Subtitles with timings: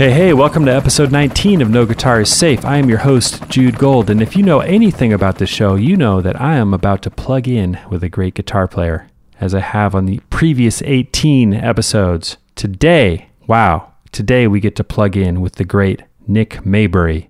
[0.00, 2.64] Hey, hey, welcome to episode 19 of No Guitar is Safe.
[2.64, 5.94] I am your host, Jude Gold, and if you know anything about this show, you
[5.94, 9.06] know that I am about to plug in with a great guitar player,
[9.38, 12.38] as I have on the previous 18 episodes.
[12.54, 17.29] Today, wow, today we get to plug in with the great Nick Maybury.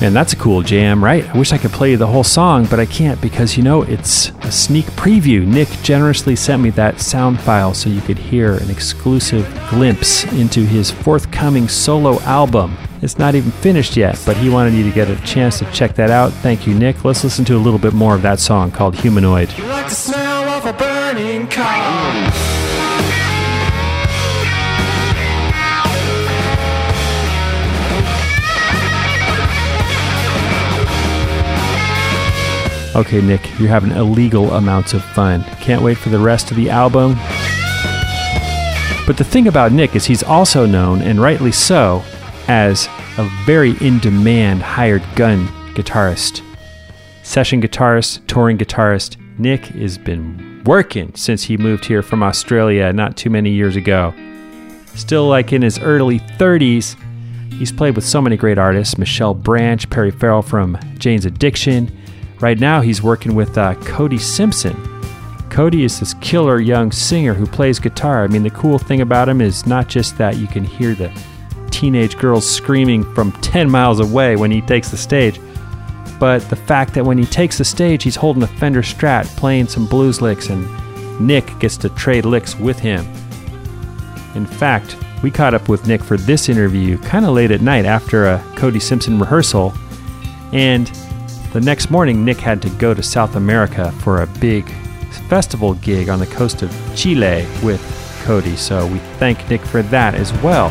[0.00, 1.28] Man, that's a cool jam, right?
[1.28, 4.30] I wish I could play the whole song, but I can't because, you know, it's
[4.40, 5.46] a sneak preview.
[5.46, 10.64] Nick generously sent me that sound file so you could hear an exclusive glimpse into
[10.64, 12.78] his forthcoming solo album.
[13.02, 15.94] It's not even finished yet, but he wanted you to get a chance to check
[15.96, 16.32] that out.
[16.32, 17.04] Thank you, Nick.
[17.04, 19.50] Let's listen to a little bit more of that song called Humanoid.
[32.96, 35.44] Okay, Nick, you're having illegal amounts of fun.
[35.60, 37.14] Can't wait for the rest of the album.
[39.06, 42.02] But the thing about Nick is he's also known, and rightly so,
[42.48, 46.42] as a very in demand hired gun guitarist.
[47.22, 49.16] Session guitarist, touring guitarist.
[49.38, 54.12] Nick has been working since he moved here from Australia not too many years ago.
[54.96, 56.96] Still like in his early 30s,
[57.52, 61.96] he's played with so many great artists Michelle Branch, Perry Farrell from Jane's Addiction.
[62.40, 64.74] Right now, he's working with uh, Cody Simpson.
[65.50, 68.24] Cody is this killer young singer who plays guitar.
[68.24, 71.12] I mean, the cool thing about him is not just that you can hear the
[71.70, 75.38] teenage girls screaming from 10 miles away when he takes the stage,
[76.18, 79.66] but the fact that when he takes the stage, he's holding a Fender Strat, playing
[79.66, 80.66] some blues licks, and
[81.20, 83.06] Nick gets to trade licks with him.
[84.34, 87.84] In fact, we caught up with Nick for this interview kind of late at night
[87.84, 89.74] after a Cody Simpson rehearsal,
[90.52, 90.90] and
[91.52, 94.68] the next morning, Nick had to go to South America for a big
[95.28, 97.80] festival gig on the coast of Chile with
[98.24, 100.70] Cody, so we thank Nick for that as well.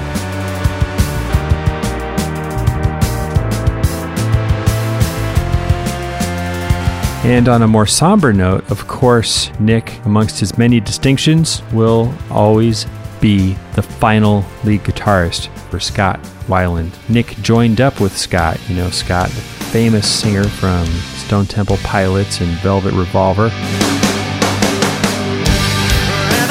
[7.26, 12.86] And on a more somber note, of course, Nick, amongst his many distinctions, will always
[13.20, 16.94] be the final lead guitarist for Scott Weiland.
[17.10, 19.30] Nick joined up with Scott, you know, Scott,
[19.72, 20.84] famous singer from
[21.18, 23.52] Stone Temple Pilots and Velvet Revolver.
[23.52, 23.62] And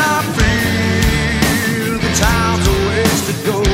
[0.01, 3.65] I feel the time's a ways to go.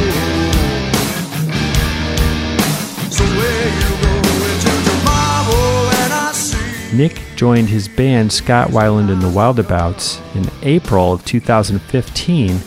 [3.11, 4.15] So where you go
[4.49, 10.51] into tomorrow and I see Nick joined his band Scott Weiland and the Wildabouts in
[10.63, 12.59] April of 2015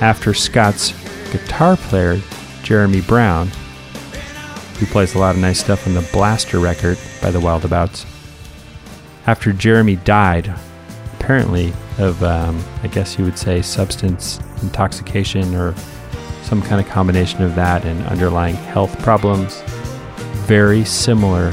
[0.00, 0.92] after Scott's
[1.30, 2.20] guitar player,
[2.64, 3.48] Jeremy Brown,
[4.78, 8.06] who plays a lot of nice stuff on the Blaster record by the Wildabouts,
[9.26, 10.52] after Jeremy died,
[11.14, 15.74] apparently of, um, I guess you would say, substance intoxication or
[16.42, 19.62] some kind of combination of that and underlying health problems,
[20.46, 21.52] very similar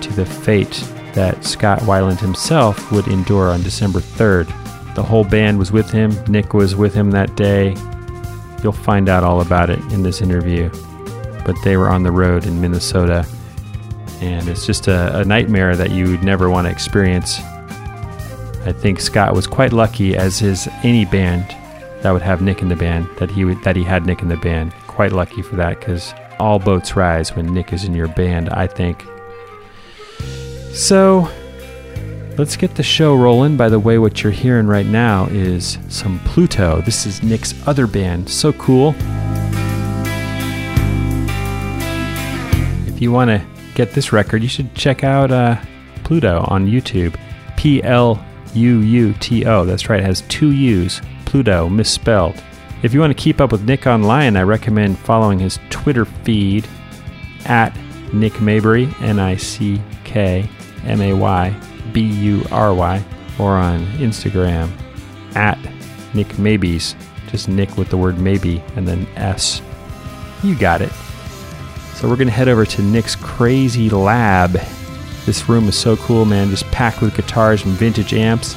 [0.00, 0.84] to the fate
[1.14, 4.46] that Scott Weiland himself would endure on December 3rd.
[4.94, 7.74] The whole band was with him, Nick was with him that day.
[8.62, 10.70] You'll find out all about it in this interview.
[11.44, 13.26] But they were on the road in Minnesota,
[14.20, 17.40] and it's just a, a nightmare that you would never want to experience.
[18.64, 21.44] I think Scott was quite lucky, as is any band
[22.02, 24.28] that would have Nick in the band, that he would, that he had Nick in
[24.28, 24.72] the band.
[24.86, 28.48] Quite lucky for that, because all boats rise when Nick is in your band.
[28.50, 29.04] I think.
[30.72, 31.28] So,
[32.38, 33.56] let's get the show rolling.
[33.56, 36.80] By the way, what you're hearing right now is some Pluuto.
[36.82, 38.28] This is Nick's other band.
[38.30, 38.94] So cool.
[43.02, 45.60] You want to get this record, you should check out uh,
[46.04, 47.18] Pluuto on YouTube.
[47.56, 48.24] P L
[48.54, 49.64] U U T O.
[49.64, 51.00] That's right, it has two U's.
[51.24, 52.40] Pluto, misspelled.
[52.84, 56.68] If you want to keep up with Nick online, I recommend following his Twitter feed
[57.44, 57.76] at
[58.12, 60.48] Nick Maybury, N I C K
[60.84, 61.56] M A Y
[61.92, 63.04] B U R Y,
[63.36, 64.70] or on Instagram
[65.34, 65.58] at
[66.14, 66.94] Nick Maybes.
[67.32, 69.60] Just Nick with the word maybe and then S.
[70.44, 70.92] You got it.
[72.02, 74.54] So we're going to head over to Nick's Crazy Lab.
[75.24, 76.50] This room is so cool, man.
[76.50, 78.56] Just packed with guitars and vintage amps,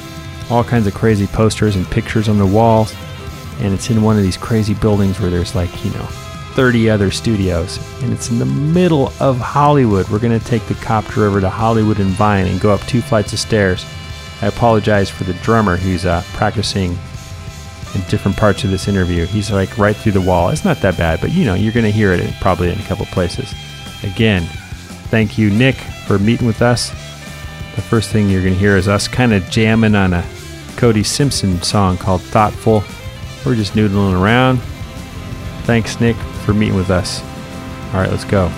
[0.50, 2.96] all kinds of crazy posters and pictures on the walls.
[3.60, 6.08] And it's in one of these crazy buildings where there's like, you know,
[6.56, 7.78] 30 other studios.
[8.02, 10.10] And it's in the middle of Hollywood.
[10.10, 13.04] We're going to take the copter over to Hollywood and Vine and go up two
[13.04, 13.86] flights of stairs.
[14.42, 16.98] I apologize for the drummer who's uh, practicing
[17.96, 19.26] in different parts of this interview.
[19.26, 20.50] He's like right through the wall.
[20.50, 22.84] It's not that bad, but you know, you're going to hear it probably in a
[22.84, 23.54] couple places.
[24.04, 24.44] Again,
[25.10, 26.90] thank you, Nick, for meeting with us.
[27.76, 30.26] The first thing you're going to hear is us kind of jamming on a
[30.78, 32.84] Cody Simpson song called Thoughtful.
[33.46, 34.58] We're just noodling around.
[35.64, 36.16] Thanks, Nick,
[36.46, 37.22] for meeting with us.
[37.94, 38.52] All right, let's go.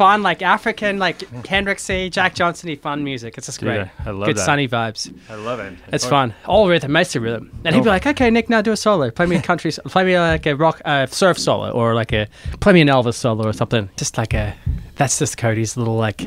[0.00, 3.36] Fun, like African, like Hendrixy, Jack Johnson fun music.
[3.36, 3.80] It's just great.
[3.80, 4.44] I- I love Good that.
[4.46, 5.12] sunny vibes.
[5.28, 5.74] I love it.
[5.92, 6.32] It's fun.
[6.46, 7.50] All rhythm, mostly rhythm.
[7.64, 7.92] And he'd be Oh.
[7.92, 9.10] like, "Okay, Nick, now do a solo.
[9.10, 12.28] Play me a country, play me like a rock, uh, surf solo, or like a
[12.60, 14.54] play me an Elvis solo or something." Just like a,
[14.96, 16.26] that's just Cody's little like,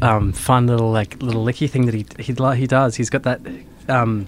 [0.00, 2.94] um, fun little like little licky thing that he he he does.
[2.94, 3.40] He's got that,
[3.88, 4.26] um,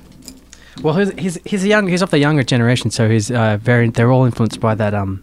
[0.83, 3.91] well, he's he's he's a young he's of the younger generation, so he's uh, very
[3.91, 5.23] they're all influenced by that um,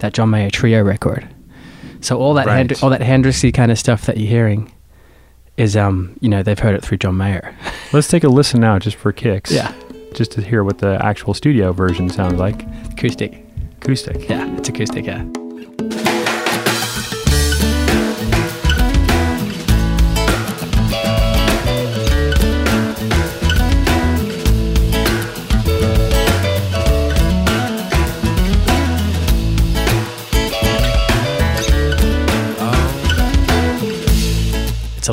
[0.00, 1.26] that John Mayer trio record.
[2.02, 2.66] So all that Right.
[2.66, 4.70] Hendri- all that Hendrixy kind of stuff that you're hearing
[5.56, 7.54] is um you know they've heard it through John Mayer.
[7.92, 9.50] Let's take a listen now just for kicks.
[9.50, 9.72] Yeah.
[10.14, 12.62] Just to hear what the actual studio version sounds like.
[12.92, 13.44] Acoustic.
[13.80, 14.28] Acoustic.
[14.28, 15.24] Yeah, it's acoustic, yeah.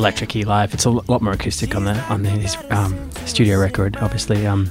[0.00, 0.74] Electric key live.
[0.74, 4.46] It's a lot more acoustic on the on the, his um, studio record, obviously.
[4.46, 4.70] Um,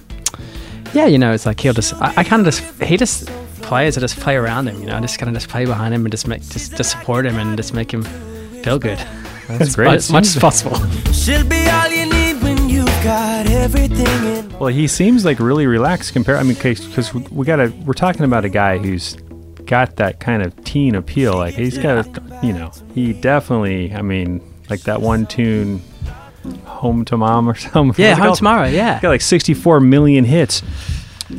[0.93, 1.93] yeah, you know, it's like he'll just.
[1.95, 2.63] I, I kind of just.
[2.81, 3.27] He just
[3.61, 3.97] players.
[3.97, 4.79] I just play around him.
[4.81, 6.91] You know, I just kind of just play behind him and just make just, just
[6.91, 8.03] support him and just make him
[8.63, 8.97] feel good.
[9.47, 9.93] That's great.
[9.93, 10.77] As much as possible.
[11.11, 14.59] She'll be all you need when you've got everything in.
[14.59, 16.39] Well, he seems like really relaxed compared.
[16.39, 17.69] I mean, because we got to.
[17.85, 19.15] We're talking about a guy who's
[19.65, 21.35] got that kind of teen appeal.
[21.35, 23.93] Like he's got, a, you know, he definitely.
[23.93, 25.81] I mean, like that one tune,
[26.65, 28.03] "Home to Mom" or something.
[28.03, 28.67] yeah, home tomorrow.
[28.67, 30.61] Yeah, Got like 64 million hits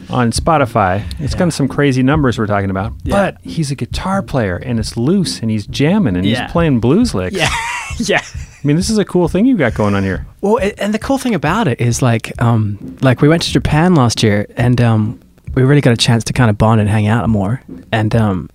[0.09, 1.03] on Spotify.
[1.19, 2.93] It's got some crazy numbers we're talking about.
[3.03, 3.15] Yeah.
[3.33, 6.45] But he's a guitar player and it's loose and he's jamming and Yeah.
[6.45, 7.35] he's playing blues licks.
[7.37, 7.49] yeah,
[7.99, 8.21] yeah.
[8.23, 10.27] I mean, this is a cool thing you've got going on here.
[10.43, 13.95] Well, and the cool thing about it is like, um, like we went to Japan
[13.95, 15.19] last year, and um,
[15.55, 17.61] we really got a chance to kind of bond and hang out more.
[17.91, 18.51] And um,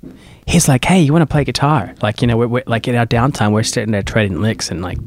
[0.46, 2.96] he's like, "Hey, you want to play guitar?" Like, you know, we're, we're like in
[2.96, 4.98] our downtime, we're sitting there trading licks, and like,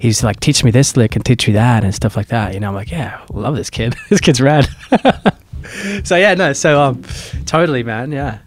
[0.00, 2.54] he's like, "Teach me this lick and teach me that," and stuff like that.
[2.54, 3.96] You know, I'm like, "Yeah, love this kid.
[4.10, 4.68] this kid's rad."
[6.04, 7.02] so yeah, no, so um,
[7.46, 8.38] totally, man, yeah.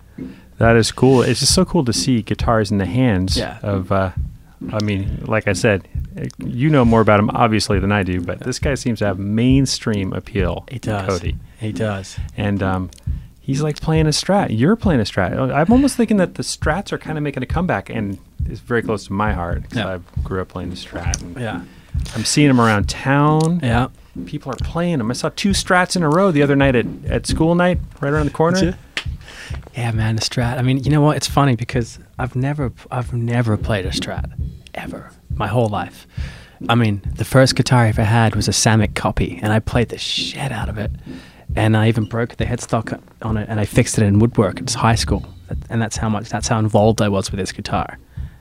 [0.60, 1.22] That is cool.
[1.22, 3.60] It's just so cool to see guitars in the hands Yeah.
[3.62, 3.92] of.
[3.92, 4.12] Uh,
[4.74, 5.88] I mean, like I said,
[6.40, 9.20] you know more about him obviously than I do, but this guy seems to have
[9.20, 10.66] mainstream appeal.
[10.72, 11.08] He does.
[11.08, 12.18] Cody, He does.
[12.36, 12.90] and um,
[13.48, 14.48] he's like playing a strat.
[14.52, 15.32] You're playing a strat.
[15.52, 18.84] I'm almost thinking that the strats are kind of making a comeback, and it's very
[18.84, 19.96] close to my heart because Yeah.
[19.96, 21.40] I grew up playing the strat.
[21.40, 21.62] Yeah.
[22.14, 23.60] I'm seeing them around town.
[23.64, 23.88] Yeah.
[24.26, 25.10] People are playing them.
[25.10, 28.14] I saw two strats in a row the other night at, at school night, right
[28.14, 28.78] around the corner.
[29.76, 30.58] Yeah, man, the Strat.
[30.58, 31.18] I mean, you know what?
[31.18, 34.32] It's funny because I've never, I've never played a Strat
[34.74, 36.08] ever my whole life.
[36.68, 39.90] I mean, the first guitar I ever had was a Samick copy, and I played
[39.90, 40.90] the shit out of it.
[41.56, 44.60] And I even broke the headstock on it, and I fixed it in woodwork.
[44.60, 45.26] It's high school,
[45.70, 46.30] and that's how much.
[46.30, 47.98] That's how involved I was with this guitar.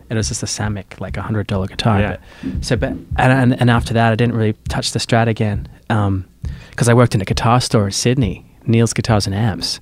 [0.08, 2.00] And it was just a Samick, like a hundred dollar guitar.
[2.00, 2.16] Yeah.
[2.42, 5.68] But, so, but and, and and after that, I didn't really touch the Strat again,
[5.88, 9.80] because I worked in a guitar store in Sydney, Neil's Guitars and Amps,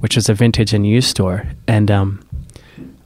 [0.00, 1.46] which was a vintage and used store.
[1.66, 2.23] And um,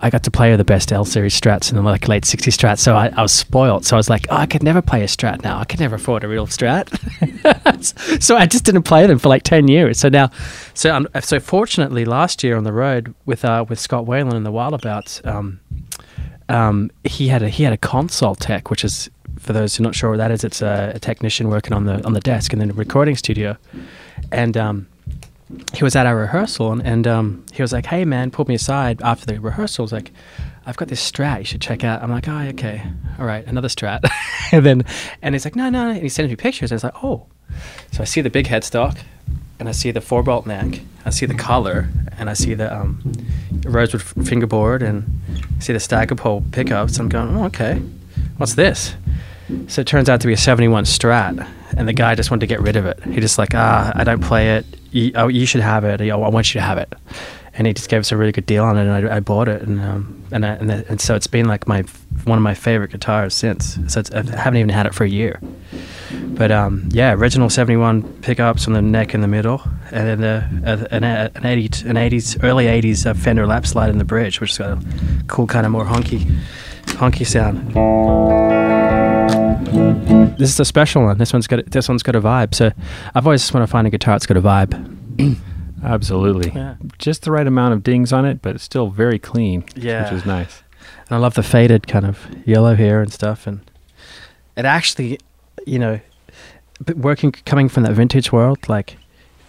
[0.00, 2.78] I got to play the best L series strats and the like late 60s strats.
[2.78, 3.84] So I, I was spoiled.
[3.84, 5.58] So I was like, oh, I could never play a strat now.
[5.58, 6.88] I could never afford a real strat.
[8.22, 9.98] so I just didn't play them for like 10 years.
[9.98, 10.30] So now,
[10.74, 14.44] so um, so fortunately, last year on the road with uh, with Scott Weiland in
[14.44, 15.60] the Wildabouts, um,
[16.48, 19.86] um, he had a he had a console tech, which is for those who are
[19.86, 22.52] not sure what that is, it's a, a technician working on the on the desk
[22.52, 23.56] in the recording studio,
[24.32, 24.86] and um,
[25.74, 28.54] he was at our rehearsal and, and um, he was like, "Hey man," pulled me
[28.54, 29.84] aside after the rehearsal.
[29.84, 30.12] Was like,
[30.66, 32.82] "I've got this strat you should check out." I'm like, "Oh, okay,
[33.18, 34.08] all right, another strat."
[34.52, 34.84] and then
[35.22, 36.70] and he's like, "No, no," and he sends me pictures.
[36.70, 37.26] And I was like, "Oh,"
[37.92, 38.98] so I see the big headstock,
[39.58, 41.88] and I see the four bolt neck, I see the collar,
[42.18, 43.12] and I see the um,
[43.64, 45.04] rosewood fingerboard, and
[45.56, 46.98] I see the stagger pole pickups.
[46.98, 47.80] I'm going, "Oh, okay,
[48.36, 48.94] what's this?"
[49.68, 52.46] So it turns out to be a 71 Strat, and the guy just wanted to
[52.46, 53.02] get rid of it.
[53.04, 54.66] He just like, ah, I don't play it.
[54.90, 56.00] You, oh, you should have it.
[56.00, 56.92] I want you to have it.
[57.54, 59.48] And he just gave us a really good deal on it, and I, I bought
[59.48, 61.82] it, and um, and, I, and and so it's been like my
[62.24, 63.78] one of my favorite guitars since.
[63.88, 65.40] So I haven't even had it for a year.
[66.12, 69.60] But um, yeah, original 71 pickups on the neck in the middle,
[69.90, 73.90] and then the, uh, an, an 80 an 80s early 80s uh, Fender lap slide
[73.90, 74.84] in the bridge, which has got a
[75.26, 76.30] cool kind of more honky
[76.86, 79.17] honky sound.
[80.38, 81.18] This is a special one.
[81.18, 82.54] This one's got this one's got a vibe.
[82.54, 82.70] So
[83.14, 85.38] I've always just want to find a guitar that's got a vibe.
[85.84, 86.52] Absolutely.
[86.52, 86.76] Yeah.
[86.98, 89.64] Just the right amount of dings on it, but it's still very clean.
[89.76, 90.04] Yeah.
[90.04, 90.62] Which is nice.
[91.08, 93.46] And I love the faded kind of yellow hair and stuff.
[93.46, 93.60] And
[94.56, 95.18] it actually,
[95.66, 96.00] you know,
[96.96, 98.96] working coming from that vintage world, like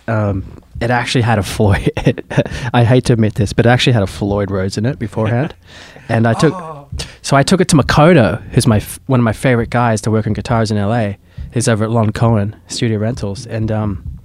[0.08, 1.92] um, it actually had a Floyd.
[2.74, 5.56] I hate to admit this, but it actually had a Floyd Rose in it beforehand.
[6.10, 6.54] and I took,
[7.22, 10.12] so I took it to Makoto, who's my f- one of my favorite guys to
[10.12, 11.14] work on guitars in LA.
[11.54, 14.20] He's over at Lon Cohen Studio Rentals, and um,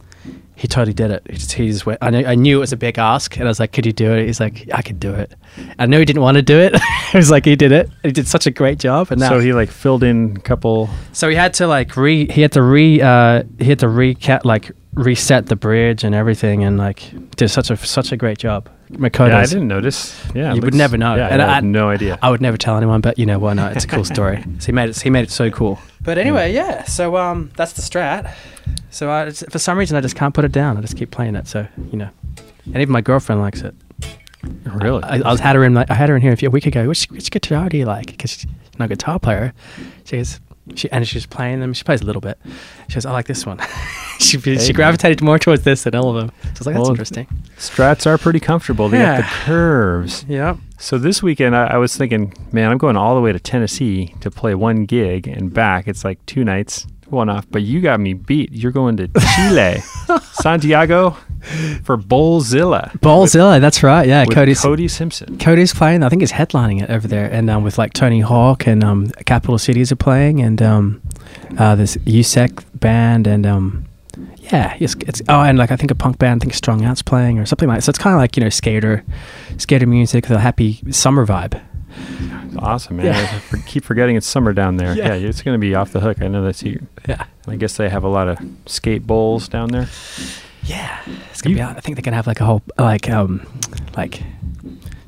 [0.57, 1.23] he totally did it.
[1.29, 1.99] He just, he just went.
[2.03, 3.93] I, knew, I knew it was a big ask, and I was like, "Could you
[3.93, 5.35] do it?" He's like, "I could do it."
[5.79, 6.75] I knew he didn't want to do it.
[7.13, 7.91] he was like, "He did it.
[8.03, 10.89] He did such a great job." And now, So he like filled in a couple.
[11.13, 14.45] so he had to like re he had to re uh he had to recat
[14.45, 18.69] like reset the bridge and everything and like did such a such a great job.
[18.99, 20.15] Makoto's Yeah, I didn't notice.
[20.35, 21.15] Yeah, it You would never know.
[21.17, 22.19] Yeah, And I I- had no idea.
[22.23, 23.75] I would never tell anyone, but you know why not?
[23.77, 24.43] It's a cool story.
[24.59, 25.79] so he made it he made it so cool.
[26.03, 26.85] But anyway, yeah.
[26.85, 28.33] So um that's the strat.
[28.91, 30.77] So I, for some reason I just can't put it down.
[30.77, 31.47] I just keep playing it.
[31.49, 32.11] So you know,
[32.67, 33.75] and even my girlfriend likes it.
[34.65, 35.03] really?
[35.03, 36.67] I, I was had her in I had her in here a few- a week
[36.67, 36.89] ago.
[36.89, 38.07] Which which guitar do you like?
[38.07, 38.47] Because she's
[38.79, 39.53] not a guitar player.
[40.05, 40.41] She goes,
[40.75, 41.73] she and she's playing them.
[41.75, 42.39] She plays a little bit.
[42.89, 43.59] She goes, I like this one.
[44.19, 44.59] she Hey.
[44.59, 46.31] she gravitated more towards this than all of them.
[46.43, 47.27] So I was like, that's Well, interesting.
[47.59, 48.89] Strats are pretty comfortable.
[48.89, 50.25] They got the curves.
[50.29, 50.57] Yeah.
[50.79, 54.15] So this weekend, I, I was thinking, man, I'm going all the way to Tennessee
[54.21, 55.87] to play one gig and back.
[55.89, 57.47] It's like two nights, one off.
[57.51, 58.53] But you got me beat.
[58.53, 59.83] You're going to Chile,
[60.33, 61.17] Santiago,
[61.85, 62.93] for Bowlzilla.
[63.01, 64.09] Ballzilla, that's right.
[64.09, 65.39] Yeah, Cody's Cody Simpson.
[65.39, 66.03] Cody's playing.
[66.03, 69.11] I think he's headlining it over there, and um, with like Tony Hawk and um,
[69.27, 71.03] Capital Cities are playing, and um,
[71.59, 73.87] uh, this USEC band, and um,
[74.39, 77.03] yeah, it's, it's oh, and like I think a punk band, I think Strung Out's
[77.03, 77.79] playing or something like.
[77.79, 77.83] That.
[77.83, 79.05] So it's kind of like you know skater,
[79.59, 81.61] skater music, the happy summer vibe.
[82.59, 83.07] Awesome, man.
[83.07, 83.41] Yeah.
[83.53, 84.97] I keep forgetting it's summer down there.
[84.97, 85.15] Yeah.
[85.15, 86.23] Yeah, it's going to be off the hook.
[86.23, 86.87] I know that's you.
[87.09, 89.89] Yeah, I guess they have a lot of skate bowls down there.
[90.67, 91.01] Yeah.
[91.31, 91.63] It's gonna You- be.
[91.63, 93.47] I think they're gonna have like a whole like um
[93.97, 94.23] like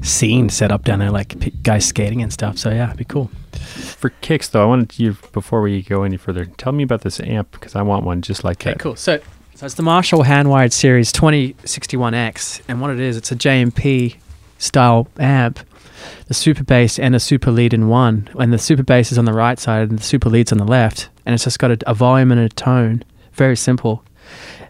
[0.03, 2.59] scene set up down there, like p- guys skating and stuff.
[2.59, 3.31] So yeah, it'd be cool.
[3.53, 7.19] For kicks, though, I wanted you, before we go any further, tell me about this
[7.21, 8.79] amp because I want one just like Okay, that.
[8.79, 8.95] cool.
[8.97, 9.19] So,
[9.55, 14.17] so it's the Marshall Handwired Series 2061X, and what it is, it's a JMP
[14.59, 15.61] style amp,
[16.29, 19.25] the super bass and a super lead in one, and the super bass is on
[19.25, 21.79] the right side and the super lead's on the left, and it's just got a,
[21.91, 24.05] a volume and a tone, very simple.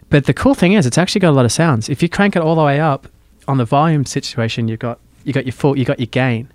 [0.09, 1.89] But the cool thing is, it's actually got a lot of sounds.
[1.89, 3.07] If you crank it all the way up
[3.47, 6.49] on the volume situation, you've got you got your full, you got your gain.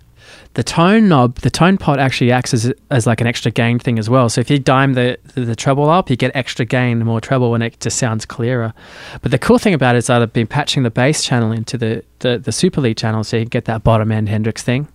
[0.55, 3.99] The tone knob, the tone pot actually acts as, as like an extra gain thing
[3.99, 4.29] as well.
[4.29, 7.53] So if you dime the, the, the treble up, you get extra gain, more treble,
[7.53, 8.73] and it just sounds clearer.
[9.21, 11.77] But the cool thing about it is that I've been patching the bass channel into
[11.77, 14.87] the, the, the super lead channel so you can get that bottom end Hendrix thing.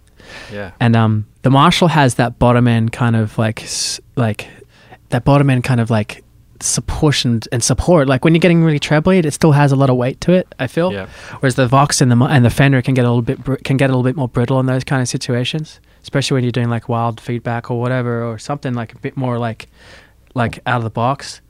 [0.52, 0.72] Yeah.
[0.80, 4.48] And um, the Marshall has that bottom end kind of like s- like
[5.10, 6.24] that bottom end kind of like
[6.62, 8.08] support and, and support.
[8.08, 10.54] Like when you're getting really trebly, it still has a lot of weight to it.
[10.58, 10.92] I feel.
[10.92, 11.08] Yeah.
[11.40, 13.76] Whereas the Vox and the and the Fender can get a little bit br- can
[13.76, 16.70] get a little bit more brittle in those kind of situations, especially when you're doing
[16.70, 19.68] like wild feedback or whatever or something like a bit more like
[20.34, 21.40] like out of the box.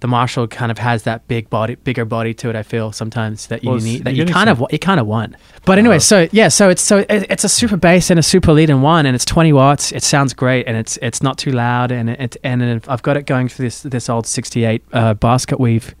[0.00, 2.56] The Marshall kind of has that big body, bigger body to it.
[2.56, 5.06] I feel sometimes that you Well, need that you kind some- of you kind of
[5.06, 5.34] want.
[5.66, 8.22] But anyway, Uh, so yeah, so it's so it, it's a super bass and a
[8.22, 9.92] super lead in one, and it's 20 watts.
[9.92, 13.26] It sounds great, and it's it's not too loud, and it and I've got it
[13.26, 15.94] going through this this old 68 uh, basket weave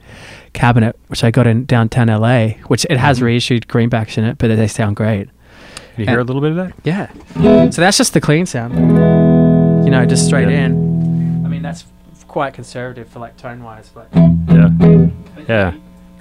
[0.54, 3.24] cabinet, which I got in downtown LA, which it has Mhm.
[3.24, 5.28] reissued greenbacks in it, but they sound great.
[5.96, 6.72] Can you hear a little bit of that?
[6.84, 7.08] Yeah.
[7.70, 8.74] So that's just the clean sound.
[9.84, 10.64] You know, just straight Yeah.
[10.66, 11.42] in.
[11.44, 11.84] I mean, that's
[12.30, 14.70] quite conservative for like tone wise, but Yeah.
[15.48, 15.74] Yeah.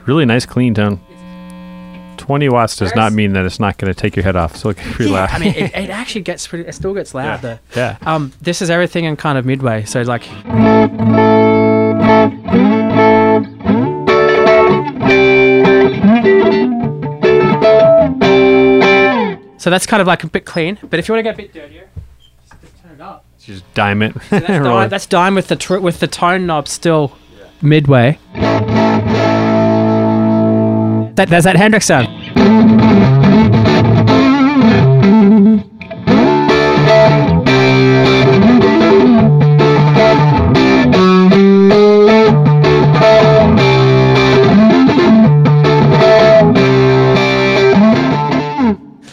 [0.08, 1.00] Really nice clean tone.
[2.18, 4.56] 20 watts does not mean that it's not going to take your head off.
[4.56, 5.30] So it's pretty yeah, loud.
[5.30, 6.68] I mean, it, it actually gets pretty.
[6.68, 7.60] It still gets loud though.
[7.76, 7.98] yeah.
[8.02, 9.86] Um, this is everything in kind of midway.
[9.86, 10.24] So like,
[19.58, 20.78] so that's kind of like a bit clean.
[20.90, 21.90] But if you want to get a bit dirtier,
[22.20, 23.26] just, just turn it up.
[23.50, 24.14] Just dime it.
[24.30, 27.18] So that's, dime, that's dime with the tr- with the tone knob still
[27.64, 28.20] midway.
[31.16, 32.08] That there's that Hendrix sound.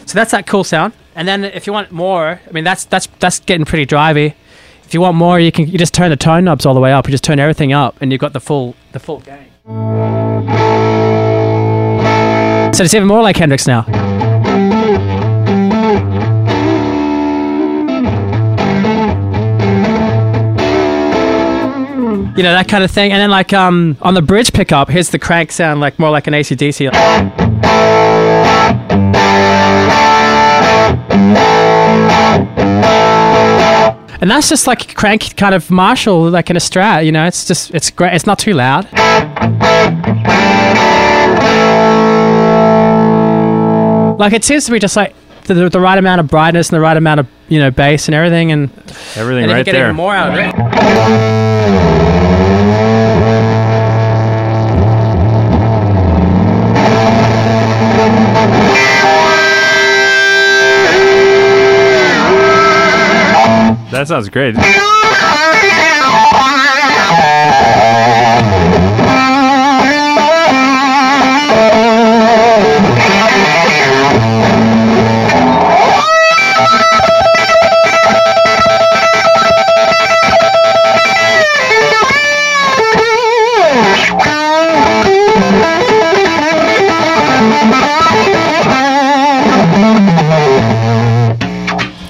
[0.05, 0.93] So that's that cool sound.
[1.17, 4.35] And then if you want more, I mean that's that's that's getting pretty drivey.
[4.85, 6.93] If you want more, you can you just turn the tone knobs all the way
[6.93, 7.07] up.
[7.07, 9.47] You just turn everything up, and you've got the full the full gain.
[12.75, 13.87] So it's even more like Hendrix now.
[22.37, 25.09] You know that kind of thing, and then like um on the bridge pickup, here's
[25.09, 26.93] the crank sound, like more like an ACDC.
[34.21, 37.05] And that's just like a crank kind of Marshall, like in a Strat.
[37.05, 38.15] You know, it's just it's great.
[38.15, 38.87] It's not too loud.
[44.19, 46.77] Like it seems to be just like the, the, the right amount of brightness and
[46.77, 48.71] the right amount of you know bass and everything, and,
[49.15, 49.85] Everything and right get there.
[49.85, 51.56] even more out of it.
[63.97, 64.55] That sounds great.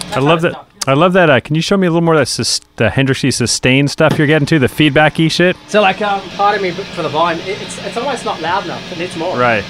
[0.09, 0.76] I love that.
[0.89, 1.29] I love that.
[1.29, 4.17] Uh, can you show me a little more of that sus- the Hendrixy sustain stuff
[4.19, 5.57] you're getting to, the feedbacky shit?
[5.67, 7.41] So like, um, pardon me for the volume.
[7.41, 8.93] It, it's it's almost not loud enough.
[8.93, 9.37] It needs more.
[9.37, 9.65] Right.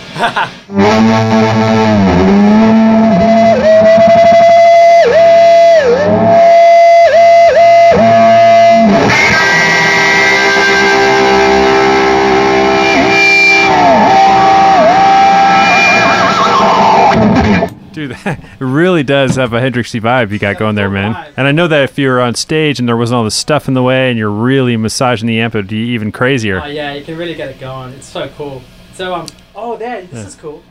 [18.14, 21.32] Dude, that really does have a Hendrixy vibe you got going there, man.
[21.36, 23.74] And I know that if you're on stage and there wasn't all this stuff in
[23.74, 26.60] the way and you're really massaging the amp, it'd be even crazier.
[26.62, 27.92] Oh yeah, you can really get it going.
[27.94, 28.62] It's so cool.
[28.94, 30.62] So um, oh there, this is cool.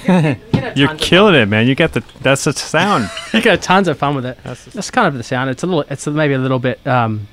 [0.76, 1.68] You're killing it, man.
[1.68, 3.10] You got the that's the sound.
[3.34, 4.38] you got tons of fun with it.
[4.44, 5.50] That's, that's kind of the sound.
[5.50, 5.86] It's a little.
[5.90, 7.28] It's maybe a little bit um,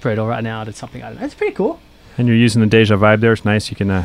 [0.00, 0.60] brittle right now.
[0.60, 1.02] I did something.
[1.02, 1.24] I don't know.
[1.24, 1.80] It's pretty cool.
[2.16, 3.32] And you're using the Deja vibe there.
[3.32, 3.70] It's nice.
[3.70, 3.90] You can.
[3.90, 4.04] Uh...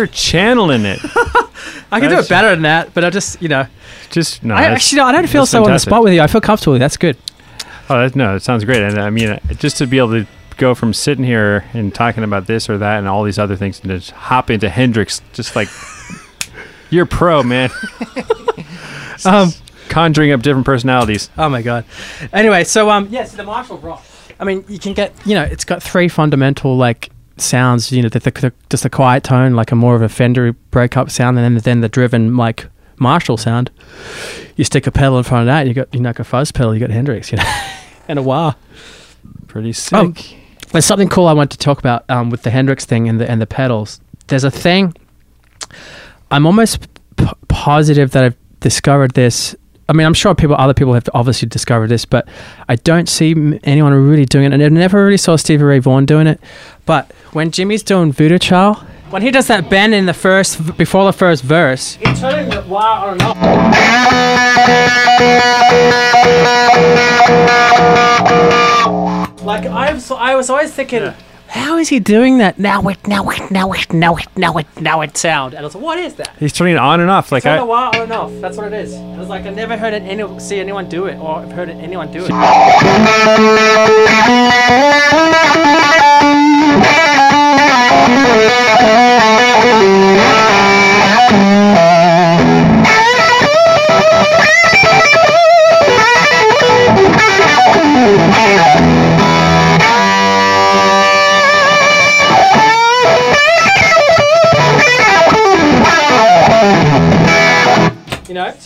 [0.00, 0.06] you're, anyway.
[0.06, 1.00] re- you're channeling it.
[1.92, 3.66] I can do it better than that, but I just, you know,
[4.10, 4.54] Just no.
[4.54, 5.90] I that's- actually, no, I don't feel that's so on the fantastic.
[5.90, 6.20] spot with you.
[6.20, 6.78] I feel comfortable.
[6.78, 7.16] That's good.
[7.88, 8.82] Oh, that, no, it sounds great.
[8.82, 12.46] And I mean, just to be able to go from sitting here and talking about
[12.46, 15.68] this or that and all these other things and just hop into Hendrix, just like
[16.90, 17.70] you're pro, man.
[19.24, 19.50] Um,
[19.90, 21.28] Conjuring up different personalities.
[21.36, 21.84] Oh my god.
[22.32, 24.02] Anyway, so um, yes, the Marshall Rock.
[24.38, 27.10] I mean, you can get, you know, it's got three fundamental like
[27.42, 27.92] sounds.
[27.92, 30.52] You know, the, the, the just a quiet tone, like a more of a Fender
[30.52, 33.70] breakup sound, and then then the driven like Marshall sound.
[34.56, 36.52] You stick a pedal in front of that, you got you know, like a fuzz
[36.52, 36.74] pedal.
[36.74, 37.62] You got Hendrix, you know,
[38.08, 38.54] and a wah.
[39.48, 39.94] Pretty sick.
[39.98, 40.14] Oh.
[40.72, 43.28] There's something cool I want to talk about um, with the Hendrix thing and the
[43.28, 44.00] and the pedals.
[44.28, 44.94] There's a thing.
[46.30, 49.56] I'm almost p- positive that I've discovered this.
[49.90, 52.28] I mean, I'm sure people, other people have obviously discovered this, but
[52.68, 56.06] I don't see anyone really doing it, and I never really saw Stevie Ray Vaughan
[56.06, 56.40] doing it.
[56.86, 58.76] But when Jimi's doing Voodoo Child,
[59.10, 62.62] when he does that bend in the first, before the first verse, he's turning the
[62.68, 63.36] wah on and off.
[69.42, 71.12] Like I was, I was always thinking,
[71.50, 72.58] how is he doing that?
[72.58, 75.54] Now it, now it, now it, now it, now it, now it sound.
[75.54, 76.36] And I was like, what is that?
[76.38, 77.32] He's turning it on and off.
[77.32, 78.32] Like Turn the I, wah on and off.
[78.40, 78.94] That's what it is.
[78.94, 81.68] I was like I've never heard it any see anyone do it, or I've heard
[81.68, 82.30] it, anyone do it.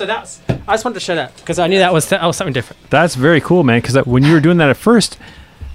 [0.04, 0.40] So that's.
[0.48, 2.90] I just wanted to show that because I knew that was that was something different.
[2.90, 3.80] that's very cool, man.
[3.80, 5.18] Because when you were doing that at first,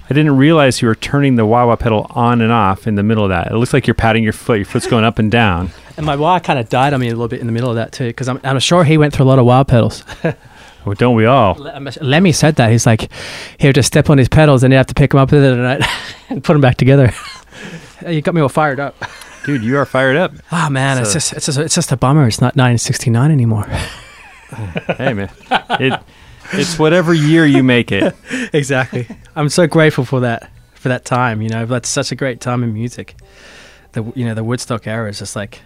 [0.04, 3.02] I didn't realize you were turning the wah wah pedal on and off in the
[3.02, 3.48] middle of that.
[3.48, 4.58] It looks like you're patting your foot.
[4.58, 5.70] Your foot's going up and down.
[5.96, 7.76] And my wah kind of died on me a little bit in the middle of
[7.76, 10.04] that too, because I'm, I'm sure he went through a lot of wah pedals.
[10.82, 11.56] Well, don't we all?
[11.56, 13.10] Le- um, Lemmy said that he's like,
[13.58, 15.44] he would just step on his pedals and he'd have to pick them up with
[15.44, 15.84] it and,
[16.30, 17.12] and put them back together.
[18.08, 18.96] you got me all fired up.
[19.44, 20.32] Dude, you are fired up.
[20.50, 22.26] Oh man, it's just it's just it's just a bummer.
[22.26, 23.66] It's not 1969 anymore.
[24.96, 25.30] Hey, man.
[25.50, 26.00] It,
[26.52, 28.14] it's whatever year you make it.
[28.52, 29.06] exactly.
[29.36, 31.42] I'm so grateful for that for that time.
[31.42, 33.14] You know, that's such a great time in music.
[33.92, 35.60] The you know the Woodstock era is just like.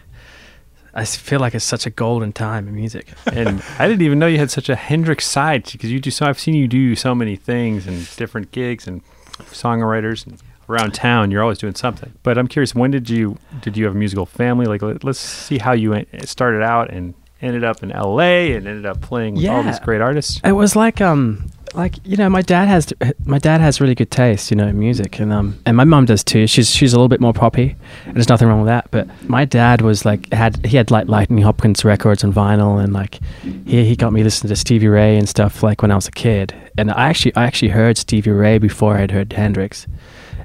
[0.97, 3.09] I feel like it's such a golden time in music.
[3.33, 6.25] And I didn't even know you had such a Hendrix side because you do so.
[6.25, 9.03] I've seen you do so many things and different gigs and
[9.51, 11.33] songwriters and around town.
[11.33, 12.13] You're always doing something.
[12.23, 14.67] But I'm curious, when did you did you have a musical family?
[14.67, 17.15] Like, let, let's see how you uh, started out and
[17.45, 18.55] ended up in L.A.
[18.55, 20.41] and ended up playing with all these great artists.
[20.43, 22.93] It was like um like you know my dad has
[23.25, 26.05] my dad has really good taste you know in music and um and my mom
[26.05, 26.47] does too.
[26.47, 27.77] She's she's a little bit more poppy
[28.07, 28.91] and there's nothing wrong with that.
[28.91, 32.93] But my dad was like had he had like Lightnin' Hopkins records on vinyl and
[32.93, 33.21] like
[33.67, 36.13] he he got me listening to Stevie Ray and stuff like when I was a
[36.13, 36.55] kid.
[36.79, 39.87] And I actually I actually heard Stevie Ray before I'd heard Hendrix.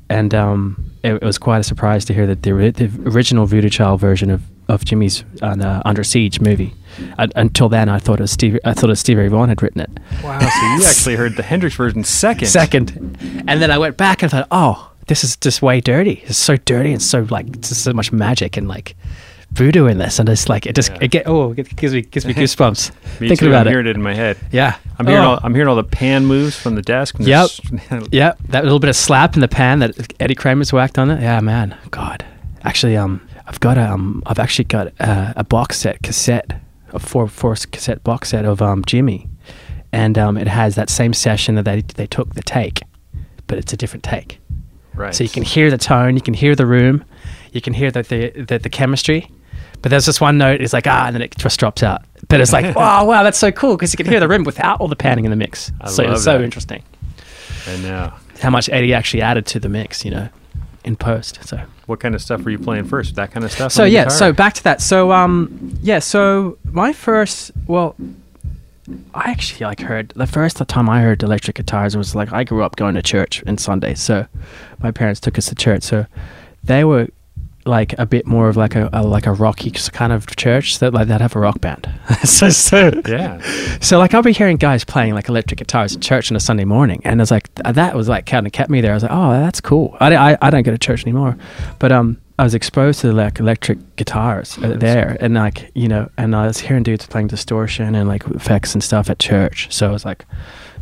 [0.09, 3.69] And um it, it was quite a surprise to hear that the, the original Voodoo
[3.69, 6.73] Child version of of Jimi's uh, Under Siege movie.
[7.17, 8.59] Uh, until then, I thought it was Stevie.
[8.63, 9.89] I thought it was Stevie Ray Vaughan had written it.
[10.23, 10.39] Wow!
[10.39, 12.47] So you actually heard the Hendrix version second.
[12.47, 16.23] Second, and then I went back and thought, oh, this is just way dirty.
[16.25, 18.95] It's so dirty and so like just so much magic and like
[19.51, 20.97] voodoo in this, and it's like it just Yeah.
[21.01, 23.49] it get oh it gives me gives me goosebumps Me thinking too.
[23.49, 23.71] about I'm it.
[23.71, 24.37] hearing it in my head.
[24.51, 25.31] Yeah, I'm hearing Oh.
[25.31, 27.17] all I'm hearing all the pan moves from the desk.
[27.17, 27.49] and Yep.
[28.11, 31.21] Yeah, that little bit of slap in the pan that Eddie Kramer's whacked on it.
[31.21, 32.25] Yeah, man, God.
[32.63, 36.61] Actually, um, I've got a, um, I've actually got a, a box set cassette,
[36.93, 39.27] a four four cassette box set of um Jimi,
[39.91, 42.83] and um, it has that same session that they they took the take,
[43.47, 44.39] but it's a different take.
[44.93, 45.15] right.
[45.15, 47.03] So you can hear the tone, you can hear the room,
[47.51, 49.29] you can hear the the, the, the chemistry.
[49.81, 52.03] But there's this one note, it's like, ah, and then it just drops out.
[52.27, 54.79] But it's like, wow, wow, that's so cool because you can hear the room without
[54.81, 55.71] all the panning in the mix.
[55.81, 56.83] I so it's so interesting
[57.65, 58.13] I know.
[58.41, 60.29] how much Eddie actually added to the mix, you know,
[60.83, 61.43] in post.
[61.45, 63.15] So, What kind of stuff were you playing first?
[63.15, 63.71] That kind of stuff.
[63.71, 64.17] so yeah, guitar?
[64.17, 64.81] so back to that.
[64.81, 67.95] So, um, yeah, so my first, well,
[69.13, 72.63] I actually like heard the first time I heard electric guitars was like I grew
[72.63, 74.25] up going to church on Sunday, so
[74.79, 76.05] my parents took us to church, so
[76.63, 77.09] they were
[77.65, 80.93] like a bit more of like a, a like a rocky kind of church that
[80.93, 81.89] like they'd have a rock band.
[82.23, 83.39] so so yeah.
[83.79, 86.65] so like I'll be hearing guys playing like electric guitars at church on a Sunday
[86.65, 88.91] morning, and I was like that was like kind of kept me there.
[88.91, 89.95] I was like, oh, that's cool.
[89.99, 91.37] I, I, I don't go to church anymore,
[91.79, 96.09] but um, I was exposed to like electric guitars uh, there, and like you know,
[96.17, 99.67] and I was hearing dudes playing distortion and like effects and stuff at church.
[99.71, 100.25] So it was like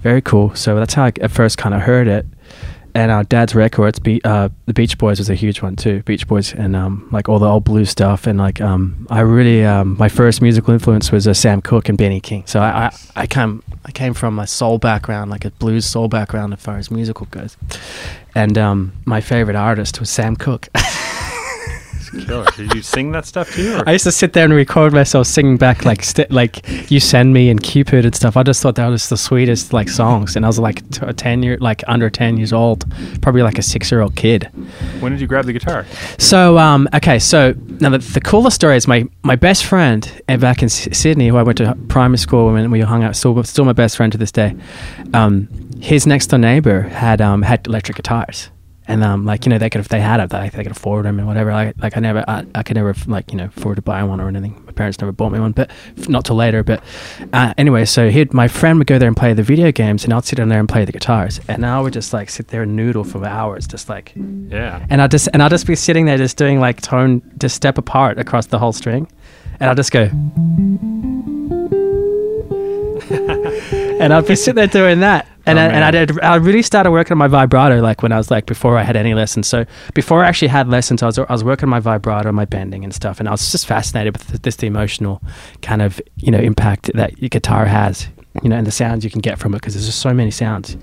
[0.04, 0.54] very cool.
[0.56, 2.28] So that's how I at first kind of heard it,
[2.98, 4.00] and our dad's records.
[4.00, 6.02] Be, uh, the Beach Boys was a huge one too.
[6.02, 8.26] Beach Boys and um, like all the old blues stuff.
[8.26, 11.98] And like um, I really um, my first musical influence was uh, Sam Cooke and
[11.98, 12.44] Benny King.
[12.48, 16.08] So I, I I came I came from a soul background, like a blues soul
[16.08, 17.56] background as far as musical goes.
[18.34, 20.68] And um, my favorite artist was Sam Cooke.
[22.26, 22.46] Killer.
[22.56, 23.76] Did you sing that stuff too?
[23.78, 23.88] Or?
[23.88, 27.34] I used to sit there and record myself singing back like st- like "You Send
[27.34, 28.38] Me" and "Cupid" and stuff.
[28.38, 31.44] I just thought that was the sweetest like songs, and I was like t- ten
[31.44, 32.86] year like under ten years old,
[33.22, 34.50] probably like a six year old kid.
[35.00, 35.86] when did you grab the guitar?
[36.18, 40.38] So um, okay, so now the, the coolest story is my my best friend uh,
[40.38, 43.16] back in S- Sydney, who I went to primary school with, and we hung out,
[43.16, 44.56] still still my best friend to this day.
[45.14, 45.48] Um,
[45.82, 48.50] his next door neighbor had um, had electric guitars.
[48.90, 51.06] And um, like you know, they could if they had it, like they could afford
[51.06, 51.52] them and whatever.
[51.52, 54.22] Like, like I never, I, I could never like you know afford to buy one
[54.22, 54.64] or anything.
[54.66, 55.70] My parents never bought me one, but
[56.08, 56.64] not till later.
[56.64, 56.82] But
[57.34, 60.14] uh, anyway, so he'd my friend would go there and play the video games, and
[60.14, 62.62] I'd sit down there and play the guitars, and I would just like sit there
[62.64, 64.86] and noodle for hours, just like Yeah.
[64.90, 67.78] and I just and I'll just be sitting there just doing like tone just step
[67.78, 69.08] apart across the whole string,
[69.60, 70.10] and I'll just go.
[74.08, 76.20] And I'd be sitting there doing that, and Oh, I, and I did.
[76.22, 78.96] I really started working on my vibrato like when I was like before I had
[78.96, 79.48] any lessons.
[79.48, 82.46] So before I actually had lessons, I was I was working on my vibrato, my
[82.46, 85.22] bending and stuff, and I was just fascinated with th- this the emotional
[85.62, 88.08] kind of you know impact that your guitar has.
[88.44, 90.30] You know, and the sounds you can get from it because there's just so many
[90.30, 90.78] sounds.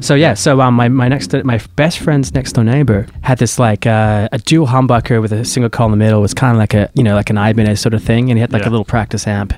[0.00, 3.56] So yeah, so um, my my next my best friend's next door neighbor had this
[3.56, 6.18] like uh, a dual humbucker with a single coil in the middle.
[6.18, 8.36] It was kind of like a you know like an Ibanez sort of thing, and
[8.36, 8.70] he had like Yeah.
[8.70, 9.54] a little practice amp.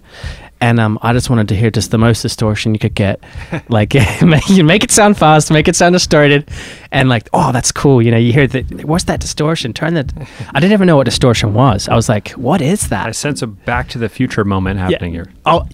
[0.60, 3.22] And um, I just wanted to hear just the most distortion you could get,
[3.68, 6.48] like make, you make it sound fast, make it sound distorted,
[6.92, 8.02] and like, oh, that's cool.
[8.02, 8.84] You know, you hear that.
[8.84, 9.72] What's that distortion?
[9.72, 10.12] Turn that.
[10.54, 11.88] I didn't even know what distortion was.
[11.88, 13.04] I was like, what is that?
[13.04, 13.16] I that?
[13.16, 15.32] sense a Back to the Future moment happening here.
[15.46, 15.66] Oh,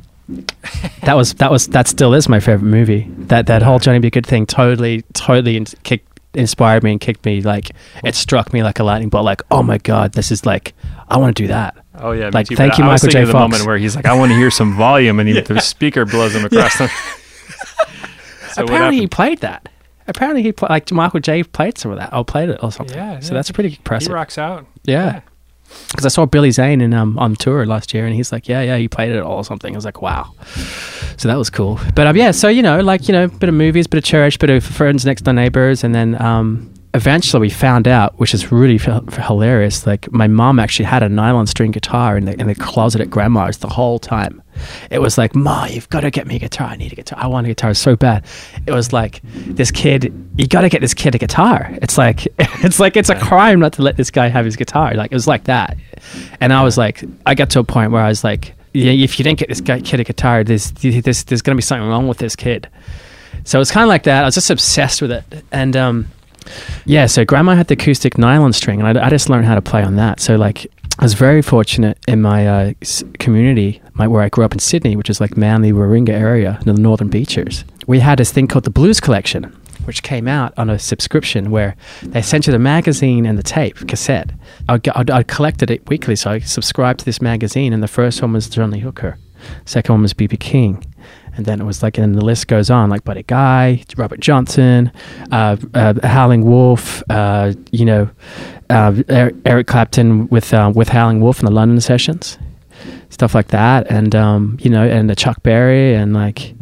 [1.03, 3.07] that was that was that still is my favorite movie.
[3.19, 4.11] That that whole Johnny B.
[4.11, 7.71] Goode thing totally totally in, kicked inspired me and kicked me like
[8.05, 9.25] it struck me like a lightning bolt.
[9.25, 10.75] Like, oh my god, this is like
[11.09, 11.77] I want to do that.
[11.99, 13.23] Oh yeah, Like, too, thank you, I Michael J.
[13.23, 15.61] of the moment where he's like, "I want to hear some volume," and he, the
[15.75, 16.89] speaker blows him across the.
[18.53, 19.69] so Apparently he played that.
[20.09, 22.13] Apparently he played like Michael J played some of that.
[22.13, 22.97] or played it or something.
[22.97, 23.35] Yeah, So yeah.
[23.39, 24.09] that's pretty impressive.
[24.09, 24.67] He rocks out.
[24.85, 25.21] Yeah.
[25.91, 28.61] Because I saw Billy Zane in um, on tour last year, and he's like, "Yeah,
[28.63, 30.33] yeah, he played it all or something." I was like, "Wow!"
[31.17, 31.81] So that was cool.
[31.97, 34.39] But um, yeah, so you know, like you know, bit of movies, bit of church,
[34.39, 38.51] bit of friends next door neighbors, and then um, eventually we found out, which is
[38.51, 39.87] really hilarious.
[39.87, 43.11] Like my mom actually had a nylon string guitar in the in the closet at
[43.11, 44.43] grandma's the whole time.
[44.91, 46.69] It was like, "Ma, you've got to get me a guitar.
[46.69, 47.19] I need a guitar.
[47.23, 48.25] I want a guitar so bad."
[48.67, 50.13] It was like this kid.
[50.37, 51.69] You got to get this kid a guitar.
[51.83, 54.95] It's like it's like it's a crime not to let this guy have his guitar.
[54.95, 55.77] Like it was like that,
[56.41, 59.19] and I was like, I got to a point where I was like, yeah, if
[59.19, 61.87] you didn't get this guy, kid a guitar, there's there's, there's going to be something
[61.87, 62.69] wrong with this kid.
[63.45, 64.25] So it's kind of like that.
[64.25, 66.09] I was just obsessed with it, and um,
[66.85, 67.07] yeah.
[67.07, 69.83] So grandma had the acoustic nylon string, and I, I just learned how to play
[69.83, 70.21] on that.
[70.21, 70.67] So like,
[70.99, 72.73] I was very fortunate in my uh,
[73.19, 76.75] community, my, where I grew up in Sydney, which is like Manly, Warringah area, in
[76.75, 77.65] the Northern Beaches.
[77.87, 79.45] We had this thing called the Blues Collection,
[79.85, 83.87] which came out on a subscription where they sent you the magazine and the tape
[83.87, 84.31] cassette.
[84.71, 88.23] I, I, I collected it weekly, so I subscribed to this magazine, and the first
[88.23, 89.19] one was John Lee Hooker,
[89.67, 90.83] second one was BB King.
[91.37, 94.91] And then it was like, and the list goes on, like Buddy Guy, Robert Johnson,
[95.31, 98.09] uh, uh, Howlin' Wolf, uh, you know,
[98.71, 102.39] uh, Eric, Clapton with uh, with Howlin' Wolf in the London sessions,
[103.11, 106.55] stuff like that, and um, you know, and the Chuck Berry, and like,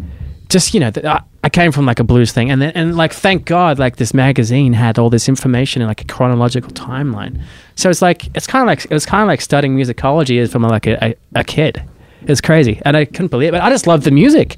[0.49, 2.97] just you know, th- I, I came from like a blues thing, and then and
[2.97, 7.41] like, thank God, like this magazine had all this information in like a chronological timeline.
[7.77, 10.63] So it's like it's kind of like it was kind of like studying musicology from
[10.63, 11.83] like a, a, a kid.
[12.25, 13.53] It was crazy, and I couldn't believe it.
[13.53, 14.57] But I just loved the music.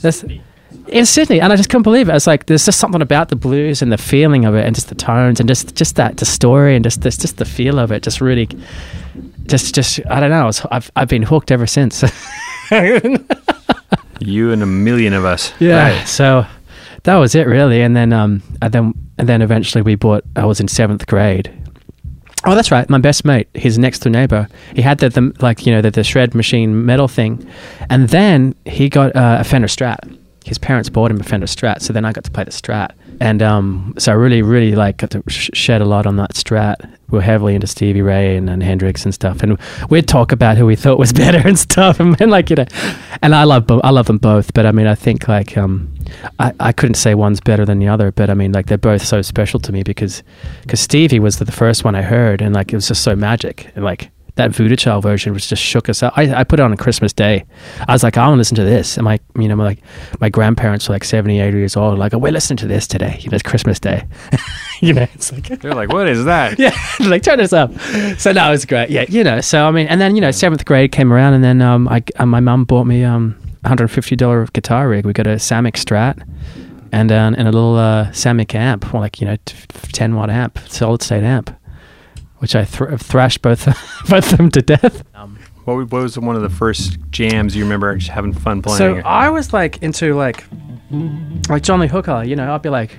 [0.00, 0.24] That's,
[0.88, 2.14] in Sydney, and I just couldn't believe it.
[2.14, 4.88] It's like there's just something about the blues and the feeling of it, and just
[4.88, 7.92] the tones, and just just that the story, and just this just the feel of
[7.92, 8.02] it.
[8.02, 8.48] Just really,
[9.46, 10.48] just just I don't know.
[10.48, 12.04] It's, I've I've been hooked ever since.
[14.20, 15.52] You and a million of us.
[15.60, 16.04] Yeah.
[16.04, 16.46] So
[17.04, 17.82] that was it really.
[17.82, 21.52] And then um and then and then eventually we bought I was in seventh grade.
[22.44, 22.88] Oh, that's right.
[22.88, 25.90] My best mate, his next door neighbor, he had the, the like you know the,
[25.90, 27.46] the shred machine metal thing,
[27.90, 29.98] and then he got uh, a Fender Strat.
[30.44, 32.92] His parents bought him a Fender Strat, so then I got to play the Strat,
[33.20, 36.34] and um, so I really, really like got to sh- shed a lot on that
[36.34, 36.90] Strat.
[37.10, 40.56] We are heavily into Stevie Ray and, and Hendrix and stuff, and we'd talk about
[40.56, 42.66] who we thought was better and stuff, and then like you know,
[43.22, 45.92] and I love bo- I love them both, but I mean I think like um,
[46.38, 49.02] I, I couldn't say one's better than the other, but I mean like they're both
[49.02, 50.22] so special to me because
[50.62, 53.16] because Stevie was the, the first one I heard, and like it was just so
[53.16, 56.16] magic, and like that Voodoo Child version was just shook us up.
[56.16, 57.44] I, I put it on a Christmas day.
[57.88, 58.96] I was like, I want to listen to this.
[58.96, 59.82] And my, you know, my, like
[60.20, 61.98] my grandparents were like 70, 80 years old.
[61.98, 63.18] Like, oh, we're listening to this today.
[63.20, 64.06] You know, it's Christmas day.
[64.80, 66.56] you know, it's like, They're like, what is that?
[66.58, 67.76] yeah, like turn this up.
[68.16, 68.90] So no, it was great.
[68.90, 69.40] Yeah, you know.
[69.40, 72.04] So I mean, and then you know, seventh grade came around, and then um, I
[72.16, 75.04] uh, my mum bought me um, hundred fifty dollar guitar rig.
[75.04, 76.24] We got a Samick Strat,
[76.92, 79.56] and uh, and a little uh, Samick amp, like you know, t-
[79.92, 81.50] ten watt amp, solid state amp,
[82.38, 83.64] which I thr- thrashed both
[84.08, 85.04] both of them to death.
[85.14, 88.62] Um, what, wa- what was one of the first jams you remember just having fun
[88.62, 88.78] playing?
[88.78, 90.44] So I was like into like
[91.48, 92.96] like John Lee Hooker, you know, I'd be like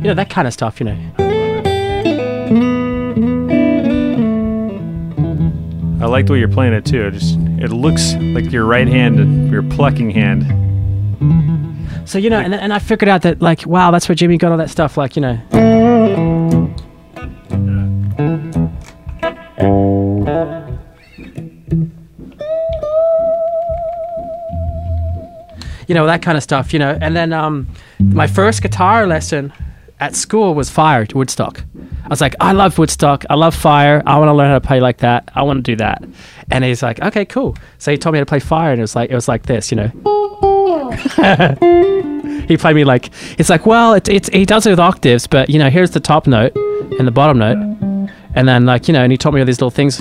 [0.00, 1.27] You know, that kind of stuff, you know.
[6.08, 7.06] I liked the way you're playing it too.
[7.08, 10.42] It just it looks like your right hand, your plucking hand.
[12.08, 14.50] So you know, and, and I figured out that like, wow, that's where Jimi got
[14.50, 14.96] all that stuff.
[14.96, 15.38] Like, you know,
[25.86, 26.72] you know that kind of stuff.
[26.72, 27.68] You know, and then um,
[27.98, 29.52] my first guitar lesson
[30.00, 31.64] at school was Fire Woodstock.
[32.08, 33.26] I was like, I love Woodstock.
[33.28, 34.02] I love Fire.
[34.06, 35.28] I want to learn how to play like that.
[35.34, 36.02] I want to do that.
[36.50, 37.54] And he's like, okay, cool.
[37.76, 39.44] So he taught me how to play Fire, and it was like it was like
[39.44, 39.88] this, you know.
[42.48, 45.50] he played me like it's like well it's it's he does it with octaves but
[45.50, 46.56] you know here's the top note
[46.98, 47.58] and the bottom note
[48.34, 49.98] and then like you know and he taught me all these little things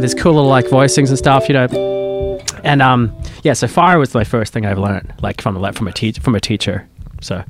[0.00, 4.14] these cool little like voicings and stuff you know and um yeah so fire was
[4.14, 6.88] my first thing I've learned like from a from a teach from a teacher
[7.20, 7.42] so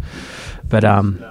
[0.69, 1.23] but um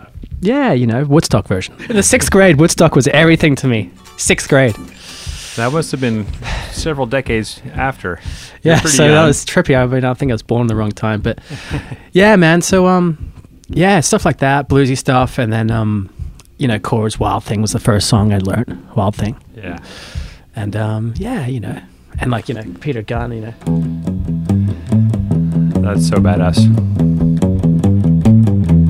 [0.41, 1.75] yeah you know Woodstock version.
[1.89, 3.91] In the sixth grade Woodstock was everything to me.
[4.17, 4.75] Sixth grade.
[5.55, 6.25] That must have been
[6.71, 8.19] several decades after.
[8.61, 9.75] You're yeah so that was trippy.
[9.75, 11.39] I mean i think i was born in the wrong time but
[12.11, 13.31] yeah man so um
[13.69, 16.09] yeah stuff like that bluesy stuff and then um
[16.57, 19.35] you know chords wild thing was the first song i learned wild thing.
[19.55, 19.79] Yeah.
[20.55, 21.81] and um yeah you know
[22.19, 23.53] and like you know peter gunn you know.
[25.81, 27.46] That's so badass.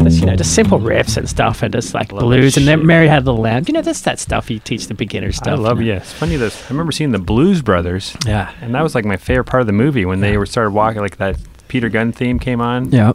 [0.10, 0.56] Just you know just mm-hmm.
[0.56, 3.63] simple riffs and stuff and just like Love blues and then mary had the lamb
[3.67, 5.93] you know that's that stuff you teach the beginner stuff I love you know?
[5.93, 5.98] yeah.
[5.98, 9.17] It's funny that I remember seeing the Blues Brothers, yeah and that was like my
[9.17, 11.02] favorite part of the movie when they were started walking.
[11.02, 12.91] Like that Peter Gunn theme came on.
[12.91, 13.13] yeah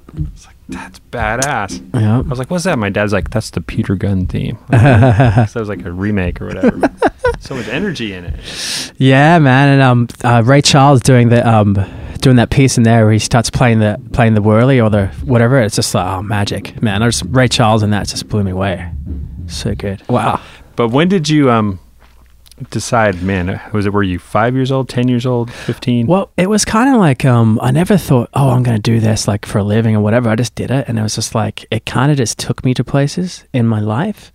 [0.73, 1.83] That's badass.
[1.95, 4.77] yeah I was like, "What's that?" My dad's like, "That's the Peter Gunn theme." so
[4.77, 6.91] that was like a remake or whatever.
[7.41, 8.93] so much energy in it.
[8.97, 11.75] Yeah, man, and um, uh, Ray Charles doing the um,
[12.21, 15.09] doing that piece in there where he starts playing the playing the whirly or the
[15.25, 15.61] whatever.
[15.61, 17.01] It's just like oh, magic, man.
[17.01, 18.91] There's Ray Charles and that just blew me away.
[19.47, 20.07] So good.
[20.09, 20.41] Wow.
[20.77, 21.79] But when did you um
[22.71, 23.23] decide?
[23.23, 26.07] Man, was it were you five years old, ten years old, fifteen?
[26.07, 29.01] Well, it was kind of like um, I never thought, oh, I'm going to do
[29.01, 30.29] this like for a living or whatever.
[30.29, 32.75] I just did it, and it was just like it kind of just took me
[32.75, 34.33] to places in my life,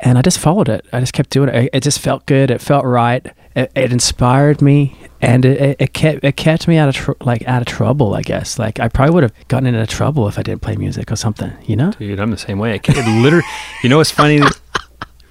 [0.00, 0.86] and I just followed it.
[0.92, 1.54] I just kept doing it.
[1.54, 2.50] It, it just felt good.
[2.50, 3.26] It felt right.
[3.54, 7.12] It, it inspired me, and it, it, it kept it kept me out of tr-
[7.20, 8.14] like out of trouble.
[8.14, 11.10] I guess like I probably would have gotten into trouble if I didn't play music
[11.10, 11.52] or something.
[11.64, 11.92] You know?
[11.92, 12.76] Dude, I'm the same way.
[12.76, 13.46] It, it literally,
[13.82, 14.40] you know what's funny?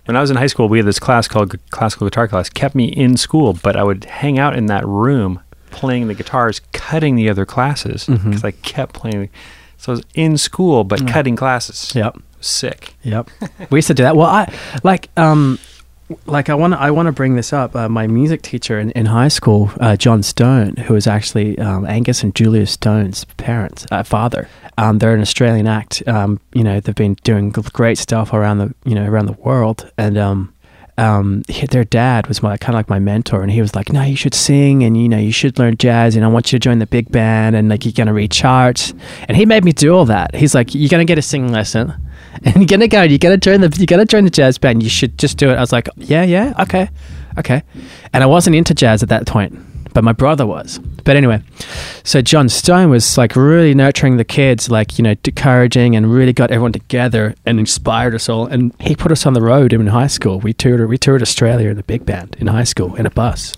[0.05, 2.49] When I was in high school, we had this class called classical guitar class.
[2.49, 5.41] Kept me in school, but I would hang out in that room
[5.71, 9.29] playing the guitars, cutting the other classes because I kept playing.
[9.77, 11.93] So I was in school, but cutting classes.
[11.95, 12.17] Yep.
[12.39, 12.93] Sick.
[13.03, 13.29] Yep.
[13.71, 14.15] we used to do that.
[14.15, 14.53] Well, I
[14.83, 15.59] like um
[16.27, 17.75] like I want to I want to bring this up.
[17.75, 21.85] Uh, my music teacher in, in high school, uh, John Stone, who is actually um,
[21.85, 24.47] Angus and Julia Stone's parents, uh, father.
[24.77, 26.03] Um, they're an Australian act.
[26.07, 29.89] Um, you know, they've been doing great stuff around the you know around the world,
[29.97, 30.53] and um,
[30.97, 33.91] um, he- their dad was my kind of like my mentor, and he was like,
[33.91, 36.59] "No, you should sing, and you know, you should learn jazz, and I want you
[36.59, 38.93] to join the big band, and like you're gonna read charts."
[39.27, 40.35] And he made me do all that.
[40.35, 41.93] He's like, "You're gonna get a singing lesson,
[42.43, 44.83] and you're gonna go, you're gonna join the, you're gonna join the jazz band.
[44.83, 46.89] You should just do it." I was like, "Yeah, yeah, okay,
[47.37, 47.63] okay,"
[48.13, 49.57] and I wasn't into jazz at that point,
[49.93, 50.79] but my brother was.
[51.05, 51.41] But anyway,
[52.03, 56.33] so John Stone was like really nurturing the kids, like you know, encouraging and really
[56.33, 58.47] got everyone together and inspired us all.
[58.47, 60.39] And he put us on the road in high school.
[60.39, 63.55] We toured, we toured Australia in a big band in high school in a bus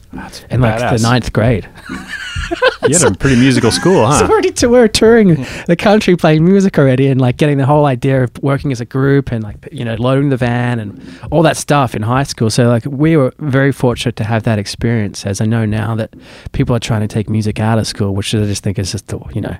[0.49, 0.97] in like badass.
[0.97, 1.69] the ninth grade.
[2.87, 4.19] You had a pretty musical school, huh?
[4.23, 7.85] we're already to, we're touring the country, playing music already, and like getting the whole
[7.85, 11.01] idea of working as a group and like you know loading the van and
[11.31, 12.49] all that stuff in high school.
[12.49, 15.25] So like we were very fortunate to have that experience.
[15.25, 16.13] As I know now that
[16.53, 19.11] people are trying to take music out of school, which I just think is just
[19.33, 19.57] you know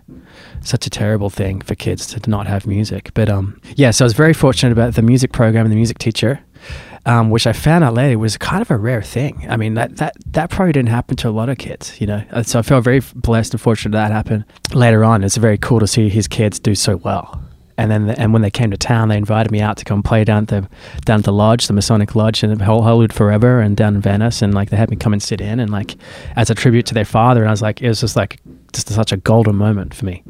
[0.62, 3.12] such a terrible thing for kids to not have music.
[3.14, 5.98] But um yeah, so I was very fortunate about the music program and the music
[5.98, 6.40] teacher.
[7.06, 9.46] Um, which I found out later was kind of a rare thing.
[9.50, 12.24] I mean, that, that, that probably didn't happen to a lot of kids, you know.
[12.44, 15.24] So I felt very blessed and fortunate that happened later on.
[15.24, 17.42] It's very cool to see his kids do so well.
[17.80, 20.24] And then, and when they came to town, they invited me out to come play
[20.24, 20.70] down at the
[21.06, 24.42] down at the lodge, the Masonic Lodge Hol- Hollywood Forever, and down in Venice.
[24.42, 25.96] And like they had me come and sit in, and like
[26.36, 27.42] as a tribute to their father.
[27.42, 28.40] And I was like, it was just like
[28.74, 30.24] just such a golden moment for me.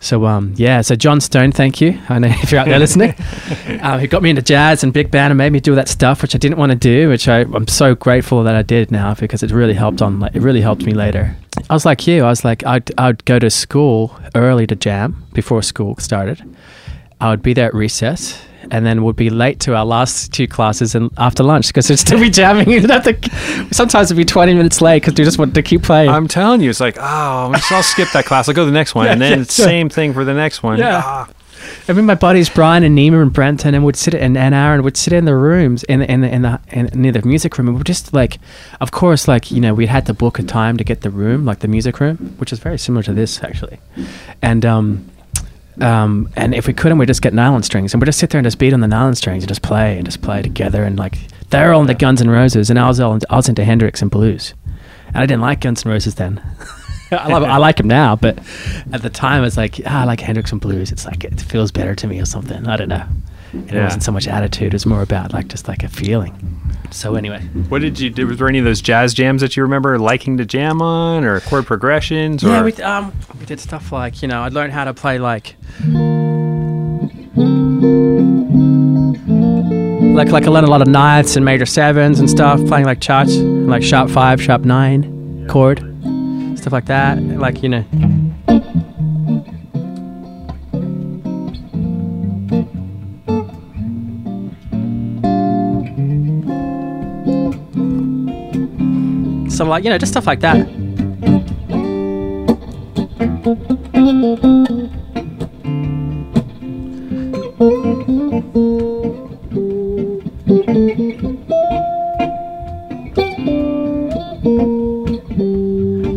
[0.00, 1.98] So um, yeah, so John Stone, thank you.
[2.08, 3.14] I know if you're out there listening,
[3.82, 6.22] uh, he got me into jazz and big band and made me do that stuff
[6.22, 9.14] which I didn't want to do, which I, I'm so grateful that I did now
[9.14, 10.20] because it really helped on.
[10.20, 11.36] Like, it really helped me later.
[11.70, 12.24] I was like you.
[12.24, 16.42] I was like I'd I'd go to school early to jam before school started.
[17.20, 18.42] I would be there at recess.
[18.70, 21.98] And then would be late to our last two classes and after lunch because we'd
[21.98, 22.66] still be jamming.
[22.76, 25.82] We'd have to, sometimes it'd be 20 minutes late because we just wanted to keep
[25.82, 26.10] playing.
[26.10, 28.48] I'm telling you, it's like, oh, I'll skip that class.
[28.48, 29.66] I'll go to the next one, and then yeah, sure.
[29.66, 30.78] same thing for the next one.
[30.78, 31.02] Yeah.
[31.04, 31.28] Ah.
[31.88, 34.82] I mean, my buddies Brian and Nima and Brenton and would sit and, and Aaron
[34.82, 37.56] would sit in the rooms in the in the in the in, near the music
[37.58, 37.68] room.
[37.68, 38.38] And we're just like,
[38.80, 41.44] of course, like you know, we had to book a time to get the room,
[41.44, 43.78] like the music room, which is very similar to this actually.
[44.42, 45.10] And um,
[45.80, 48.38] um, and if we couldn't, we'd just get nylon strings and we'd just sit there
[48.38, 50.84] and just beat on the nylon strings and just play and just play together.
[50.84, 51.18] And like
[51.50, 54.10] they're all into Guns N' Roses, and I was all I was into Hendrix and
[54.10, 54.54] blues,
[55.08, 56.42] and I didn't like Guns N' Roses then.
[57.10, 58.38] I love I like him now, but
[58.92, 60.90] at the time it's like ah, I like Hendrix and blues.
[60.90, 62.66] It's like it feels better to me or something.
[62.66, 63.04] I don't know.
[63.68, 66.34] And It wasn't so much attitude; it was more about like just like a feeling.
[66.90, 68.26] So anyway, What did you do?
[68.26, 71.40] Was there any of those jazz jams that you remember liking to jam on, or
[71.40, 72.44] chord progressions?
[72.44, 75.18] Or yeah, we um we did stuff like you know I'd learn how to play
[75.18, 75.56] like
[80.16, 83.00] like like I learned a lot of ninths and major sevens and stuff, playing like
[83.00, 85.78] charts, like sharp five, sharp nine chord,
[86.58, 87.20] stuff like that.
[87.20, 87.84] Like you know.
[99.56, 100.68] Some like you know just stuff like that.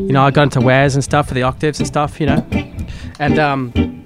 [0.09, 2.45] you know, I got into wares and stuff for the octaves and stuff, you know,
[3.19, 3.98] and um,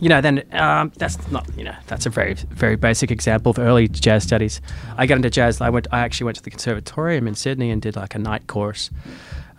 [0.00, 3.58] you know, then um, that's not, you know, that's a very, very basic example of
[3.58, 4.60] early jazz studies.
[4.96, 5.60] I got into jazz.
[5.60, 8.46] I went, I actually went to the conservatorium in Sydney and did like a night
[8.46, 8.90] course.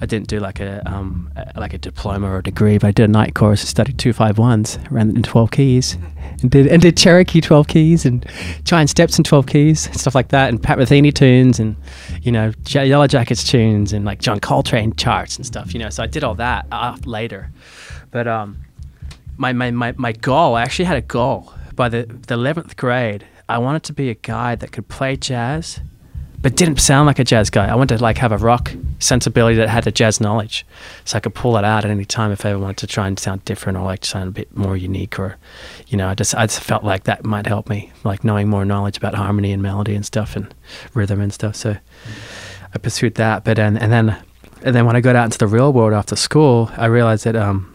[0.01, 2.91] I didn't do like a um, a- like a diploma or a degree, but I
[2.91, 3.59] did a night course.
[3.59, 5.97] Studied two five ones, ran in twelve keys,
[6.41, 8.25] and did and did Cherokee twelve keys and
[8.63, 11.75] giant steps in twelve keys, stuff like that, and Pat Metheny tunes and
[12.21, 15.73] you know Yellow Jackets tunes and like John Coltrane charts and stuff.
[15.73, 17.51] You know, so I did all that uh, later,
[18.09, 18.57] but um,
[19.39, 23.25] my, my, my, my goal, I actually had a goal by the, the 11th grade.
[23.47, 25.79] I wanted to be a guy that could play jazz,
[26.41, 27.67] but didn't sound like a jazz guy.
[27.67, 30.65] I wanted to like have a rock sensibility that had a jazz knowledge.
[31.05, 33.07] So I could pull that out at any time if I ever wanted to try
[33.07, 35.37] and sound different or like sound a bit more unique or,
[35.87, 38.65] you know, I just, I just felt like that might help me, like knowing more
[38.65, 40.53] knowledge about harmony and melody and stuff and
[40.93, 41.55] rhythm and stuff.
[41.55, 41.77] So
[42.73, 43.45] I pursued that.
[43.45, 44.21] But, and, and then,
[44.63, 47.37] and then when I got out into the real world after school, I realized that,
[47.37, 47.73] um,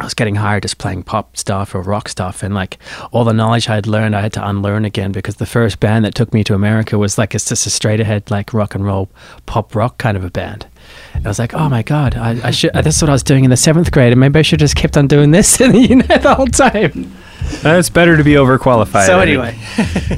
[0.00, 2.78] I was getting hired just playing pop stuff or rock stuff, and like
[3.12, 6.06] all the knowledge I had learned, I had to unlearn again because the first band
[6.06, 8.84] that took me to America was like it's just a straight ahead like rock and
[8.84, 9.10] roll
[9.44, 10.66] pop rock kind of a band.
[11.12, 12.72] And I was like, oh my god, I, I should.
[12.72, 14.70] This is what I was doing in the seventh grade, and maybe I should have
[14.70, 17.14] just kept on doing this, you know, the whole time.
[17.64, 19.06] Uh, it's better to be overqualified.
[19.06, 19.58] So anyway,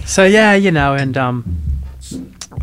[0.07, 1.61] so yeah, you know, and um,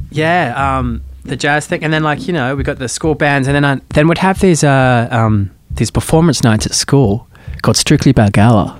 [0.09, 3.47] yeah, um, the jazz thing, and then like you know, we got the school bands,
[3.47, 7.27] and then I, then we'd have these uh um these performance nights at school
[7.61, 8.77] called Strictly Balgala.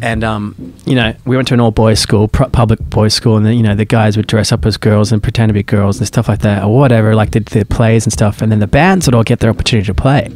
[0.00, 3.36] And um, you know, we went to an all boys school, pu- public boys school,
[3.36, 5.62] and then you know the guys would dress up as girls and pretend to be
[5.62, 8.42] girls and stuff like that, or whatever, like the, the plays and stuff.
[8.42, 10.28] And then the bands would all get their opportunity to play.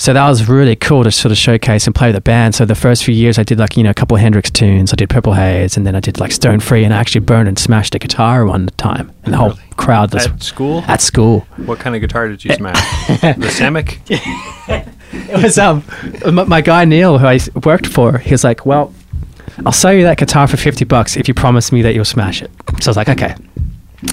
[0.00, 2.54] So that was really cool to sort of showcase and play with the band.
[2.54, 4.94] So the first few years, I did like you know a couple of Hendrix tunes.
[4.94, 7.48] I did Purple Haze, and then I did like Stone Free, and I actually burned
[7.48, 9.60] and smashed a guitar one time, and the whole Really?
[9.76, 10.82] crowd was At school?
[10.88, 11.40] at school.
[11.66, 12.80] What kind of guitar did you smash?
[13.20, 13.98] the Samick?
[15.12, 15.84] It was um
[16.32, 18.16] my, my guy Neil who I worked for.
[18.16, 18.94] He was like, "Well,
[19.66, 22.40] I'll sell you that guitar for fifty bucks if you promise me that you'll smash
[22.40, 23.34] it." So I was like, "Okay."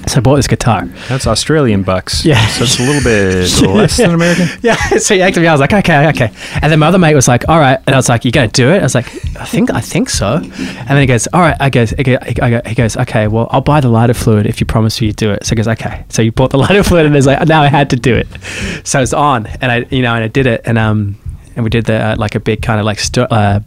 [0.06, 0.84] So I bought this guitar.
[1.08, 2.22] That's Australian bucks.
[2.22, 2.46] Yeah.
[2.48, 4.46] So it's a little bit less than American.
[4.62, 4.76] Yeah.
[4.98, 6.30] So he actually, I was like, "Okay, okay."
[6.60, 8.48] And then my other mate was like, "All right," and I was like, "You gonna
[8.48, 11.40] do it?" I was like, "I think, I think so." And then he goes, "All
[11.40, 14.12] right." I goes, I go, I go, he goes, "Okay, well, I'll buy the lighter
[14.14, 16.50] fluid if you promise me you do it." So he goes, "Okay." So you bought
[16.50, 18.26] the lighter fluid, and it's like now I had to do it.
[18.84, 21.16] So it's on, and I, you know, and I did it, and um,
[21.56, 23.60] and we did the uh, like a big kind of like sto- uh,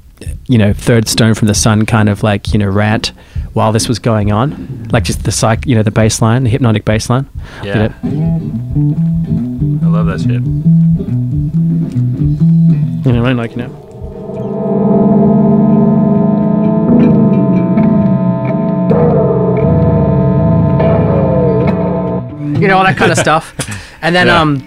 [0.48, 3.12] you know, third stone from the sun kind of like you know rant
[3.54, 6.50] while this was going on, like just the psych, you know, the bass line, the
[6.50, 7.28] hypnotic bass line.
[7.64, 7.88] you Yeah.
[7.88, 7.94] know.
[9.84, 10.42] I love that shit.
[13.06, 14.82] You know, I like you know.
[22.62, 23.56] You know all that kind of stuff,
[24.04, 24.40] and then Yeah.
[24.40, 24.62] um,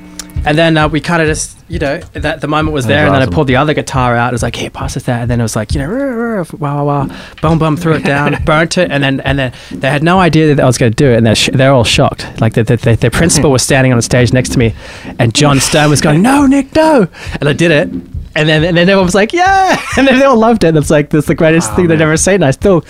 [0.46, 3.14] and then uh, we kind of just you know that the moment was there, and
[3.14, 3.22] then.
[3.22, 4.32] I pulled the other guitar out.
[4.32, 6.44] It was like, hey, pass us that, and then it was like, you know, rrr,
[6.44, 9.52] rrr, wow, wow, wow, boom, boom, threw it down, burnt it, and then and then
[9.70, 11.72] they had no idea that I was going to do it, and they're sh- they're
[11.72, 12.40] all shocked.
[12.40, 14.74] Like the, the, the, the principal was standing on the stage next to me,
[15.18, 17.08] and John Stone was going, no, Nick, no,
[17.40, 17.88] and I did it.
[18.36, 20.68] And then, and then everyone was like, "Yeah!" And then they all loved it.
[20.68, 22.42] And it's like that's the greatest thing they'd ever seen.
[22.42, 22.84] I still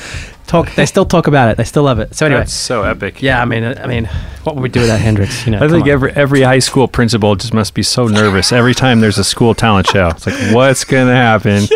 [0.46, 0.74] talk.
[0.74, 1.56] They still talk about it.
[1.56, 2.14] They still love it.
[2.14, 3.22] So anyway, That's so epic.
[3.22, 3.40] yeah.
[3.40, 4.06] I mean, uh, I mean,
[4.44, 5.44] what would we do without Hendrix?
[5.46, 5.90] You know, I think on.
[5.90, 9.54] every every high school principal just must be so nervous every time there's a school
[9.54, 10.08] talent show.
[10.08, 11.64] It's like, what's gonna happen?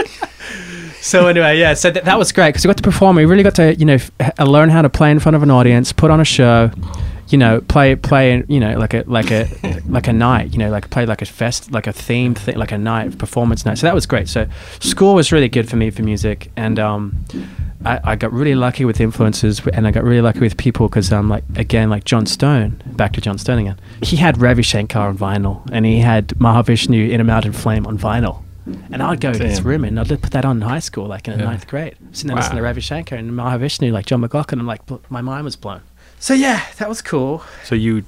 [1.00, 1.74] So anyway, yeah.
[1.74, 3.16] So th- that was great because we got to perform.
[3.16, 5.42] We really got to, you know, f- h- learn how to play in front of
[5.42, 6.70] an audience, put on a show,
[7.28, 9.48] you know, play play, you know, like a like a
[9.88, 12.72] like a night, you know, like play like a fest, like a themed thing, like
[12.72, 13.78] a night performance night.
[13.78, 14.28] So that was great.
[14.28, 14.48] So
[14.80, 17.24] school was really good for me for music, and um,
[17.84, 21.12] I, I got really lucky with influences, and I got really lucky with people because
[21.12, 23.78] I'm um, like again, like John Stone, back to John Stone again.
[24.02, 28.42] He had Ravi Shankar on vinyl, and he had Mahavishnu Inner Mounting Flame on vinyl.
[28.92, 29.66] And I'd go to his Damn.
[29.66, 31.50] room and I'd put that on in high school, like in the Yeah.
[31.50, 31.94] ninth grade.
[32.12, 32.40] Sitting there Wow.
[32.42, 34.60] listening to Ravi Shankar and Mahavishnu, like John McLaughlin.
[34.60, 35.80] I'm like, my mind was blown.
[36.18, 37.42] So yeah, that was cool.
[37.64, 38.02] So you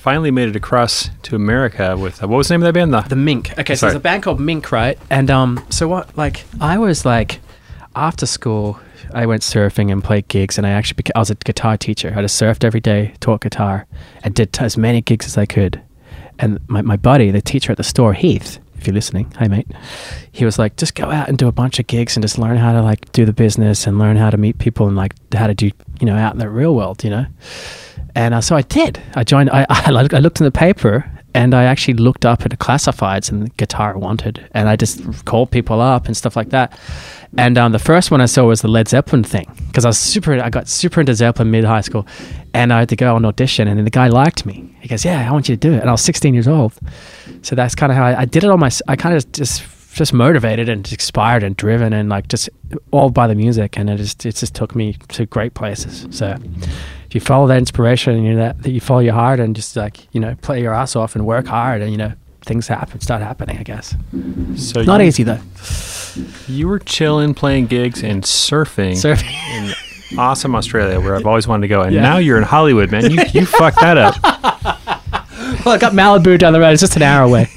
[0.00, 2.94] finally made it across to America with uh, what was the name of that band?
[2.94, 3.52] The, The Mink.
[3.58, 3.90] Okay, so Sorry.
[3.90, 4.98] there's a band called Mink, right?
[5.10, 6.16] And um, so what?
[6.16, 7.40] Like, I was like,
[7.94, 8.80] after school,
[9.14, 12.12] I went surfing and played gigs, and I actually beca- I was a guitar teacher.
[12.16, 13.86] I just surfed every day, taught guitar,
[14.22, 15.80] and did t- as many gigs as I could.
[16.38, 19.66] And my my buddy, the teacher at the store, Heath, if you're listening, hi mate,
[20.32, 22.56] he was like, just go out and do a bunch of gigs and just learn
[22.58, 25.46] how to like do the business and learn how to meet people and like how
[25.46, 25.70] to do
[26.00, 27.26] you know out in the real world, you know.
[28.14, 29.00] And uh, so I did.
[29.14, 29.50] I joined.
[29.50, 32.56] I, I looked- I looked in the paper and I actually looked up at the
[32.56, 36.78] classifieds and guitar I wanted, and I just called people up and stuff like that.
[37.36, 39.98] And um, the first one I saw was the Led Zeppelin thing because I was
[39.98, 40.32] super.
[40.40, 42.06] I got super into Zeppelin mid high school,
[42.54, 44.74] and I had to go on audition, and the guy liked me.
[44.80, 46.72] He goes, "Yeah, I want you to do it." And I was 16 years old,
[47.42, 48.70] so that's kind of how I, I did it on my.
[48.88, 49.62] I kind of just
[49.92, 52.48] just motivated and inspired and driven and like just
[52.92, 56.06] all by the music, and it just it just took me to great places.
[56.16, 56.34] So
[57.16, 60.06] you follow that inspiration and you that, that you follow your heart and just like
[60.14, 62.12] you know play your ass off and work hard and you know
[62.44, 63.94] things happen start happening i guess
[64.54, 65.40] so not you, easy though
[66.48, 69.34] You were chilling, playing gigs, and surfing surfing
[70.12, 71.82] in awesome Australia, where I've always wanted to go.
[71.82, 72.00] And Yeah.
[72.00, 73.10] now you're in Hollywood, man.
[73.10, 74.14] You you fucked that up.
[75.64, 77.48] well i got malibu down the road it's just an hour away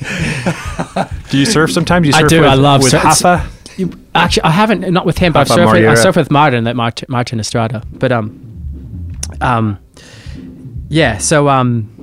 [1.30, 2.07] Do you surf sometimes?
[2.07, 3.86] You I surf do, With, I love with surf-
[4.16, 6.76] actually i haven't not with him but i've surfed with, i surfed with martin that
[6.76, 8.49] martin, martin estrada but um
[9.41, 9.79] um
[10.89, 11.95] yeah so um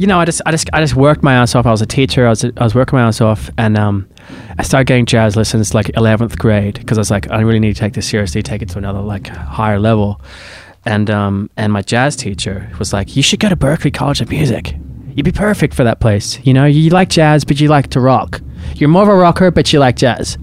[0.00, 1.66] you know, I just, I just, I just worked my ass off.
[1.66, 2.24] I was a teacher.
[2.24, 4.08] I was, I was working my ass off, and um,
[4.58, 7.74] I started getting jazz lessons like eleventh grade because I was like, I really need
[7.74, 10.22] to take this seriously, take it to another like higher level.
[10.86, 14.30] And um, and my jazz teacher was like, you should go to Berklee College of
[14.30, 14.74] Music.
[15.10, 16.40] You'd be perfect for that place.
[16.46, 18.40] You know, you like jazz, but you like to rock.
[18.76, 20.38] You're more of a rocker, but you like jazz.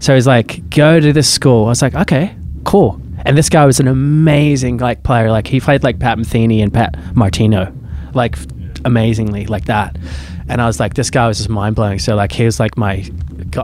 [0.00, 1.66] So he's like, go to this school.
[1.66, 2.34] I was like, okay,
[2.64, 2.98] cool.
[3.24, 5.30] And this guy was an amazing like player.
[5.30, 7.72] Like he played like Pat Metheny and Pat Martino,
[8.14, 8.36] like
[8.84, 9.96] amazingly like that.
[10.48, 11.98] And I was like, this guy was just mind blowing.
[11.98, 13.08] So like he was like my,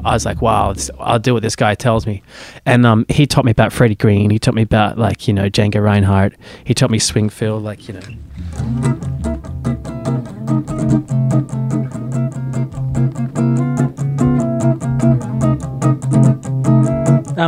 [0.05, 2.23] I was like, wow, I'll do what this guy tells me.
[2.65, 4.31] And um, he taught me about Freddie Green.
[4.31, 6.35] He taught me about like you know Django Reinhardt.
[6.65, 8.01] He taught me Swingfield, like you know.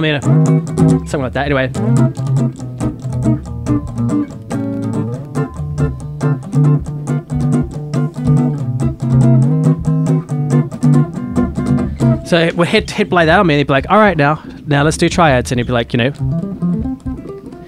[0.01, 1.47] Something like that.
[1.47, 1.71] Anyway,
[12.31, 14.41] So we hit hit play that on me, and he'd be like, "All right, now,
[14.69, 16.11] now let's do triads," and he'd be like, you know,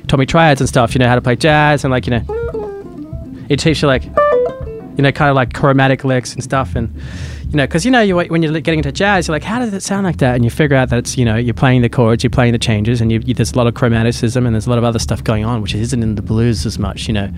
[0.07, 0.95] taught me triads and stuff.
[0.95, 5.03] You know how to play jazz and like you know, he'd teach you like, you
[5.03, 6.95] know, kind of like chromatic licks and stuff, and
[7.53, 9.75] you know, because you know, you when you're getting into jazz, you're like, how does
[9.75, 10.35] it sound like that?
[10.35, 12.59] And you figure out that it's you know, you're playing the chords, you're playing the
[12.59, 14.99] changes, and you, you, there's a lot of chromaticism and there's a lot of other
[14.99, 17.31] stuff going on, which isn't in the blues as much, you know,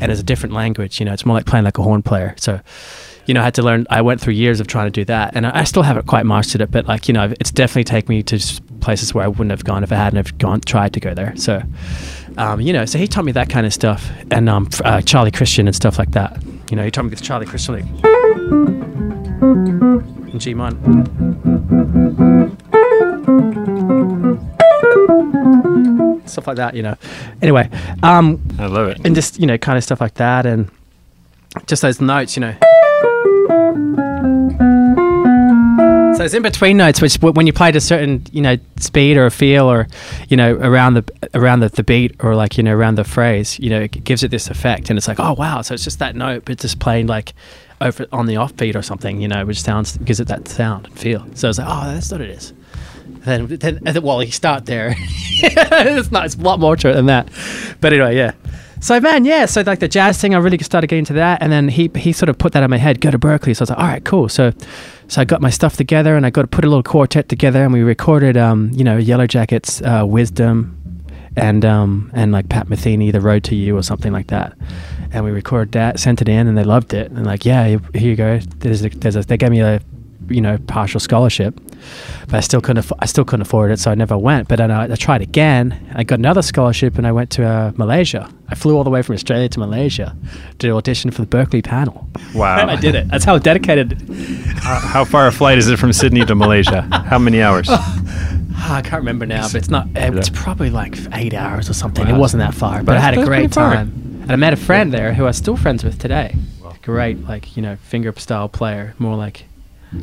[0.00, 1.00] and it's a different language.
[1.00, 2.34] You know, it's more like playing like a horn player.
[2.38, 2.60] So
[3.28, 3.86] you know, I had to learn.
[3.90, 6.24] I went through years of trying to do that, and I, I still haven't quite
[6.24, 6.70] mastered it.
[6.70, 9.84] But like, you know, it's definitely taken me to places where I wouldn't have gone
[9.84, 11.36] if I hadn't have gone tried to go there.
[11.36, 11.62] So,
[12.38, 15.30] um, you know, so he taught me that kind of stuff, and um, uh, Charlie
[15.30, 16.42] Christian and stuff like that.
[16.70, 19.07] You know, he taught me this Charlie Christian like
[19.40, 20.54] in G.
[26.26, 26.74] So stuff like that.
[26.74, 26.96] You know.
[27.42, 27.68] Anyway,
[28.02, 29.00] um, I love it.
[29.04, 30.70] and just you know, kind of stuff like that, and
[31.66, 32.54] just those notes, you know.
[36.16, 39.16] So it's in between notes, which when you play at a certain you know speed
[39.16, 39.86] or a feel or
[40.28, 43.58] you know around the around the, the beat or like you know around the phrase,
[43.58, 46.00] you know, it gives it this effect, and it's like oh wow, so it's just
[46.00, 47.34] that note, but just playing like
[47.80, 50.98] over on the offbeat or something, you know, which sounds gives it that sound and
[50.98, 51.26] feel.
[51.34, 52.52] So it's like oh, that's what it is.
[53.20, 54.94] Then, then, then well, you start there.
[54.98, 56.26] it's not.
[56.26, 57.28] It's a lot more to it than that.
[57.80, 58.32] But anyway, yeah.
[58.80, 59.46] So man, yeah.
[59.46, 62.12] So like the jazz thing, I really started getting into that, and then he he
[62.12, 63.00] sort of put that in my head.
[63.00, 63.56] Go to Berklee.
[63.56, 64.28] So I was like, all right, cool.
[64.28, 64.52] So
[65.08, 67.64] so I got my stuff together, and I got to put a little quartet together,
[67.64, 70.77] and we recorded, um, you know, Yellow Jackets, uh, Wisdom,
[71.38, 74.56] and um, and like Pat Metheny, The Road to You, or something like that.
[75.12, 77.10] And we recorded that, sent it in, and they loved it.
[77.10, 78.38] And like, yeah, here here you go.
[78.58, 79.80] There's a, there's a, they gave me a
[80.30, 81.58] you know partial scholarship
[82.26, 84.56] but I still couldn't aff- I still couldn't afford it so I never went but
[84.56, 88.28] then I, I tried again I got another scholarship and I went to uh, Malaysia
[88.46, 90.14] I flew all the way from Australia to Malaysia
[90.58, 92.58] to audition for the Berklee panel Wow.
[92.58, 93.96] and I did it that's how dedicated
[94.58, 96.82] How, how far a flight is it from Sydney to Malaysia?
[97.08, 97.70] How many hours?
[98.78, 100.42] I can't remember now but it's not uh, it's Yeah.
[100.42, 102.14] probably like eight hours or something Wow.
[102.16, 104.92] it wasn't that far but I had a great time and I met a friend
[104.92, 106.34] there who I'm still friends with today
[106.82, 109.44] great like you know finger style player more like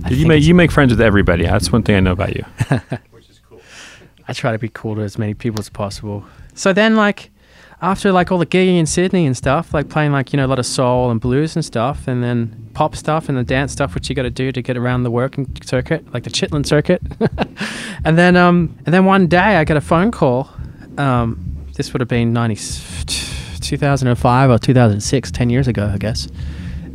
[0.04, 1.44] I you make you make friends with everybody.
[1.46, 2.44] That's one thing I know about you.
[3.12, 3.62] Which is cool.
[4.28, 6.26] I try to be cool to as many people as possible.
[6.56, 7.30] So then, like,
[7.86, 10.48] after like all the gigging in Sydney and stuff, like playing like you know a
[10.48, 13.94] lot of soul and blues and stuff, and then pop stuff and the dance stuff,
[13.94, 17.02] which you got to do to get around the working circuit, like the Chitlin circuit.
[18.04, 20.50] and then, um, and then one day I got a phone call.
[20.98, 22.56] Um, this would have been 90,
[23.62, 26.28] 2005 or 2006, 10 years ago, I guess.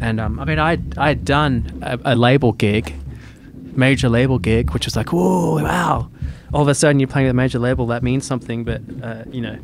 [0.01, 2.95] And um, I mean, I I had done a, a label gig,
[3.77, 6.11] major label gig, which was like, whoa, wow.
[6.53, 7.87] All of a sudden, you're playing with a major label.
[7.87, 9.57] That means something, but uh, you know,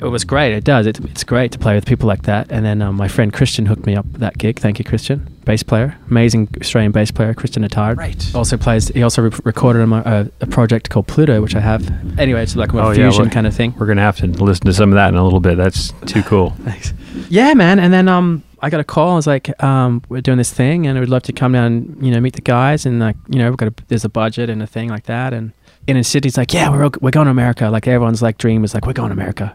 [0.00, 0.52] it was great.
[0.54, 0.86] It does.
[0.86, 2.50] It, it's great to play with people like that.
[2.50, 4.58] And then um, my friend Christian hooked me up with that gig.
[4.58, 5.26] Thank you, Christian.
[5.44, 7.96] Bass player, amazing Australian bass player, Christian Attard.
[7.98, 8.34] Right.
[8.34, 8.88] Also plays.
[8.88, 11.88] He also re- recorded on my, uh, a project called Pluuto, which I have.
[12.18, 13.72] Anyway, it's like a Oh, fusion well- kind of thing.
[13.78, 15.56] We're gonna have to listen to some of that in a little bit.
[15.56, 16.50] That's too cool.
[16.64, 16.92] Thanks.
[17.28, 17.78] Yeah, man.
[17.78, 19.12] And then um, I got a call.
[19.12, 21.64] I was like, um, we're doing this thing, and I would love to come down,
[21.66, 24.08] and, you know, meet the guys, and like, you know, we've got a, there's a
[24.08, 25.52] budget and a thing like that, and
[25.88, 27.70] and in Sydney's like, yeah, we're all- we're going to America.
[27.70, 29.54] Like everyone's like dream is like we're going to America.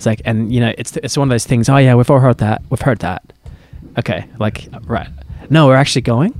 [0.00, 1.68] It's like, and you know, it's it's one of those things.
[1.68, 2.62] Oh yeah, we've all heard that.
[2.70, 3.22] We've heard that.
[3.98, 5.08] Okay, like right.
[5.50, 6.32] No, we're actually going.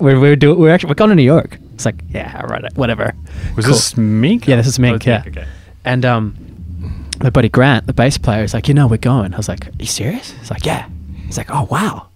[0.00, 0.58] We're we're doing.
[0.58, 1.58] We're actually we're going to New York.
[1.74, 2.64] It's like, yeah, right.
[2.74, 3.12] whatever.
[3.54, 3.74] Was Cool.
[3.74, 4.48] this Mink?
[4.48, 4.96] Yeah, this is Oh, Mink.
[4.96, 5.24] it's yeah.
[5.26, 5.44] Okay.
[5.84, 9.34] And um, my buddy Grant, the bass player, is like, you know, we're going.
[9.34, 10.30] I was like, are you serious?
[10.30, 10.88] He's like, yeah.
[11.26, 12.08] He's like, oh wow,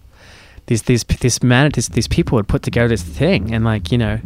[0.65, 3.99] these these these man these, these people had put together this thing, and like you
[3.99, 4.19] know,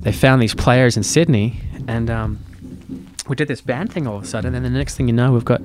[0.00, 2.38] they found these players in Sydney, and um,
[3.28, 5.14] we did this band thing all of a sudden, and then the next thing you
[5.14, 5.60] know, we've got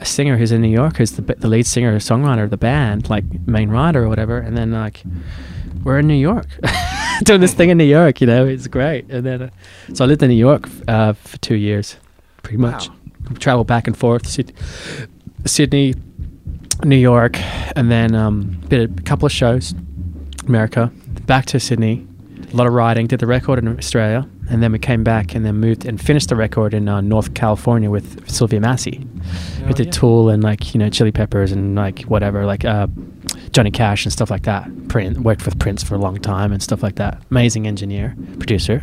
[0.00, 2.56] a singer who's in New York, who's the the lead singer, or songwriter of the
[2.56, 5.02] band, like main writer or whatever, and then like
[5.84, 6.46] we're in New York
[7.24, 8.20] doing this thing in New York.
[8.20, 9.08] You know, it's great.
[9.10, 9.50] And then, uh,
[9.94, 11.96] so I lived in New York uh, for two years,
[12.42, 12.90] pretty much.
[13.38, 14.52] Travel back and forth, Syd-
[15.44, 15.94] Sydney,
[16.84, 17.38] New York,
[17.76, 19.74] and then um, did a couple of shows,
[20.46, 20.90] America,
[21.26, 22.06] back to Sydney.
[22.52, 23.06] A lot of writing.
[23.06, 26.28] Did the record in Australia, and then we came back and then moved and finished
[26.28, 29.06] the record in uh, North California with Sylvia Massy.
[29.66, 32.86] we did Tool and like you know Chili Peppers and like whatever like uh,
[33.52, 34.68] Johnny Cash and stuff like that.
[34.88, 37.22] Prince worked with Prince for a long time and stuff like that.
[37.30, 38.82] Amazing engineer, producer.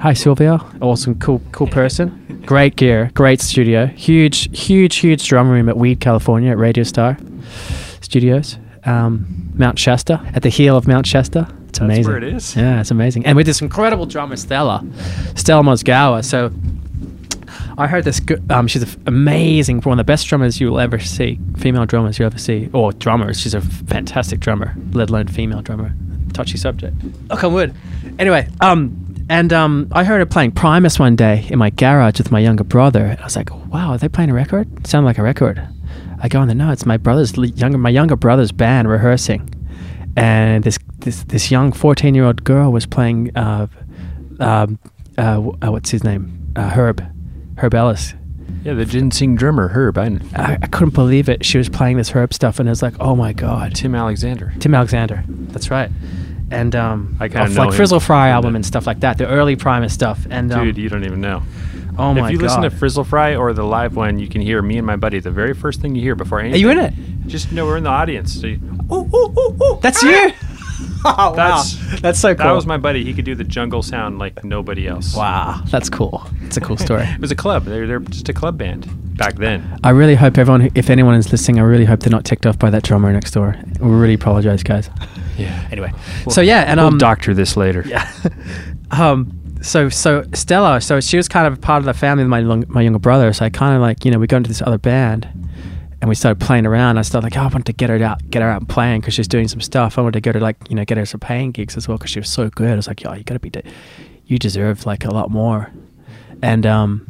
[0.00, 2.42] Hi Sylvia, awesome, cool, cool person.
[2.46, 3.86] Great gear, great studio.
[3.86, 7.18] Huge, huge, huge drum room at Weed, California, at Radio Star
[8.00, 8.58] Studios.
[8.84, 11.52] Um, Mount Shasta, at the heel of Mount Shasta.
[11.78, 12.12] It's That's amazing.
[12.12, 12.56] where it is?
[12.56, 13.26] Yeah, it's amazing.
[13.26, 14.84] And with this incredible drummer, Stella,
[15.36, 16.24] Stella Mozgawa.
[16.24, 16.50] So
[17.76, 18.20] I heard this.
[18.50, 21.38] Um, she's an amazing, one of the best drummers you will ever see.
[21.58, 23.40] Female drummers you'll ever see, or drummers.
[23.40, 25.94] She's a fantastic drummer, let alone female drummer.
[26.32, 26.96] Touchy subject.
[27.28, 27.74] Knock on wood.
[28.18, 32.32] Anyway, um, and um, I heard her playing Primus one day in my garage with
[32.32, 33.16] my younger brother.
[33.20, 34.66] I was like, "Wow, are they playing a record?
[34.78, 35.62] It sounded like a record."
[36.20, 39.48] I go on the no, it's my brother's younger, my younger brother's band rehearsing,
[40.18, 43.36] and this this this young fourteen year old girl was playing.
[43.36, 43.66] Uh,
[44.40, 44.78] um,
[45.16, 46.52] uh, uh, what's his name?
[46.56, 47.04] Uh, Herb,
[47.56, 48.14] Herb Ellis.
[48.64, 49.98] Yeah, the ginseng drummer Herb.
[49.98, 51.44] I, I, I couldn't believe it.
[51.44, 54.52] She was playing this Herb stuff, and it was like, oh my god, Tim Alexander.
[54.58, 55.24] Tim Alexander.
[55.28, 55.90] That's right.
[56.50, 59.92] And um, I kinda like Frizzle Fry album and stuff like that, the early Primus
[59.92, 60.26] stuff.
[60.30, 61.42] And um, Dude, you don't even know.
[61.98, 62.26] Oh my god!
[62.26, 64.78] if you god, listen to Frizzle Fry or the live one, you can hear me
[64.78, 65.20] and my buddy.
[65.20, 66.54] The very first thing you hear before anything.
[66.56, 66.94] are you in it?
[67.26, 68.40] Just know we're in the audience.
[68.40, 68.58] So you,
[69.82, 70.32] That's you.
[71.04, 72.44] Oh, That's- that's so cool.
[72.46, 73.04] That was my buddy.
[73.04, 75.14] He could do the jungle sound like nobody else.
[75.14, 76.24] wow, that's cool.
[76.42, 77.04] It's a cool story.
[77.14, 77.64] It was a club.
[77.64, 78.86] They're, they're just a club band
[79.16, 79.78] back then.
[79.84, 82.58] I really hope everyone, if anyone is listening, I really hope they're not ticked off
[82.58, 83.56] by that drummer next door.
[83.80, 84.90] We really apologize, guys.
[85.36, 85.68] Yeah.
[85.70, 85.92] Anyway,
[86.30, 87.84] so yeah, and we'll um, doctor this later.
[87.86, 88.10] Yeah.
[88.90, 89.37] um.
[89.60, 90.80] So so Stella.
[90.80, 93.32] So she was kind of part of the family with my long, my younger brother.
[93.32, 95.28] So I kind of like you know we got into this other band,
[96.00, 96.98] and we started playing around.
[96.98, 99.00] I started like oh, I wanted to get her out, get her out and playing
[99.00, 99.98] because she's doing some stuff.
[99.98, 101.98] I wanted to get her like you know get her some paying gigs as well
[101.98, 102.70] because she was so good.
[102.72, 103.64] I was like, yo, you gotta be, de-
[104.26, 105.72] you deserve like a lot more,
[106.40, 107.06] and um,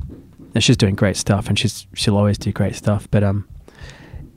[0.54, 3.08] and she's doing great stuff, and she's she'll always do great stuff.
[3.10, 3.46] But um,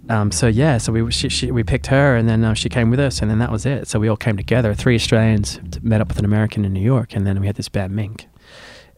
[0.10, 2.90] um, so yeah, so we she, she, we picked her, and then uh, she came
[2.90, 3.88] with us, and then that was it.
[3.88, 4.74] So we all came together.
[4.74, 7.70] Three Australians met up with an American in New York, and then we had this
[7.70, 8.28] band Mink.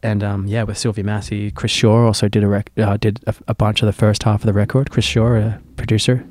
[0.01, 3.35] And um, yeah, with Sylvia Massy, Chris Shaw also did a rec- uh, did a,
[3.49, 4.91] a bunch of the first half of the record.
[4.91, 6.25] Chris Shaw, a producer,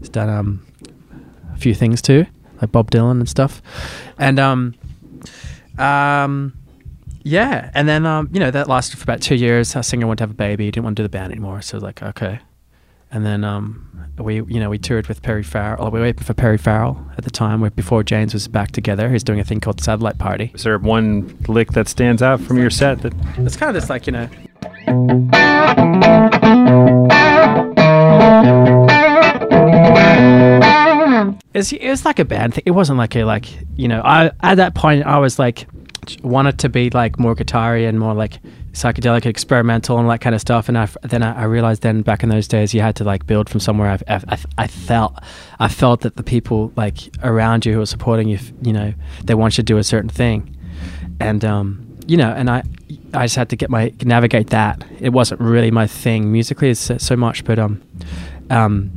[0.00, 0.66] has done um,
[1.52, 2.26] a few things too,
[2.60, 3.62] like Bob Dylan and stuff.
[4.18, 4.74] And um,
[5.78, 6.52] um,
[7.22, 9.74] yeah, and then um, you know that lasted for about two years.
[9.74, 11.78] Our singer wanted to have a baby, didn't want to do the band anymore, so
[11.78, 12.40] like, okay.
[13.12, 13.86] And then um,
[14.18, 15.90] we, you know, we toured with Perry Farrell.
[15.90, 19.10] We were waiting for Perry Farrell at the time, before Jane's was back together.
[19.10, 20.50] He's doing a thing called Satellite Party.
[20.54, 23.90] Is there one lick that stands out from your set that It's kind of this
[23.90, 24.28] like you know.
[31.54, 32.62] It's, it was like a band thing.
[32.64, 33.46] It wasn't like a like
[33.76, 34.00] you know.
[34.02, 35.66] I at that point I was like
[36.22, 38.38] wanted to be like more guitar and more like
[38.72, 40.68] psychedelic, experimental, and all that kind of stuff.
[40.68, 43.26] And I, then I, I realized then back in those days you had to like
[43.26, 43.98] build from somewhere.
[44.08, 45.18] I, I, I felt
[45.58, 48.94] I felt that the people like around you who were supporting you, you know,
[49.24, 50.56] they want you to do a certain thing,
[51.20, 52.62] and um, you know, and I
[53.14, 54.84] I just had to get my navigate that.
[55.00, 57.82] It wasn't really my thing musically, so much, but um,
[58.50, 58.90] um,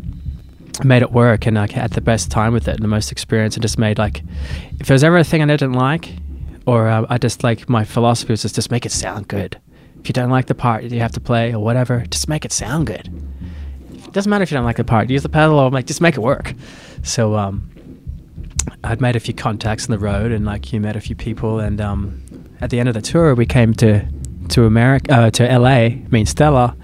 [0.83, 3.55] made it work, and I had the best time with it and the most experience,
[3.55, 4.23] and just made like,
[4.79, 6.13] if there was ever a thing I didn't like,
[6.65, 9.59] or uh, I just like my philosophy was just just make it sound good.
[10.05, 12.51] If you don't like the part you have to play or whatever, just make it
[12.51, 13.09] sound good.
[13.91, 15.09] It doesn't matter if you don't like the part.
[15.09, 16.53] Use the pedal or like just make it work.
[17.01, 17.67] So um,
[18.83, 21.59] I'd made a few contacts on the road, and like you met a few people,
[21.59, 22.21] and um,
[22.61, 24.05] at the end of the tour, we came to
[24.49, 26.77] to America uh, to LA, me and Stella,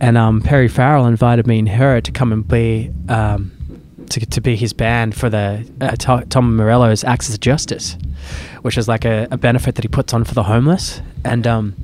[0.00, 3.52] and um, Perry Farrell invited me and her to come and be um,
[4.08, 5.94] to, to be his band for the uh,
[6.30, 7.98] Tom Morello's Axis of Justice,
[8.62, 11.76] which is like a, a benefit that he puts on for the homeless, and um,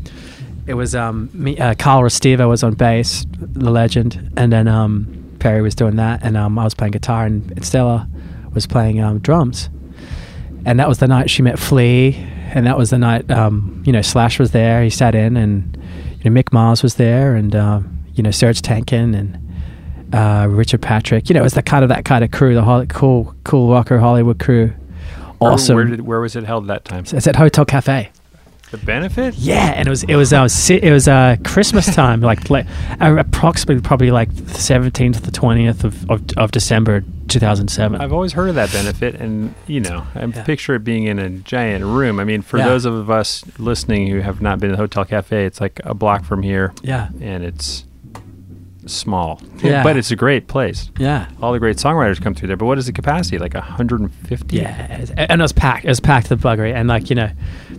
[0.66, 5.36] it was um, me, uh, Carl Restivo was on bass, the legend, and then um,
[5.38, 8.08] Perry was doing that, and um, I was playing guitar, and, Stella
[8.54, 9.70] was playing um, drums,
[10.64, 12.14] and that was the night she met Flea,
[12.54, 14.82] and that was the night um, you know Slash was there.
[14.82, 15.76] He sat in, and
[16.20, 19.38] you know Mick Mars was there, and um, you know Serj Tankian and
[20.14, 21.28] uh, Richard Patrick.
[21.28, 23.98] You know, it was the kind of that kind of crew, the cool, cool rocker
[23.98, 24.72] Hollywood crew.
[25.40, 25.74] Awesome.
[25.74, 27.04] Where, did, where was it held that time?
[27.10, 28.10] it's at Hotel Cafe.
[28.72, 29.34] The benefit?
[29.34, 32.66] Yeah, and it was it was uh, it was uh, Christmas time, like, like
[33.00, 37.68] uh, approximately probably like the seventeenth to the twentieth of, of of December two thousand
[37.68, 38.00] seven.
[38.00, 40.42] I've always heard of that benefit, and you know, I Yeah.
[40.44, 42.18] picture it being in a giant room.
[42.18, 42.64] I mean, for Yeah.
[42.68, 45.92] those of us listening who have not been to the Hotel Cafe, it's like a
[45.92, 47.84] block from here, Yeah, and it's
[48.86, 49.82] small, Yeah.
[49.84, 50.90] but it's a great place.
[50.98, 52.56] yeah, All the great songwriters come through there.
[52.56, 53.38] But what is the capacity?
[53.38, 54.56] Like 150?
[54.56, 55.84] yeah, and it was packed.
[55.84, 57.30] It was packed to the buggery, and like you know,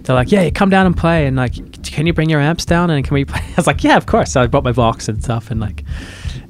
[0.03, 2.89] they're like, yeah, come down and play, and like, can you bring your amps down
[2.89, 3.39] and can we play?
[3.47, 4.31] I was like, yeah, of course.
[4.31, 5.83] So I brought my box and stuff, and like,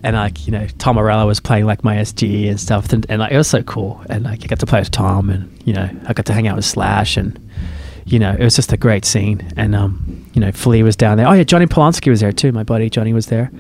[0.02, 3.20] and like you know, Tom Morello was playing like my SG and stuff, and, and
[3.20, 5.74] like it was so cool, and like I got to play with Tom, and you
[5.74, 7.40] know, I got to hang out with Slash, and
[8.06, 11.18] you know, it was just a great scene, and um, you know, Flea was down
[11.18, 11.28] there.
[11.28, 12.52] Oh yeah, Johnny Polonsky was there too.
[12.52, 13.52] My buddy Johnny was there,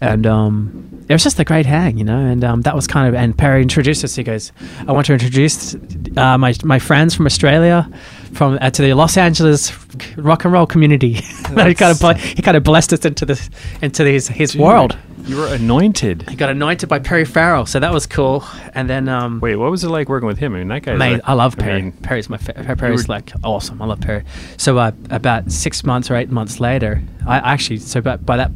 [0.00, 2.18] and um, it was just a great hang, you know.
[2.18, 4.16] And um, that was kind of and Perry introduced us.
[4.16, 4.52] He goes,
[4.86, 5.76] "I want to introduce
[6.16, 7.88] uh, my my friends from Australia,
[8.32, 9.72] from uh, to the Los Angeles
[10.16, 13.50] rock and roll community." he kind of he kind of blessed us into this
[13.82, 14.96] into his his Dude, world.
[15.24, 16.28] You were anointed.
[16.30, 18.42] He got anointed by Perry Farrell, so that was cool.
[18.74, 20.54] And then um, Wait, what was it like working with him?
[20.54, 21.82] I mean, that guy's Mate, like- I love Perry.
[21.82, 23.82] mean, Perry's my fa- Perry's were- like awesome.
[23.82, 24.24] I love Perry.
[24.56, 28.50] So uh, about six months or eight months later, I actually so by, by that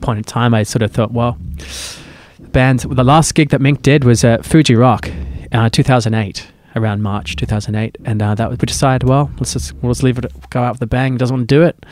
[0.00, 1.36] point in time, I sort of thought, well,
[2.38, 2.80] the band.
[2.80, 5.10] The last gig that Mink did was at Fuji Rock,
[5.50, 6.46] uh, 2008,
[6.76, 10.32] around March 2008, and uh, that we decided, well, let's just we'll just leave it
[10.50, 11.16] go out with a bang.
[11.16, 11.84] Doesn't want to do it.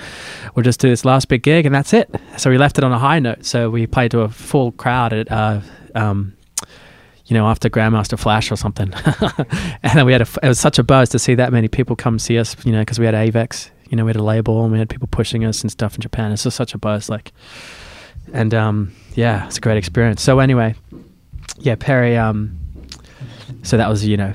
[0.54, 2.14] We'll just do this last big gig, and that's it.
[2.36, 3.44] So we left it on a high note.
[3.44, 5.30] So we played to a full crowd at.
[5.30, 5.60] Uh,
[5.94, 6.36] um,
[7.26, 8.92] you know, after Grandmaster Flash or something.
[9.82, 11.96] and then we had a, it was such a buzz to see that many people
[11.96, 14.64] come see us, you know, because we had Avex, you know, we had a label
[14.64, 16.32] and we had people pushing us and stuff in Japan.
[16.32, 17.32] It's just such a buzz, like,
[18.32, 20.20] and um, yeah, it's a great experience.
[20.20, 20.74] So anyway,
[21.58, 22.16] yeah, Perry.
[22.16, 22.58] Um,
[23.62, 24.34] so that was you know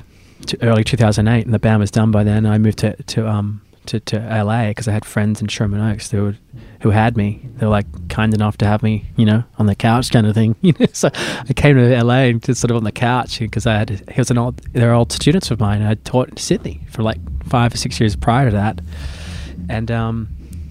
[0.62, 2.46] early 2008, and the band was done by then.
[2.46, 6.10] I moved to to um to, to LA because I had friends in Sherman Oaks
[6.10, 6.38] who would,
[6.82, 7.40] who had me.
[7.56, 10.34] They were like kind enough to have me, you know, on the couch kind of
[10.34, 10.54] thing.
[10.68, 13.66] You know, so I came to LA and just sort of on the couch because
[13.66, 15.80] I had he was an old they're old students of mine.
[15.82, 18.80] I taught in Sydney for like five or six years prior to that,
[19.70, 20.28] and um,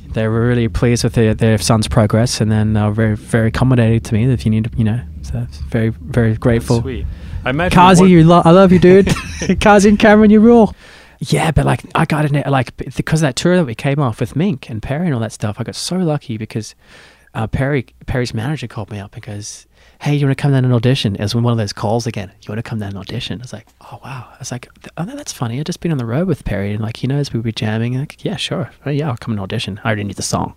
[0.09, 3.47] they were really pleased with their, their son's progress, and then they were very very
[3.47, 4.25] accommodating to me.
[4.31, 6.81] If you need, you know, so very very grateful.
[7.47, 7.61] Sweet.
[7.61, 9.13] I imagine Kazi, what- you lo- I love you, dude.
[9.61, 10.75] Kazi and Cameron, you rule.
[11.19, 13.99] Yeah, but like I got in it like because of that tour that we came
[13.99, 15.55] off with Mink and Perry and all that stuff.
[15.59, 16.75] I got so lucky because
[17.33, 19.65] uh, Perry Perry's manager called me up and goes,
[19.99, 22.31] "Hey, you want to come down and audition?" It was one of those calls again.
[22.41, 23.39] You want to come down and audition?
[23.39, 25.57] I was like, "Oh wow!" I was like, "Oh, that's funny.
[25.57, 27.97] I've just been on the road with Perry and like he knows we'd be jamming."
[27.97, 28.69] Like, yeah, sure.
[28.85, 29.79] Oh, yeah, I'll come and audition.
[29.83, 30.53] I already knew the song.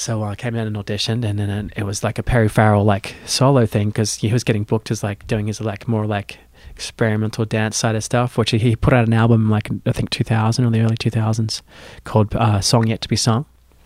[0.00, 3.16] So I came in and auditioned, and then it was like a Perry Farrell like
[3.26, 6.38] solo thing because he was getting booked as like doing his like more like
[6.70, 8.38] experimental dance side of stuff.
[8.38, 11.60] Which he- he put out an album like I think 2000 or the early 2000s
[12.04, 13.44] called uh, "Song Yet to Be Sung."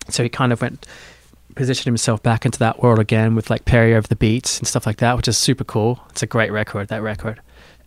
[0.08, 0.86] So he kind of went
[1.56, 4.86] positioned himself back into that world again with like Perry over the beats and stuff
[4.86, 5.98] like that, which is super cool.
[6.10, 7.40] It's a great record, that record.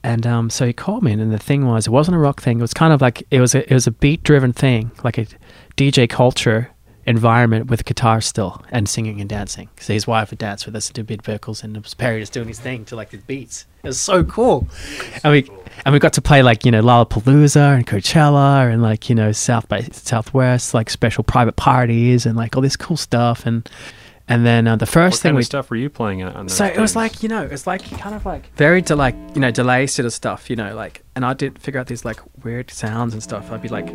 [0.03, 2.59] And um, so he called me, and the thing was, it wasn't a rock thing.
[2.59, 5.17] It was kind of like it was a, it was a beat driven thing, like
[5.17, 5.27] a
[5.77, 6.69] DJ culture
[7.07, 9.69] environment with guitar still and singing and dancing.
[9.79, 12.19] So his wife would dance with us and do beat vocals, and it was Perry
[12.19, 13.65] just doing his thing to like the beats.
[13.81, 14.67] It was so cool.
[15.23, 15.49] And we
[15.85, 19.31] and we got to play like you know Lollapalooza and Coachella and like you know
[19.31, 23.67] South by Southwest like special private parties and like all this cool stuff and
[24.29, 26.49] and then uh, the first What thing kind we of stuff were you playing on?
[26.49, 26.95] so those it was things?
[26.97, 30.05] like you know it's like kind of like very to like you know delay sort
[30.05, 33.23] of stuff you know like and I did figure out these like weird sounds and
[33.23, 33.87] stuff I'd be like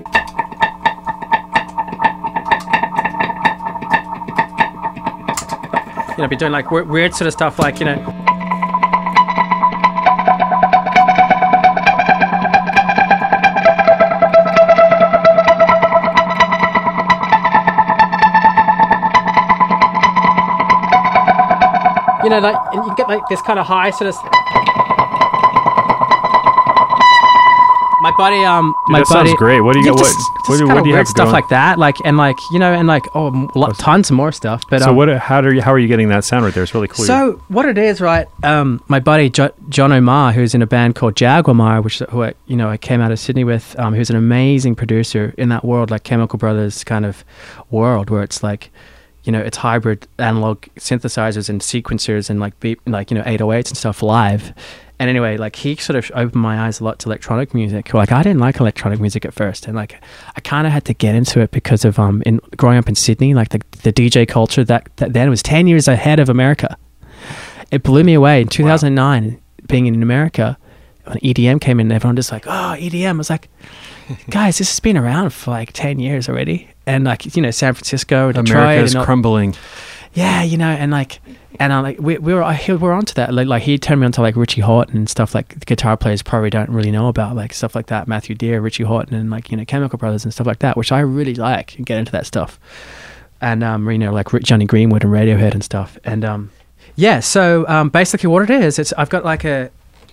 [6.17, 7.97] you know be doing like weird, sort of stuff like you know.
[22.23, 24.15] You know like you get like this kind of high sort of
[28.03, 29.61] my buddy um Dude, my that buddy sounds great.
[29.61, 29.99] What do you Yeah, got?
[30.01, 31.33] just, what, just what, do- what do you have stuff going?
[31.33, 34.63] like that like and like you know and like oh m- lo- tons more stuff
[34.69, 35.09] but so um, what?
[35.17, 35.63] How do you?
[35.63, 36.63] How are you getting that sound right there?
[36.65, 37.05] It's really cool.
[37.05, 38.27] so what it is, right?
[38.43, 42.35] Um, my buddy jo- John Omar, who's in a band called Jaguar, which who I,
[42.47, 45.65] you know I came out of Sydney with, um, who's an amazing producer in that
[45.65, 47.25] world, like Chemical Brothers kind of
[47.71, 48.71] world, where it's like,
[49.25, 53.69] you know, it's hybrid analog synthesizers and sequencers and like beat, like you know 808s
[53.69, 54.53] and stuff live.
[55.03, 57.93] And anyway, like he sort of opened my eyes a lot to electronic music.
[57.93, 60.01] Like I didn't like electronic music at first, and like
[60.37, 62.95] I kind of had to get into it because of um, in growing up in
[62.95, 66.77] Sydney, like the the DJ culture that, that then was ten years ahead of America.
[67.73, 68.43] It blew me away.
[68.43, 70.57] In 2009 being in america
[71.05, 73.49] when edm came in everyone just like oh edm I was like
[74.31, 76.69] guys this has been around for like 10 years already.
[76.87, 79.57] And like you know san francisco and detroit America is and all- crumbling.
[80.15, 81.21] Yeah you know and like
[81.59, 84.07] and I'm like we, we were we were onto that like, like he turned me
[84.07, 87.37] onto like Richie Hawtin and stuff like the guitar players probably don't really know about
[87.37, 90.33] like stuff like that Matthew Dear Richie Hawtin and like you know Chemical Brothers and
[90.33, 92.59] stuff like that which I really like and get into that stuff
[93.41, 96.51] and um you know like Jonny Greenwood and Radiohead and stuff and um
[96.97, 99.71] yeah so um basically what it is it's I've got like a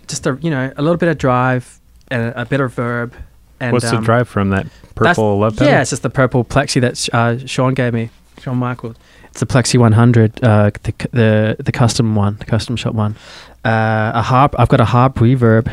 [0.08, 1.80] just a you know a little bit of drive
[2.10, 3.14] and a, a bit of verb
[3.60, 5.72] and What's the um, drive from that purple love pedal?
[5.72, 8.10] Yeah, it's just the purple plexi that uh, Sean gave me.
[8.42, 8.96] Sean Michael.
[9.30, 13.16] It's the Plexi 100, uh, the the the custom one, the custom shop one.
[13.64, 14.56] Uh, a harp.
[14.58, 15.72] I've got a harp reverb.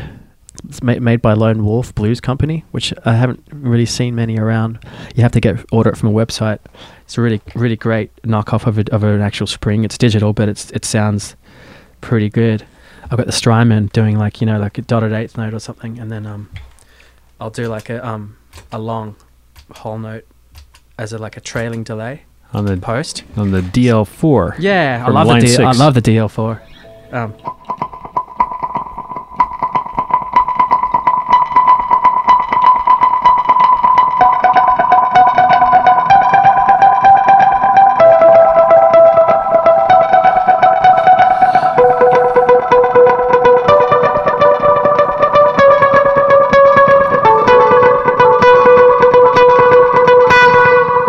[0.67, 4.79] It's made, made by Lone Wolf Blues Company, which I haven't really seen many around.
[5.15, 6.59] You have to get order it from a website.
[7.01, 9.83] It's a really really great knockoff of, a, of an actual spring.
[9.83, 11.35] It's digital, but it's it sounds
[12.01, 12.65] pretty good.
[13.05, 15.99] I've got the Strymon doing like you know like a dotted eighth note or something,
[15.99, 16.49] and then um,
[17.39, 18.37] I'll do like a um
[18.71, 19.15] a long
[19.71, 20.25] whole note
[20.97, 22.23] as a like a trailing delay
[22.53, 23.23] on the post.
[23.35, 24.55] on the DL4.
[24.59, 26.61] Yeah, I love the D- I love the DL4.
[27.13, 27.33] Um,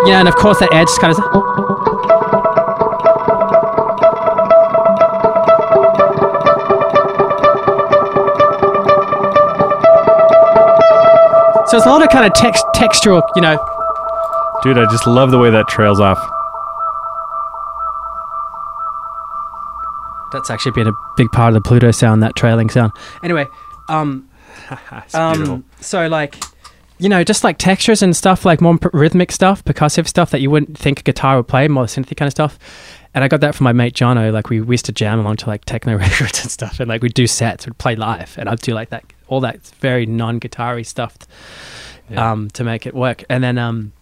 [0.08, 1.18] yeah, and of course that edge kind of.
[11.68, 13.58] So it's a lot of kind of text textural, you know.
[14.62, 16.18] Dude, I just love the way that trails off.
[20.32, 22.92] That's actually been a big part of the Pluuto sound, that trailing sound.
[23.22, 23.46] Anyway,
[23.88, 24.28] um.
[25.14, 26.36] Um, so like,
[26.98, 30.50] you know, just like textures and stuff, like more rhythmic stuff, percussive stuff that you
[30.50, 32.58] wouldn't think a guitar would play, more synthy kind of stuff.
[33.14, 34.32] And I got that from my mate Jono.
[34.32, 37.02] Like we, we used to jam along to like techno records and stuff, and like
[37.02, 40.82] we'd do sets, we'd play live, and I'd do like that, all that very non-guitar-y
[40.82, 41.16] stuff,
[42.10, 42.32] Yeah.
[42.32, 43.24] um, to make it work.
[43.28, 43.92] And then um,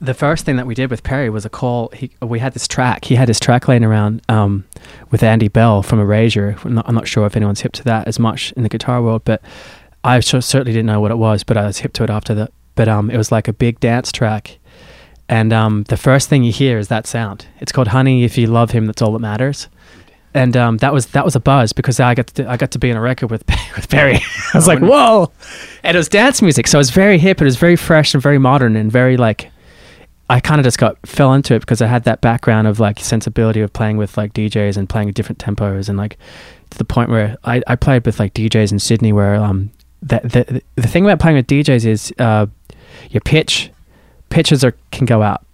[0.00, 1.88] the first thing that we did with Perry was a call.
[1.94, 3.04] He, we had this track.
[3.06, 4.64] He had his track laying around um,
[5.10, 6.56] with Andy Bell from Erasure.
[6.64, 9.02] I'm not, I'm not sure if anyone's hip to that as much in the guitar
[9.02, 9.42] world, but
[10.02, 11.44] I certainly didn't know what it was.
[11.44, 12.52] But I was hip to it after that.
[12.74, 14.58] But um, it was like a big dance track,
[15.28, 17.46] and um, the first thing you hear is that sound.
[17.60, 19.68] It's called "Honey." If you love him, that's all that matters.
[20.32, 22.78] And um, that was that was a buzz because I got to I got to
[22.78, 23.44] be in a record with
[23.76, 24.16] with Perry.
[24.54, 25.30] I was like, whoa!
[25.82, 27.40] And it was dance music, so it was very hip.
[27.40, 29.50] It was very fresh and very modern and very like
[30.30, 33.00] I kind of just got fell into it because I had that background of like
[33.00, 36.16] sensibility of playing with like DJs and playing different tempos and like
[36.70, 39.72] to the point where I, I played with like DJs in Sydney where um
[40.02, 42.46] the the the thing about playing with DJs is uh
[43.10, 43.70] your pitch
[44.30, 45.44] pitches are can go out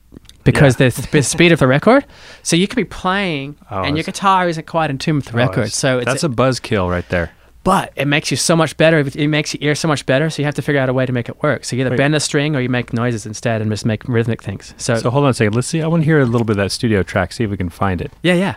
[0.44, 0.78] because Yeah.
[0.88, 2.04] there's the speed of the record.
[2.42, 5.32] So you could be playing Oh, and your guitar isn't quite in tune with the
[5.34, 5.60] Oh, record.
[5.66, 7.32] it's- So it's that's a buzzkill right there.
[7.64, 8.98] but it makes you so much better.
[9.00, 10.30] It makes your ear so much better.
[10.30, 11.64] So you have to figure out a way to make it work.
[11.64, 11.96] So you either Wait.
[11.96, 14.72] bend a string or you make noises instead and just make rhythmic things.
[14.76, 15.56] So, So hold on a second.
[15.56, 15.82] Let's see.
[15.82, 17.32] I want to hear a little bit of that studio track.
[17.32, 18.12] See if we can find it.
[18.22, 18.54] yeah, yeah.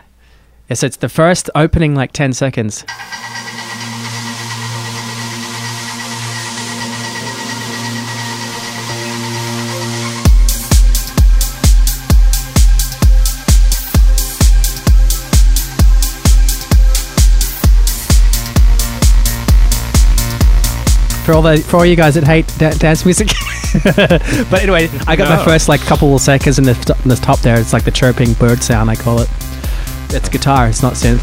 [0.68, 2.84] Yeah, so it's the first opening like 10 seconds.
[21.24, 23.28] For all the for all you guys that hate da- dance music,
[23.84, 25.36] but anyway, I got No.
[25.36, 27.58] my first like couple of seconds in the, in the top there.
[27.60, 29.28] It's like the chirping bird sound I call it.
[30.10, 30.66] It's guitar.
[30.68, 31.20] It's not synth.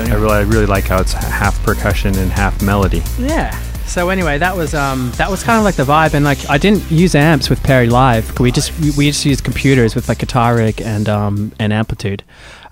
[0.00, 3.02] I really, I really like how it's half percussion and half melody.
[3.18, 3.56] Yeah.
[3.86, 6.56] So anyway, that was um that was kind of like the vibe, and like I
[6.58, 8.38] didn't use amps with Perry Live.
[8.40, 12.20] We just we, we just used computers with like Guitar Rig and um and AmpliTube.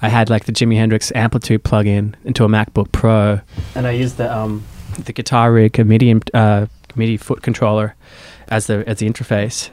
[0.03, 3.41] I had like the Jimi Hendrix AmpliTube plug-in into a MacBook Pro,
[3.75, 4.63] and I used the um
[5.05, 7.95] the Guitar Rig a MIDI uh MIDI foot controller
[8.49, 9.71] as the as the interface.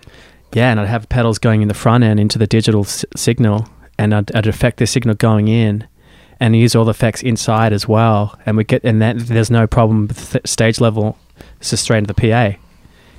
[0.53, 3.67] Yeah, and I'd have pedals going in the front end into the digital s- signal,
[3.97, 5.87] and I'd, I'd affect the signal going in,
[6.39, 8.37] and use all the effects inside as well.
[8.45, 11.17] And we get and that there's no problem with th- stage level.
[11.59, 12.57] It's just straight into the PA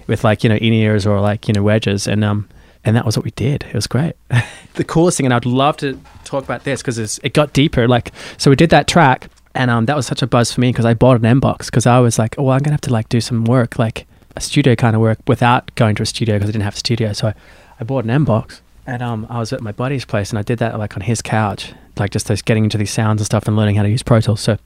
[0.07, 2.48] with like you know in ears or like you know wedges, and um
[2.85, 3.64] and that was what we did.
[3.64, 4.14] It was great.
[4.74, 7.89] the coolest thing, and I'd love to talk about this because it got deeper.
[7.89, 9.30] Like so, we did that track.
[9.57, 11.87] And um, that was such a buzz for me because I bought an Mbox because
[11.87, 14.05] I was like, oh, I'm gonna have to like do some work, like
[14.35, 16.78] a studio kind of work, without going to a studio because I didn't have a
[16.78, 17.12] studio.
[17.12, 17.35] So I,
[17.78, 20.59] I bought an Mbox, and um, I was at my buddy's place, and I did
[20.59, 23.57] that like on his couch, like just those getting into these sounds and stuff and
[23.57, 24.41] learning how to use Pro Tools.
[24.41, 24.59] So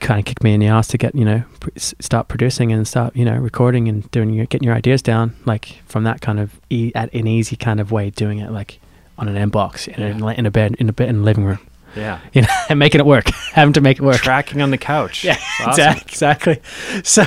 [0.00, 2.86] kind of kicked me in the ass to get you know pr- start producing and
[2.86, 6.40] start you know recording and doing your getting your ideas down like from that kind
[6.40, 8.80] of e- at an easy kind of way doing it like
[9.18, 11.58] on an Mbox in, a, in a bed in a bed in a living room
[11.96, 12.20] Yeah.
[12.32, 15.24] you know and making it work having to make it work Tracking on the couch.
[15.24, 15.96] yeah, awesome.
[15.96, 16.60] exactly.
[17.02, 17.24] So,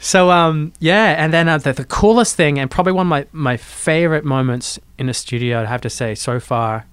[0.00, 3.26] so um, yeah, and then uh, the, the coolest thing, and probably one of my
[3.32, 6.86] my favorite moments in the studio, I'd have to say so far,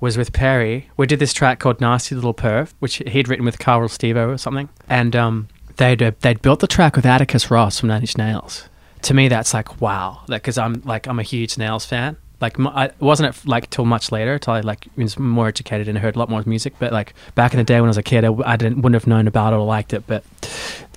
[0.00, 0.90] was with Perry.
[0.96, 4.38] We did this track called "Nasty Little Perv," which he'd written with Carl Restivo or
[4.38, 8.16] something, and um, they'd uh, they'd built the track with Atticus Ross from Nine Inch
[8.16, 8.68] Nails.
[9.02, 12.16] To me, that's like wow, because I'm like I'm a huge Nails fan.
[12.40, 15.96] Like I wasn't it like till much later till I like was more educated and
[15.96, 16.74] heard a lot more music.
[16.78, 19.06] But like back in the day when I was a kid, I didn't wouldn't have
[19.06, 20.06] known about it or liked it.
[20.06, 20.22] But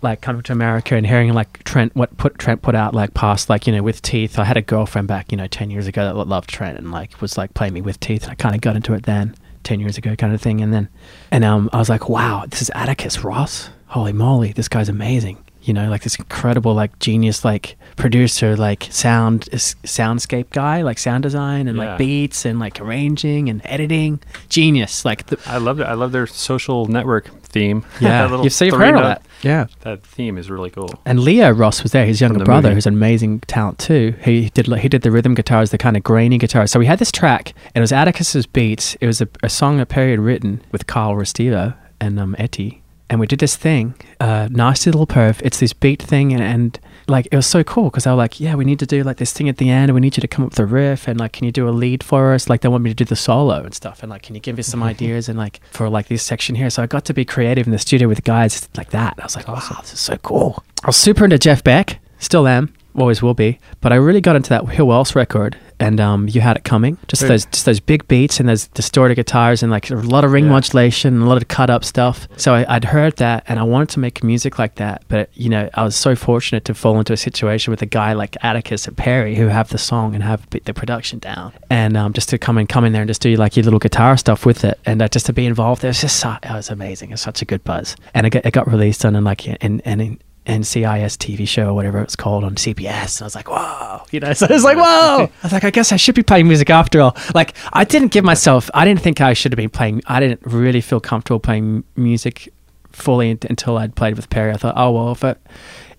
[0.01, 3.49] like coming to America and hearing like Trent what put Trent put out like past
[3.49, 4.37] like you know with Teeth.
[4.37, 7.21] I had a girlfriend back you know ten years ago that loved Trent and like
[7.21, 8.23] was like playing me with Teeth.
[8.23, 9.33] And I kind of got into it then
[9.63, 10.59] ten years ago kind of thing.
[10.61, 10.89] And then
[11.31, 13.69] and um I was like wow this is Atticus Ross.
[13.87, 15.43] Holy moly, this guy's amazing.
[15.69, 21.23] You know, like this incredible, like genius, like producer, like sound soundscape guy, like sound
[21.23, 21.89] design and Yeah.
[21.89, 25.05] like beats and like arranging and editing, genius.
[25.05, 25.83] Like the, I love it.
[25.83, 27.85] I love their social network theme.
[28.01, 29.67] yeah, That you've, so you've heard note- that, yeah.
[29.81, 30.89] That theme is really cool.
[31.05, 32.75] And Leo Ross was there, his younger the brother, movie.
[32.75, 34.15] who's an amazing talent too.
[34.23, 36.71] He did he did the rhythm guitars, the kind of grainy guitars.
[36.71, 38.95] So we had this track, and it was Atticus's beats.
[39.01, 42.78] It was a, a song that Perry had written with Carl Restivo and um, Etty.
[43.09, 45.41] And we did this thing, uh, nasty little perv.
[45.43, 48.39] It's this beat thing, and, and like it was so cool because they were like,
[48.39, 50.21] "Yeah, we need to do like this thing at the end, and we need you
[50.21, 52.49] to come up with a riff, and like, can you do a lead for us?
[52.49, 54.59] Like, they want me to do the solo and stuff, and like, can you give
[54.59, 57.25] us some ideas and like for like this section here?" So I got to be
[57.25, 59.15] creative in the studio with guys like that.
[59.17, 62.47] I was like, "Wow, this is so cool." I was super into Jeff Beck, still
[62.47, 63.59] am, always will be.
[63.81, 66.97] But I really got into that Who Else record, and um, you had it coming.
[67.07, 70.31] Just those just those big beats and those distorted guitars and like a lot of
[70.31, 70.51] ring Yeah.
[70.51, 72.27] modulation and a lot of cut up stuff.
[72.37, 75.03] So I, I'd heard that and I wanted to make music like that.
[75.07, 78.13] But you know, I was so fortunate to fall into a situation with a guy
[78.13, 82.13] like Atticus and Perry who have the song and have the production down, and um,
[82.13, 84.45] just to come in come in there and just do like your little guitar stuff
[84.45, 85.83] with it, and uh, just to be involved.
[85.83, 87.11] It was just so, it was amazing.
[87.11, 89.81] It's such a good buzz, and it got, it got released on and like in
[89.85, 90.19] and in.
[90.49, 93.17] NCIS TV show or whatever it's called on CBS.
[93.17, 95.25] And I was like, whoa, you know, so I was like, whoa.
[95.25, 97.15] I was like, I guess I should be playing music after all.
[97.35, 100.41] Like, I didn't give myself, I didn't think I should have been playing, I didn't
[100.43, 102.51] really feel comfortable playing music
[102.91, 104.51] fully until I'd played with Perry.
[104.51, 105.39] I thought, oh, well, if, it,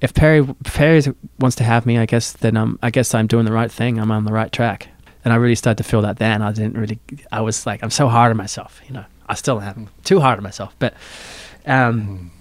[0.00, 1.02] if Perry, Perry
[1.38, 3.98] wants to have me, I guess, then um, I guess I'm doing the right thing.
[3.98, 4.88] I'm on the right track.
[5.24, 6.42] And I really started to feel that then.
[6.42, 6.98] I didn't really,
[7.30, 9.04] I was like, I'm so hard on myself, you know.
[9.28, 10.74] I still am too hard on myself.
[10.80, 10.94] But,
[11.66, 12.32] um,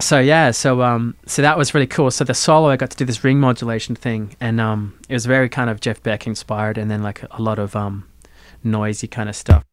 [0.00, 2.10] so yeah, so um, so that was really cool.
[2.10, 5.26] So the solo, I got to do this ring modulation thing, and um, it was
[5.26, 8.08] very kind of Jeff Beck inspired, and then like a lot of um,
[8.62, 9.64] noisy kind of stuff.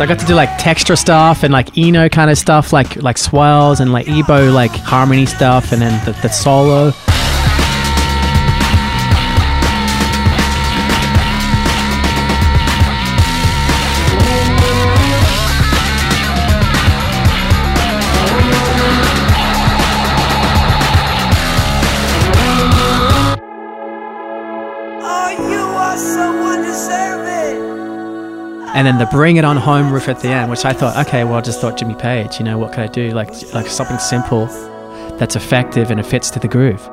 [0.00, 3.02] So I got to do like texture stuff and like Eno kind of stuff, like
[3.02, 6.94] like swells and like EBow like harmony stuff, and then the, the solo.
[28.80, 31.22] And then the bring it on home riff at the end, which I thought, okay,
[31.22, 33.10] well, I just thought Jimmy Page, you know, what could I do?
[33.10, 34.46] Like, like something simple
[35.18, 36.88] that's effective and it fits to the groove.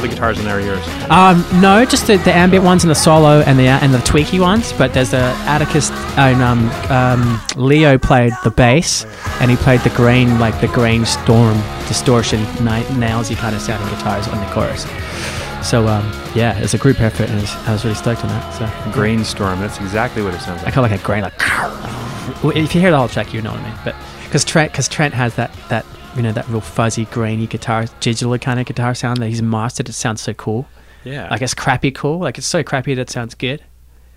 [0.00, 0.86] All the guitars in there are yours.
[1.10, 4.40] Um, no, just the, the ambient ones and the solo and the and the tweaky
[4.40, 4.72] ones.
[4.72, 9.04] But there's a Atticus and um, um, Leo played the bass
[9.40, 13.88] and he played the grain like the grain storm distortion ni- nailsy kind of sounding
[13.90, 14.86] guitars on the chorus.
[15.66, 18.50] So um, yeah, it's a group effort and I was really stoked on that.
[18.52, 19.60] So Grainstorm.
[19.60, 20.68] That's exactly what it sounds like.
[20.68, 21.34] I call it like a grain like.
[22.44, 23.78] If you hear the whole track, you know what I mean.
[23.84, 25.84] But because Trent, because Trent has that that
[26.16, 29.88] you know that real fuzzy, grainy guitar, digital kind of guitar sound that he's mastered.
[29.88, 30.66] It sounds so cool.
[31.04, 31.28] Yeah.
[31.30, 32.18] like it's crappy cool.
[32.18, 33.62] Like it's so crappy that it sounds good.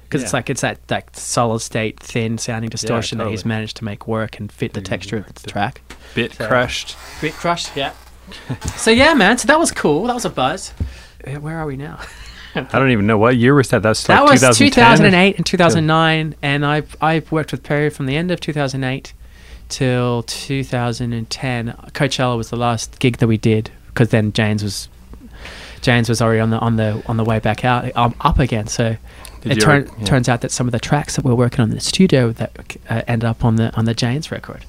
[0.03, 3.83] Because it's like it's that like solid state, thin sounding distortion that he's managed to
[3.85, 5.81] make work and fit the texture of the track.
[6.13, 6.95] Bit So- crushed.
[7.21, 7.93] Bit crushed, yeah.
[8.75, 9.37] so yeah, man.
[9.39, 10.05] So that was cool.
[10.07, 10.71] That was a buzz.
[11.25, 11.99] Uh, Where are we now?
[12.55, 13.81] I don't even know what year was that.
[13.81, 14.69] That's that like was 2010?
[14.71, 19.13] 2008 and 2009, and I I worked with Perry from the end of 2008
[19.73, 21.73] till 2010.
[21.93, 24.87] Coachella was the last gig that we did because then Jane's was
[25.81, 28.67] Jane's was already on the on the on the way back out um, up again.
[28.67, 28.95] So
[29.41, 30.05] Did it turn, yeah.
[30.05, 32.77] turns out that some of the tracks that we're working on in the studio that
[32.89, 34.65] uh, ended up on the on the Jane's record.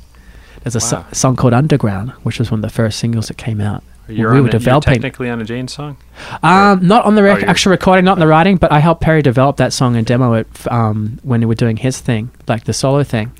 [0.62, 3.60] There's a so- song called Underground, which was one of the first singles that came
[3.60, 3.82] out.
[4.08, 4.94] You're we were a- developing.
[4.94, 5.96] technically on a Jane song.
[6.42, 9.00] Um, not on the rec- Oh, actual recording, not in the writing, but I helped
[9.00, 12.30] Perry develop that song and demo it f- um, when we were doing his thing,
[12.48, 13.32] like the solo thing.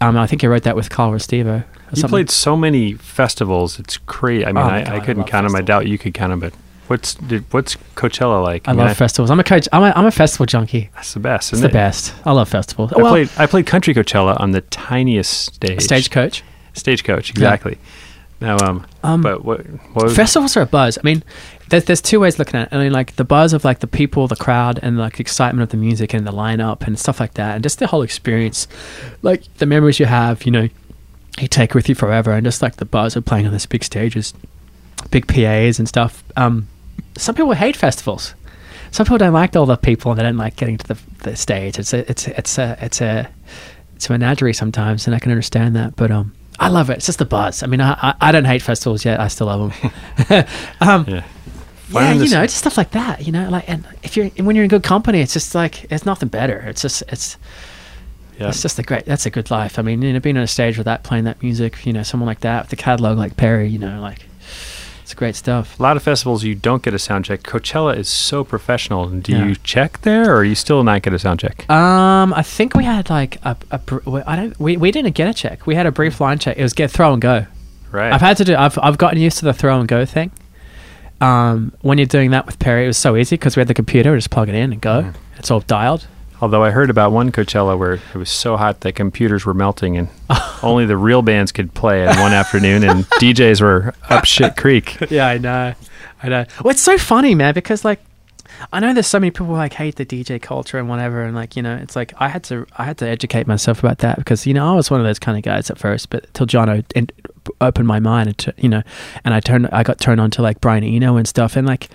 [0.00, 1.46] Um, I think he wrote that with Carl Restivo.
[1.46, 2.08] or You something.
[2.10, 3.78] played so many festivals.
[3.78, 4.44] It's crazy.
[4.44, 5.56] I mean, Oh I, God, I I couldn't love count them.
[5.56, 6.40] I doubt you could count them.
[6.40, 6.52] But
[6.88, 8.68] what's did, what's Coachella like?
[8.68, 9.30] I mean, love festivals.
[9.30, 9.68] I'm a coach.
[9.72, 10.90] I'm a, I'm a festival junkie.
[10.94, 11.52] That's the best.
[11.52, 11.72] It's the it?
[11.72, 12.14] best.
[12.26, 12.92] I love festivals.
[12.92, 15.80] I well, played I played country Coachella on the tiniest stage.
[15.82, 16.42] stagecoach.
[16.74, 17.30] Stagecoach.
[17.30, 17.78] Exactly.
[18.38, 19.64] Now, um, Um, but what
[19.94, 20.98] what was Festivals are a buzz.
[20.98, 21.22] I mean,
[21.68, 22.74] there's there's two ways looking at it.
[22.74, 25.70] I mean, like the buzz of like the people, the crowd, and like excitement of
[25.70, 28.68] the music and the lineup and stuff like that, and just the whole experience,
[29.22, 30.68] like the memories you have, you know,
[31.38, 33.82] you take with you forever, and just like the buzz of playing on this big
[33.82, 34.32] stages,
[35.10, 36.22] big PAs and stuff.
[36.36, 36.68] Um,
[37.16, 38.34] some people hate festivals.
[38.92, 41.36] Some people don't like all the people, and they don't like getting to the, the
[41.36, 41.78] stage.
[41.78, 43.28] It's a it's it's a it's a
[43.96, 45.96] it's a menagerie sometimes, and I can understand that.
[45.96, 46.98] But um, I love it.
[46.98, 47.64] It's just the buzz.
[47.64, 49.18] I mean, I I, I don't hate festivals yet.
[49.18, 49.74] I still love
[50.28, 50.44] them.
[50.80, 51.24] um, yeah.
[51.90, 53.26] Yeah, you know, it's stuff like that.
[53.26, 56.04] You know, like and if you're when you're in good company, it's just like it's
[56.06, 56.58] nothing better.
[56.68, 57.36] It's just it's
[58.38, 58.48] yeah.
[58.48, 59.04] it's just a great.
[59.06, 59.78] That's a good life.
[59.78, 62.02] I mean, you know, being on a stage with that, playing that music, you know,
[62.02, 64.26] someone like that with the catalog like Perry, you know, like
[65.02, 65.78] it's great stuff.
[65.78, 67.44] a lot of festivals you don't get a sound check.
[67.44, 69.08] Coachella is so professional.
[69.08, 69.46] Do Yeah.
[69.46, 71.70] you check there, or you still not get a sound check?
[71.70, 73.80] Um, I think we had like a, a
[74.26, 75.64] I don't we, we didn't get a check.
[75.66, 76.56] We had a brief line check.
[76.58, 77.46] It was get throw and go.
[77.92, 78.12] Right.
[78.12, 78.56] I've had to do.
[78.56, 80.32] I've I've gotten used to the throw and go thing.
[81.20, 83.74] Um, when you're doing that with Perry, it was so easy because we had the
[83.74, 85.12] computer, we just plug it in and go.
[85.38, 86.06] It's all dialed.
[86.40, 89.96] Although I heard about one Coachella where it was so hot that computers were melting
[89.96, 90.08] and
[90.62, 94.98] only the real bands could play in one afternoon and DJs were up shit creek.
[95.10, 95.74] Yeah, I know.
[96.22, 96.44] I know.
[96.62, 98.00] Well, it's so funny, man, because like
[98.72, 101.34] I know there's so many people who, like hate the DJ culture and whatever, and
[101.34, 104.16] like you know, it's like I had to I had to educate myself about that
[104.16, 106.46] because you know I was one of those kind of guys at first, but till
[106.46, 107.08] John o- en-
[107.60, 108.82] opened my mind, and you know,
[109.24, 111.88] and I turned I got turned on to like Brian Eno and stuff, and like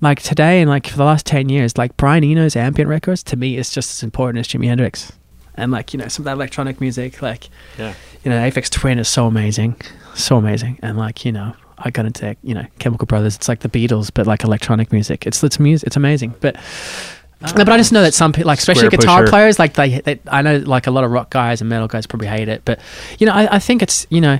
[0.00, 3.36] like today and like for the last ten years, like Brian Eno's ambient records to
[3.36, 5.12] me is just as important as Jimi Hendrix,
[5.54, 7.94] and like you know some of that electronic music, like Yeah.
[8.24, 9.76] you know, Aphex Twin is so amazing,
[10.14, 13.36] so amazing, and like you know, I got into you know Chemical Brothers.
[13.36, 15.26] It's like the Beatles, but like electronic music.
[15.26, 15.86] It's it's music.
[15.86, 16.56] It's amazing, but.
[17.42, 19.30] No, but I just know that some people, like especially guitar pusher.
[19.30, 22.06] players, like they, they, I know like a lot of rock guys and metal guys
[22.06, 22.80] probably hate it, but
[23.18, 24.38] you know, I, I think it's you know,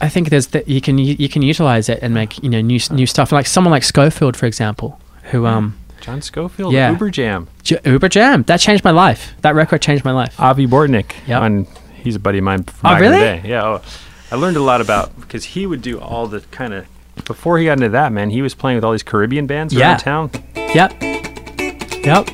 [0.00, 2.78] I think there's that you can you can utilize it and make you know new
[2.90, 3.32] new stuff.
[3.32, 5.00] Like someone like Scofield, for example,
[5.30, 6.92] who um John Scofield, Yeah.
[6.92, 9.34] Uber Jam, J- Uber Jam that changed my life.
[9.42, 10.38] That record changed my life.
[10.40, 11.12] Avi Bortnick.
[11.26, 11.40] Yeah.
[11.40, 13.40] On, he's a buddy of mine from Oh, back in the really?
[13.42, 13.48] day.
[13.48, 13.64] Yeah.
[13.64, 13.82] Oh,
[14.30, 16.86] I learned a lot about because he would do all the kind of
[17.24, 18.30] before he got into that man.
[18.30, 19.88] He was playing with all these Caribbean bands Yeah.
[19.88, 20.30] around town.
[20.74, 21.02] Yep,
[22.04, 22.28] yep.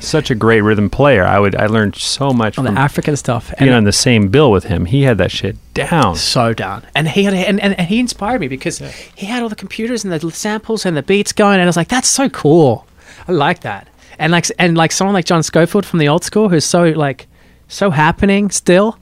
[0.00, 1.24] Such a great rhythm player.
[1.24, 3.52] I would I learned so much On from the African stuff.
[3.58, 4.86] being And- on the same bill with him.
[4.86, 6.16] He had that shit down.
[6.16, 6.82] so down.
[6.94, 8.78] And he had, and, and, and he inspired me because
[9.14, 11.76] he had all the computers and the samples and the beats going, and I was
[11.76, 12.86] like, that's so cool.
[13.28, 13.88] I like that.
[14.18, 17.26] And like and like someone like John Scofield from the old school who's so like
[17.68, 18.98] so happening still.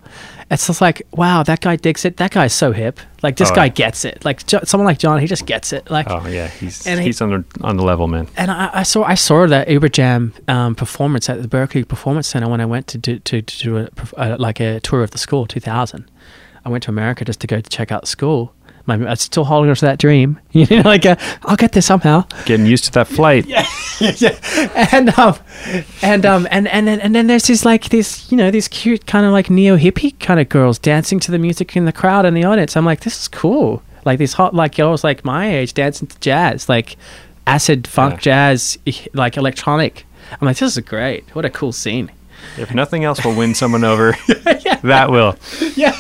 [0.51, 2.17] It's just like wow, that guy digs it.
[2.17, 3.01] That guy's so hip.
[3.23, 3.69] Like this Oh, guy yeah.
[3.73, 4.25] gets it.
[4.25, 5.91] Like jo- someone like John, he just gets it.
[5.91, 8.29] Like Oh yeah, he's And he- he's on the on the level, man.
[8.37, 12.29] and I, I saw I saw that Uber Jam um, performance at the Berklee Performance
[12.29, 15.03] Center when I went to do to, to do a, perf- uh, like a tour
[15.03, 15.47] of the school.
[15.47, 16.11] Two thousand.
[16.65, 18.53] I went to America just to go to check out the school.
[18.91, 20.39] I'm still holding on to that dream.
[20.53, 22.25] You know, like uh, I'll get there somehow.
[22.47, 23.47] Getting used to that flight.
[24.01, 24.39] Yeah,
[24.93, 25.35] And um,
[26.03, 29.07] and um, and and then, and then there's these like these you know these cute
[29.07, 32.25] kind of like neo hippie kind of girls dancing to the music in the crowd
[32.25, 32.77] and the audience.
[32.77, 33.83] I'm like, this is cool.
[34.05, 36.97] Like these hot like girls like my age dancing to jazz, like
[37.47, 38.21] acid funk Yeah.
[38.53, 38.79] jazz,
[39.15, 40.07] like electronic.
[40.41, 41.25] I'm like, this is great.
[41.35, 42.13] What a cool scene.
[42.57, 44.13] If nothing else will win someone over,
[44.83, 45.37] that will.
[45.77, 45.99] Yeah,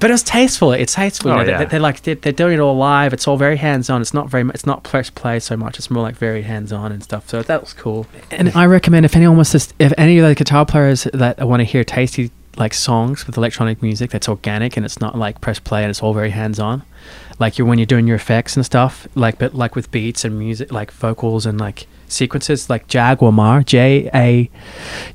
[0.00, 0.72] but it's tasteful.
[0.72, 1.30] It's tasteful.
[1.30, 1.64] you Oh, know, they- yeah.
[1.64, 3.12] They're, like they're, they're doing it all live.
[3.12, 4.00] It's all very hands on.
[4.00, 4.48] It's not very.
[4.50, 5.78] It's not press play so much.
[5.78, 7.28] It's more like very hands on and stuff.
[7.28, 8.06] So that was cool.
[8.30, 11.60] And I recommend if anyone wants to, if any of the guitar players that want
[11.60, 15.60] to hear tasty like songs with electronic music that's organic and it's not like press
[15.60, 16.82] play and it's all very hands on,
[17.38, 20.38] like you're when you're doing your effects and stuff, like but like with beats and
[20.38, 24.50] music, like vocals and like sequences, like Jagwar, J A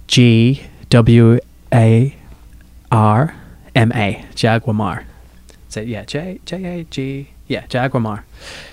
[0.08, 1.40] G W
[1.74, 2.16] A
[2.92, 3.36] R
[3.76, 5.04] M A Jagwar.
[5.70, 8.24] So yeah, J J A G yeah Jagwar.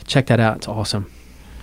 [0.06, 0.58] Check that out.
[0.58, 1.10] It's awesome.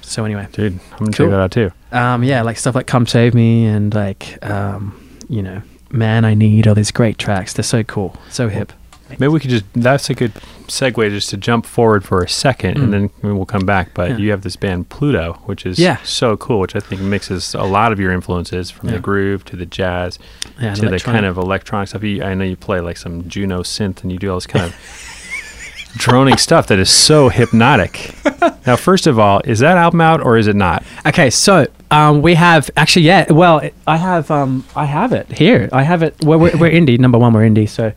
[0.01, 1.71] So anyway, Dude, I'm gonna check that out too.
[1.91, 4.97] um, yeah, like stuff like "Come Save Me" and like um,
[5.27, 5.61] you know,
[5.91, 7.53] "Man I Need." All these great tracks.
[7.53, 8.71] They're so cool, so hip.
[9.11, 9.65] Maybe we could just.
[9.73, 10.33] That's a good
[10.67, 12.83] segue just to jump forward for a second, Mm.
[12.83, 13.93] and then we'll come back.
[13.93, 14.17] But Yeah.
[14.17, 15.97] you have this band Pluuto, which is Yeah.
[16.03, 18.95] so cool, which I think mixes a lot of your influences from Yeah.
[18.95, 20.19] the groove to the jazz
[20.59, 22.03] Yeah, to the kind of electronic stuff.
[22.03, 24.65] You, I know you play like some Juno synth, and you do all this kind
[24.65, 24.75] of
[25.97, 28.13] droning stuff that is so hypnotic.
[28.67, 30.83] now, first of all, is that album out or is it not?
[31.05, 33.31] Okay, so um, we have actually, yeah.
[33.31, 35.69] Well, I have, um, I have it here.
[35.71, 36.15] I have it.
[36.23, 36.99] We're, we're, we're indie.
[36.99, 37.69] Number one, we're indie.
[37.69, 37.93] So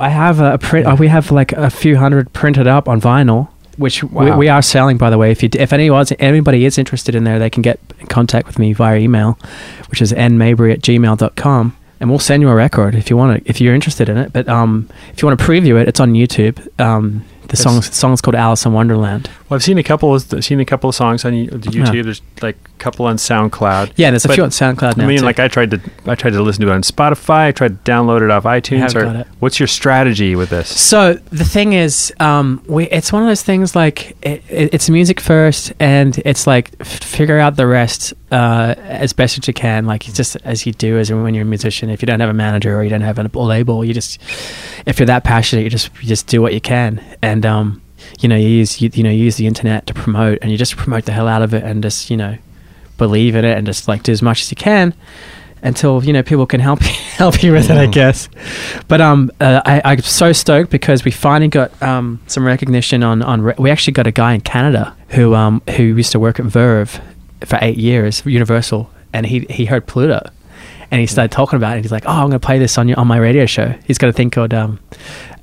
[0.00, 0.86] I have a print.
[0.86, 4.36] Uh, we have like a few hundred printed up on vinyl, which we, Wow.
[4.38, 4.96] we are selling.
[4.96, 7.78] By the way, if you, if anyone, anybody is interested in there, they can get
[8.00, 9.38] in contact with me via email,
[9.90, 11.76] which is nmabry at gmail.com.
[12.00, 14.32] And we'll send you a record if you want it, if you're interested in it.
[14.32, 16.56] But um, if you want to preview it, it's on YouTube.
[16.80, 19.28] Um, the song's song's called Alice in Wonderland.
[19.48, 22.04] Well, I've seen a couple of seen a couple of songs on you- YouTube.
[22.04, 23.92] There's like a couple on SoundCloud.
[23.96, 25.04] Yeah, there's a few on SoundCloud now.
[25.04, 25.24] I mean, too.
[25.24, 27.48] like I tried to I tried to listen to it on Spotify.
[27.48, 28.94] I tried to download it off iTunes.
[28.94, 29.26] Or got it.
[29.40, 30.80] what's your strategy with this?
[30.80, 34.88] So the thing is, um, we, it's one of those things like it, it, it's
[34.88, 39.86] music first, and it's like figure out the rest uh, as best as you can,
[39.86, 41.90] like just as you do as when you're a musician.
[41.90, 44.20] If you don't have a manager or you don't have a label, you just
[44.86, 47.82] if you're that passionate, you just you just do what you can, and um,
[48.20, 50.58] you know you use you, you know you use the internet to promote, and you
[50.58, 52.36] just promote the hell out of it, and just you know
[52.98, 54.94] believe in it, and just like do as much as you can
[55.62, 58.28] until you know people can help you, help you with it, I guess.
[58.88, 63.22] But um, uh, I, I'm so stoked because we finally got um, some recognition on
[63.22, 63.42] on.
[63.42, 66.46] Re- we actually got a guy in Canada who um who used to work at
[66.46, 67.00] Verve
[67.44, 70.30] for eight years, Universal, and he he heard Pluuto,
[70.90, 71.82] and he started talking about it.
[71.82, 73.98] He's like, "Oh, I'm going to play this on your on my radio show." He's
[73.98, 74.78] got a thing called um,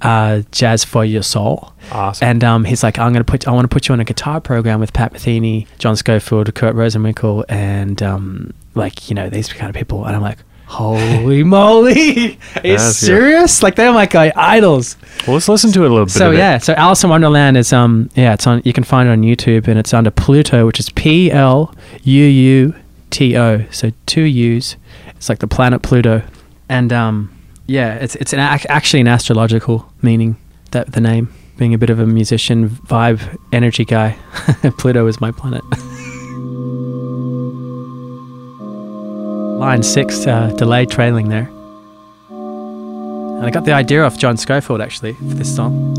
[0.02, 2.28] uh, "Jazz for Your Soul," Awesome.
[2.28, 4.06] and um, he's like, "I'm going to put I want to put you on a
[4.06, 9.52] guitar program with Pat Metheny, John Scofield, Kurt Rosenwinkel, and um, like you know these
[9.52, 10.40] kind of people." And I'm like.
[10.68, 11.92] Holy moly!
[11.96, 13.06] Are you That's good.
[13.08, 13.64] serious?
[13.64, 14.98] Like they're like my idols.
[15.26, 16.12] well, let's listen to it a little bit.
[16.12, 16.38] So of it.
[16.38, 19.22] yeah, so Alice in Wonderland is um yeah it's on you can find it on
[19.22, 21.74] YouTube and it's under Pluuto which is P L
[22.04, 22.76] U U
[23.12, 24.76] T O so two U's
[25.16, 26.22] it's like the planet Pluto
[26.68, 27.32] and um
[27.68, 30.36] yeah it's it's an ac- actually an astrological meaning
[30.72, 33.22] that the name being a bit of a musician vibe
[33.54, 34.18] energy guy
[34.78, 35.64] Pluto is my planet.
[39.58, 41.50] Line six uh, delay trailing there.
[42.30, 45.96] And I got the idea off John Scofield actually for this song.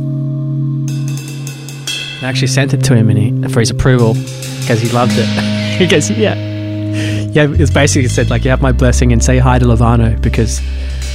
[2.23, 4.15] I actually sent it to him and he, for his approval
[4.61, 5.27] because he loved it.
[5.79, 6.35] he goes, yeah.
[6.35, 10.61] Yeah, it's basically said, like, you have my blessing and say hi to Lovano because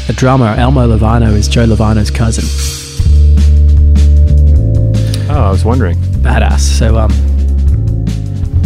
[0.08, 2.44] the drummer, Elmo Lovano, is Joe Lovano's cousin.
[5.30, 5.98] Oh, I was wondering.
[5.98, 6.60] Badass.
[6.60, 7.12] So, um,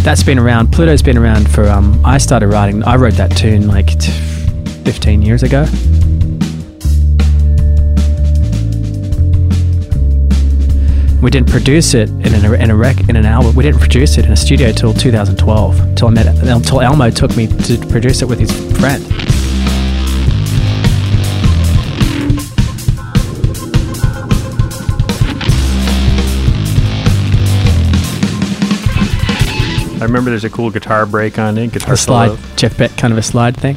[0.08, 0.72] that's been around.
[0.72, 4.14] Pluuto's been around for, um, I started writing, I wrote that tune like t-
[4.86, 5.64] 15 years ago.
[11.22, 13.54] We didn't produce it in, an, in a rec, in an album.
[13.54, 15.96] We didn't produce it in a studio till 2012.
[15.96, 19.04] Till I met until Elmo took me to produce it with his friend.
[30.00, 31.72] I remember there's a cool guitar break on it.
[31.72, 32.40] Guitar A slide, solo.
[32.56, 33.76] Jeff Beck kind of a slide thing.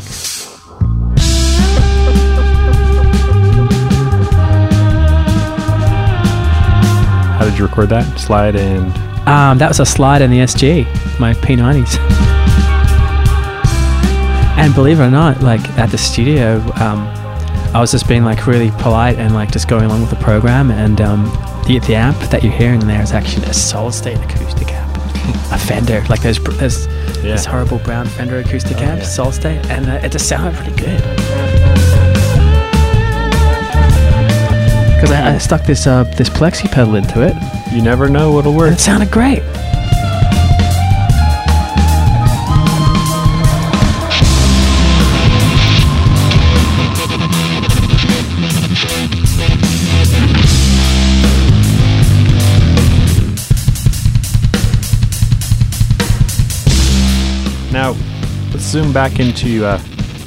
[7.38, 8.18] How did you record that?
[8.18, 8.92] Slide and
[9.28, 10.84] Um, that was a slide in the SG,
[11.18, 11.96] my P90s.
[14.58, 17.06] And believe it or not, like at the studio, um,
[17.74, 20.70] I was just being like really polite and like just going along with the program.
[20.70, 21.24] And um,
[21.66, 24.79] the, the amp that you're hearing there is actually a solid state acoustic amp,
[25.52, 26.86] a Fender, like those those
[27.22, 27.32] Yeah.
[27.32, 29.06] this horrible brown Fender acoustic Oh, amp, yeah.
[29.32, 31.00] state, and uh, it just sounded pretty good.
[34.94, 37.34] Because I, I stuck this uh, this plexi pedal into it,
[37.72, 38.72] you never know what'll and work.
[38.72, 39.42] it sounded great.
[58.70, 59.80] Zoom back into uh,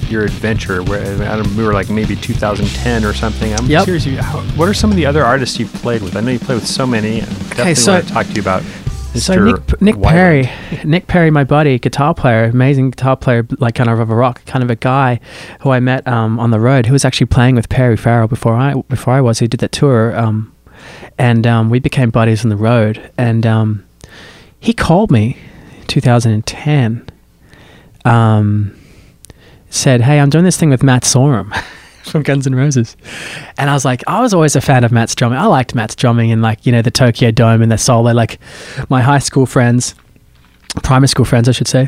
[0.10, 0.84] your adventure.
[0.84, 3.54] Where I don't, we were like maybe 2010 or something.
[3.54, 3.84] I'm Yep.
[3.86, 4.06] curious.
[4.06, 6.16] How, what are some of the other artists you've played with?
[6.18, 7.22] I know you play with so many.
[7.22, 8.62] I definitely so- want to talk to you about.
[9.14, 9.20] Mr.
[9.22, 10.50] So Nick, Nick Perry,
[10.84, 14.44] Nick Perry, my buddy, guitar player, amazing guitar player, like kind of of a rock
[14.48, 15.20] kind of a guy,
[15.62, 16.88] who I met um, on the road.
[16.88, 19.38] Who was actually playing with Perry Farrell before I before I was.
[19.38, 20.52] He did that tour, um,
[21.20, 23.08] and um, we became buddies on the road.
[23.16, 23.86] And um,
[24.60, 25.38] he called me,
[25.86, 27.08] 2010.
[28.06, 28.78] Um,
[29.70, 31.54] said, "Hey, I'm doing this thing with Matt Sorum."
[32.04, 32.98] From Guns N' Roses,
[33.58, 35.40] and I was like, I was always a fan of Matt's drumming.
[35.40, 38.12] I liked Matt's drumming and like you know the Tokyo Dome and the solo.
[38.12, 38.40] Like
[38.90, 39.96] my high school friends,
[40.84, 41.88] primary school friends, I should say.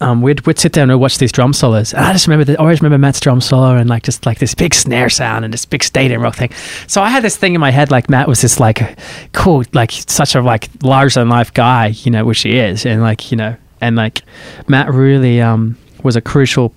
[0.00, 2.58] Um, we'd we'd sit down and watch these drum solos, and I just remember, the,
[2.58, 5.52] I always remember Matt's drum solo and like just like this big snare sound and
[5.52, 6.50] this big stadium rock thing.
[6.86, 8.98] So I had this thing in my head, like Matt was this like
[9.32, 13.02] cool, like such a like larger than life guy, you know, which he is, and
[13.02, 14.22] like you know, and like
[14.68, 16.74] Matt really um was a crucial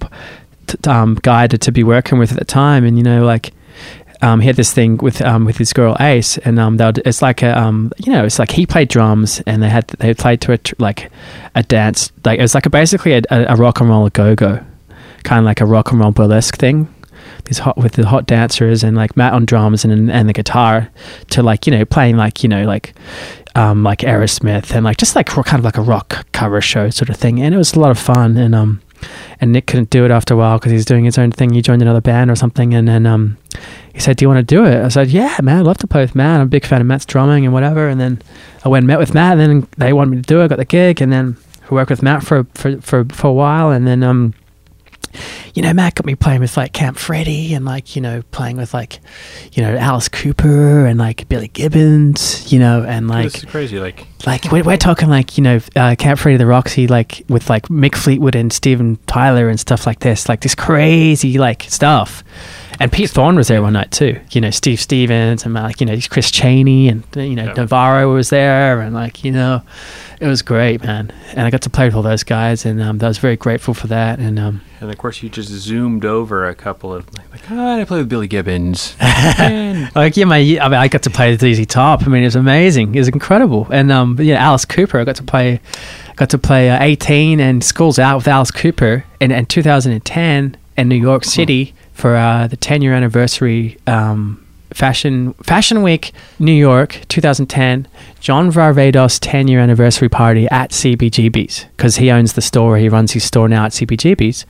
[0.67, 3.53] t- um, guy to, to be working with at the time, and you know, like
[4.21, 7.21] um, he had this thing with um, with his girl Ace, and um, they'll, it's
[7.21, 10.39] like a um, you know, it's like he played drums, and they had they played
[10.41, 11.11] to a tr- like
[11.55, 14.34] a dance, like it was like a, basically a, a, a rock and roll go
[14.34, 14.63] go,
[15.23, 16.93] kind of like a rock and roll burlesque thing.
[17.45, 20.89] These hot with the hot dancers and like Matt on drums and and the guitar
[21.31, 22.93] to like you know playing like you know like
[23.55, 27.09] um, like Aerosmith and like just like kind of like a rock cover show sort
[27.09, 28.38] of thing, and it was a lot of fun.
[28.38, 28.81] And um,
[29.41, 31.53] and Nick couldn't do it after a while because he's doing his own thing.
[31.53, 33.38] He joined another band or something, and then um,
[33.93, 35.88] he said, "Do you want to do it?" I said, "Yeah, man, I'd love to
[35.88, 36.39] play with Matt.
[36.39, 38.21] I'm a big fan of Matt's drumming and whatever." And then
[38.63, 40.45] I went and met with Matt, and then they wanted me to do it.
[40.45, 41.38] I got the gig, and then
[41.69, 44.34] I worked with Matt for for for, for a while, and then um,
[45.53, 48.57] you know, Matt got me playing with like Camp Freddy and like, you know, playing
[48.57, 48.99] with like,
[49.53, 53.80] you know, Alice Cooper and like Billy Gibbons, you know, and like, this is crazy.
[53.80, 57.49] Like, like we're, we're talking like, you know, uh, Camp Freddy the Roxy, like with
[57.49, 62.23] like Mick Fleetwood and Steven Tyler and stuff like this, like this crazy like stuff.
[62.80, 64.20] And Pete Thorne was there one night too.
[64.32, 67.54] You know, Steve Stevens and like you know Chris Cheney and you know Yeah.
[67.54, 69.62] Navarro was there and like you know,
[70.20, 71.12] it was great, man.
[71.32, 73.74] And I got to play with all those guys and um, I was very grateful
[73.74, 74.20] for that.
[74.20, 77.84] And um, And of course, you just zoomed over a couple of like, oh, I
[77.86, 78.95] play with Billy Gibbons.
[79.95, 82.04] Like yeah, my I mean I got to play with ZZ Top.
[82.04, 82.95] I mean it was amazing.
[82.95, 83.68] It was incredible.
[83.72, 85.00] And um, yeah, Alice Cooper.
[85.00, 85.62] I got to play,
[86.16, 90.88] got to play uh, 18 and Schools Out with Alice Cooper in, in 2010 in
[90.90, 93.78] New York City for uh, the 10 year anniversary.
[93.88, 94.40] Um,
[94.74, 97.88] Fashion Fashion Week, New York, 2010.
[98.20, 102.78] John Varvatos 10 year anniversary party at CBGB's because he owns the store.
[102.78, 104.45] He runs his store now at CBGB's.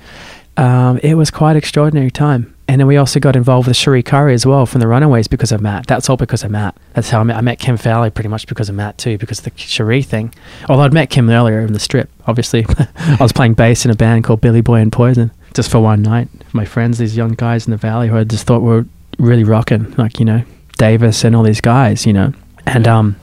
[0.55, 2.53] Um, it was quite extraordinary time.
[2.67, 5.51] And then we also got involved with Cherie Currie as well from the Runaways because
[5.51, 5.85] of Matt.
[5.85, 6.77] That's all because of Matt.
[6.93, 9.39] That's how I met, I met Kim Fowley pretty much because of Matt too, because
[9.39, 10.33] of the Cherie thing.
[10.69, 12.65] Although I'd met Kim earlier in the strip, obviously.
[12.97, 16.01] I was playing bass in a band called Billy Boy and Poison just for one
[16.01, 16.27] night.
[16.53, 18.85] My friends, these young guys in the valley who I just thought were
[19.17, 20.43] really rocking, like, you know,
[20.77, 22.33] Davis and all these guys, you know,
[22.65, 23.15] and um,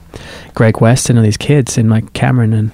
[0.53, 2.53] Greg West and all these kids and like Cameron.
[2.53, 2.71] And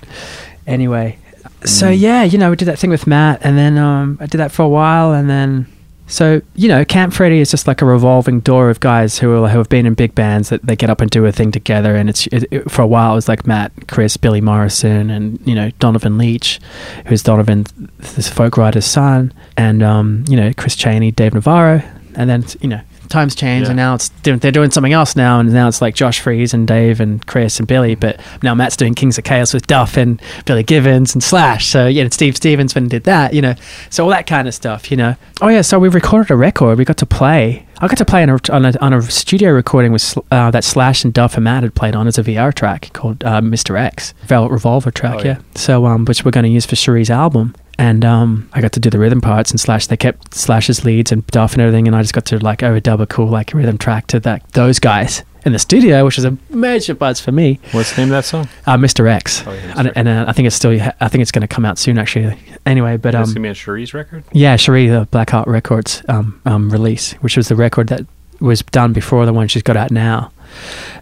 [0.65, 1.17] anyway,
[1.65, 4.37] so yeah, you know, we did that thing with Matt, and then um, I did
[4.37, 5.67] that for a while, and then
[6.07, 9.57] so you know, Camp Freddy is just like a revolving door of guys who who
[9.57, 12.09] have been in big bands that they get up and do a thing together, and
[12.09, 15.53] it's it, it- for a while it was like Matt, Chris, Billy Morrison, and you
[15.53, 16.59] know Donovan Leitch,
[17.07, 17.65] who's Donovan,
[17.99, 21.81] this folk writer's son, and um, you know Chris Cheney, Dave Navarro,
[22.15, 23.69] and then you know times change, Yeah.
[23.71, 26.53] and now it's doing, they're doing something else now, and now it's like Josh Freese
[26.53, 29.97] and Dave and Chris and Billy, but now Matt's doing Kings of Chaos with Duff
[29.97, 31.67] and Billy Gibbons and Slash.
[31.67, 33.55] So yeah, and Steve Stevens when did that, you know,
[33.89, 35.15] so all that kind of stuff, you know.
[35.41, 36.77] Oh yeah, so we recorded a record.
[36.77, 37.65] We got to play.
[37.79, 40.63] I got to play on a on a, on a studio recording with uh, that
[40.63, 43.79] Slash and Duff and Matt had played on as a VR track called uh, Mr.
[43.79, 45.15] X, Velvet Revolver track.
[45.15, 45.25] Oh, yeah.
[45.25, 45.41] yeah.
[45.55, 47.53] So um, which we're going to use for Cherie's album.
[47.79, 49.87] And um, I got to do the rhythm parts and Slash.
[49.87, 52.99] They kept Slash's leads and Duff and everything, and I just got to like overdub
[53.01, 56.35] a cool like rhythm track to that those guys in the studio, which was a
[56.49, 57.59] major buzz for me.
[57.71, 58.49] What's the name of that song?
[58.65, 59.07] Uh, Mr.
[59.09, 60.71] X, Oh, yeah, and, and uh, I think it's still.
[60.99, 62.37] I think it's going to come out soon, actually.
[62.65, 64.23] Anyway, but um, gonna be on Cherie's record.
[64.31, 68.01] yeah, Cherie, the Black Heart Records um, um, release, which was the record that
[68.39, 70.31] was done before the one she's got out now.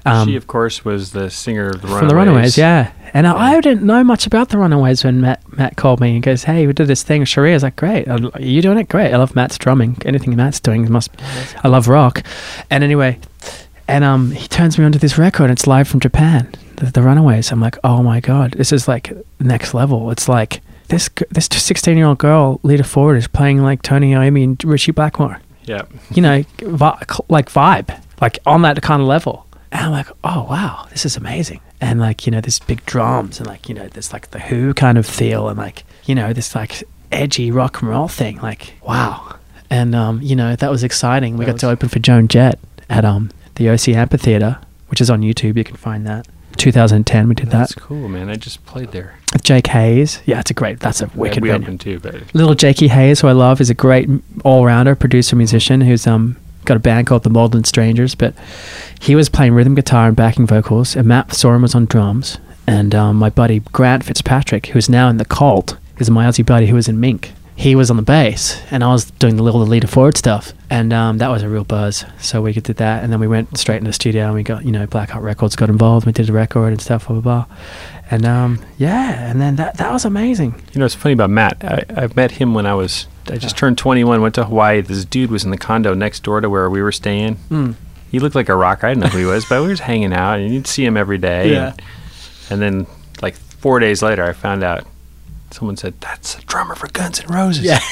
[0.05, 1.99] Um, she, of course, was the singer of the Runaways.
[1.99, 2.91] from the Runaways, yeah.
[3.13, 6.23] And I, I didn't know much about the Runaways when Matt Matt called me and
[6.23, 8.77] goes, "Hey, we did this thing with Cherie." I was like, "Great, are you doing
[8.77, 8.89] it?
[8.89, 9.13] Great.
[9.13, 9.97] I love Matt's drumming.
[10.05, 11.09] Anything Matt's doing must.
[11.63, 12.23] I love rock."
[12.69, 13.19] And anyway,
[13.87, 15.49] and um, he turns me onto this record.
[15.49, 17.51] It's live from Japan, the, the Runaways.
[17.51, 21.95] I'm like, "Oh my god, this is like next level." It's like this this 16
[21.97, 25.83] year old girl, Lita Ford, is playing like Tony Iommi and Ritchie Blackmore Yeah.
[26.11, 29.45] you know, vi- like vibe, like on that kind of level.
[29.71, 31.59] And I'm like, oh wow, this is amazing.
[31.79, 34.73] And like, you know, this big drums and like, you know, this like the Who
[34.73, 38.37] kind of feel and like, you know, this like edgy rock and roll thing.
[38.37, 39.35] Like, wow.
[39.69, 41.37] And um, you know, that was exciting.
[41.37, 42.57] We That got to open for Joan Jett
[42.89, 44.57] at um the OC Amphitheater,
[44.87, 45.55] which is on YouTube.
[45.57, 46.27] You can find that.
[46.57, 47.51] 2010, we did that.
[47.51, 48.29] That's cool, man.
[48.29, 49.19] I just played there.
[49.33, 50.21] With Jake Hayes.
[50.25, 50.79] Yeah, it's a great.
[50.79, 51.65] That's a Yeah, wicked we venue.
[51.67, 54.09] opened too, but Little Jakey Hayes, who I love, is a great
[54.45, 58.15] all-rounder producer musician who's um got a band called the Malden Strangers.
[58.15, 58.33] But
[58.99, 62.37] he was playing rhythm guitar and backing vocals, and Matt Sorum was on drums.
[62.67, 66.67] And um, my buddy Grant Fitzpatrick, who's now in the Cult, is my Aussie buddy
[66.67, 67.31] who was in Mink.
[67.57, 70.91] He was on the bass, and I was doing the little Lita Ford stuff, and
[70.91, 72.03] um, that was a real buzz.
[72.19, 74.65] So we did that, and then we went straight into the studio, and we got
[74.65, 76.05] you know Black Heart Records got involved.
[76.05, 77.57] We did a record and stuff, blah blah blah,
[78.11, 80.61] and um, yeah, and then that that was amazing.
[80.73, 81.63] you know, it's funny about Matt.
[81.63, 84.21] I, I met him when I was I just turned 21.
[84.21, 84.81] Went to Hawaii.
[84.81, 87.37] This dude was in the condo next door to where we were staying.
[87.49, 87.75] Mm.
[88.11, 88.83] He looked like a rock.
[88.83, 90.85] I didn't know who he was, but we were just hanging out, and you'd see
[90.85, 91.51] him every day.
[91.51, 91.69] Yeah.
[91.69, 91.81] And,
[92.49, 92.87] and then,
[93.21, 94.85] like four days later, I found out
[95.51, 97.65] someone said that's the drummer for Guns N' Roses.
[97.65, 97.79] Yeah.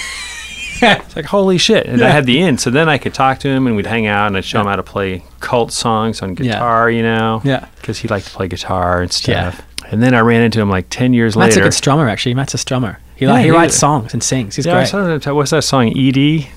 [0.82, 3.48] It's like holy shit, and I had the in, so then I could talk to
[3.50, 6.32] him, and we'd hang out, and I'd show him how to play cult songs on
[6.32, 6.54] Yeah.
[6.54, 7.66] guitar, you know, Yeah.
[7.80, 9.52] because he liked to play guitar and Yeah.
[9.52, 9.62] stuff.
[9.92, 11.48] And then I ran into him like ten years later.
[11.48, 12.34] Matt's a good strummer, actually.
[12.34, 12.98] Matt's a strummer.
[13.16, 14.56] He, Yeah, like, he he writes songs and sings.
[14.56, 15.26] He's yeah, great.
[15.36, 15.90] What's that song?
[15.96, 16.48] Ed.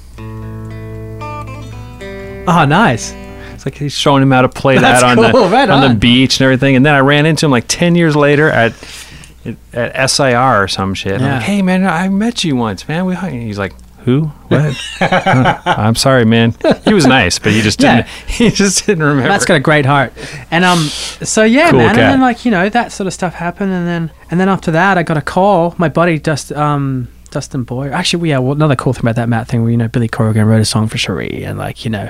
[2.49, 3.13] Oh, ah, nice.
[3.55, 5.87] It's like he's showing him how to play That's that on cool, the right on
[5.89, 6.77] the beach and everything.
[6.77, 8.73] And then I ran into him like ten years later at
[9.73, 11.21] at SIR or some shit.
[11.21, 13.05] I'm like, hey man, I met you once, man.
[13.07, 13.75] We He's like,
[14.07, 14.23] who?
[14.49, 14.75] What?
[14.99, 15.61] Huh.
[15.67, 16.55] I'm sorry, man.
[16.85, 18.07] He was nice, but he just didn't.
[18.07, 18.13] Yeah.
[18.27, 19.29] He just didn't remember.
[19.29, 20.13] Matt's got a great heart.
[20.51, 21.91] And um, so yeah, Cool man.
[21.91, 24.71] And then like you know that sort of stuff happened, and then and then after
[24.71, 25.75] that, I got a call.
[25.77, 27.93] My buddy Dust um Dustin Boyer.
[27.93, 28.39] Actually, yeah.
[28.39, 30.65] Well, another cool thing about that Matt thing, where you know Billy Corgan wrote a
[30.65, 32.09] song for Cherie, and like you know,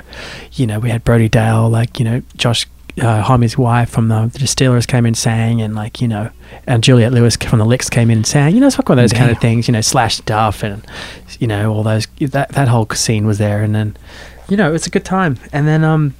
[0.53, 2.67] you know we had Brody Dalle, like you know Josh.
[2.99, 6.31] Uh, Homme's wife from the, the Distillers came in and sang, and like you know,
[6.65, 8.55] and Juliette Lewis from the Licks came in and sang.
[8.55, 9.67] You know, it's like one of those kind of things.
[9.67, 10.85] You know, Slash Duff and
[11.39, 13.95] you know all those that that whole scene was there, and then
[14.49, 15.37] you know, it's a good time.
[15.51, 16.13] And then um,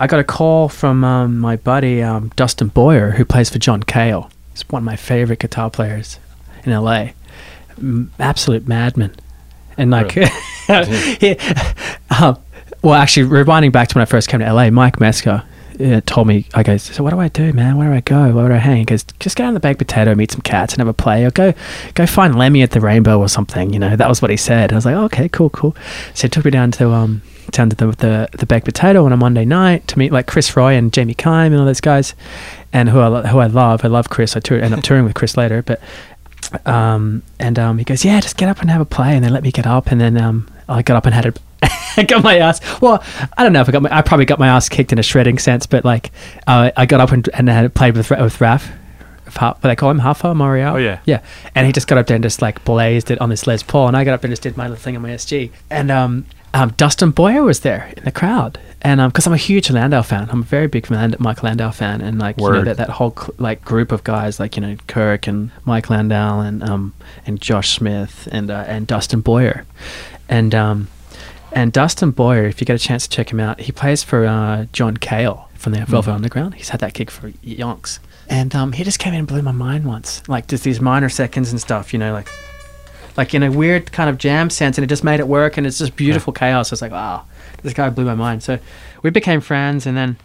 [0.00, 3.82] I got a call from um, my buddy um, Dustin Boyer, who plays for John
[3.82, 4.30] Cale.
[4.52, 6.18] He's one of my favorite guitar players
[6.64, 7.08] in LA.
[7.78, 9.14] M- absolute madman.
[9.76, 10.12] And like,
[11.20, 11.36] he,
[12.10, 12.38] um,
[12.82, 15.44] well, actually, rewinding back to when I first came to LA, Mike Mesker uh,
[16.06, 17.76] told me, I goes, so what do I do, man?
[17.76, 18.32] Where do I go?
[18.32, 18.78] Where do I hang?
[18.78, 21.24] He goes, just go down the baked potato, meet some cats, and have a play,
[21.24, 21.52] or go,
[21.94, 23.72] go find Lemmy at the Rainbow or something.
[23.72, 24.72] You know, that was what he said.
[24.72, 25.76] I was like, okay, cool, cool.
[26.14, 29.12] So he took me down to um down to the the, the baked potato on
[29.12, 32.14] a Monday night to meet like Chris Roy and Jamie Kime and all those guys,
[32.72, 33.84] and who I who I love.
[33.84, 34.36] I love Chris.
[34.36, 35.80] I tour, end up touring with Chris later, but
[36.66, 39.30] um, and um, he goes, yeah, just get up and have a play, and they
[39.30, 41.34] let me get up, and then um, I got up and had a.
[41.96, 42.60] I got my ass.
[42.80, 43.02] Well,
[43.36, 43.96] I don't know if I got my.
[43.96, 46.10] I probably got my ass kicked in a shredding sense, but like,
[46.46, 48.70] uh, I got up and and played with with Raf.
[49.40, 50.74] What they call him Hafa Mario.
[50.74, 51.00] Oh, yeah.
[51.06, 51.20] yeah.
[51.56, 53.88] And he just got up there and just like blazed it on this Les Paul,
[53.88, 55.50] and I got up and just did my little thing on my SG.
[55.70, 59.70] And um, um, Dustin Boyer was there in the crowd, and because I'm a huge
[59.70, 62.76] Landau fan, I'm a very big Land- Mike Landau fan, and like you know that
[62.76, 66.62] that whole cl- like group of guys, like you know Kirk and Mike Landau and
[66.62, 66.94] um
[67.26, 69.64] and Josh Smith and uh, and Dustin Boyer,
[70.28, 70.88] and um
[71.54, 74.26] and Dustin Boyer, if you get a chance to check him out, he plays for
[74.26, 76.54] uh, John Cale from the Velvet Underground.
[76.54, 77.98] He's had that gig for yonks,
[78.28, 81.08] and um he just came in and blew my mind once, like just these minor
[81.08, 82.28] seconds and stuff, you know, like
[83.16, 85.66] like in a weird kind of jam sense, and it just made it work, and
[85.66, 86.72] it's just beautiful chaos.
[86.72, 87.24] It's like, wow,
[87.62, 88.42] this guy blew my mind.
[88.42, 88.58] So
[89.02, 90.16] we became friends, and then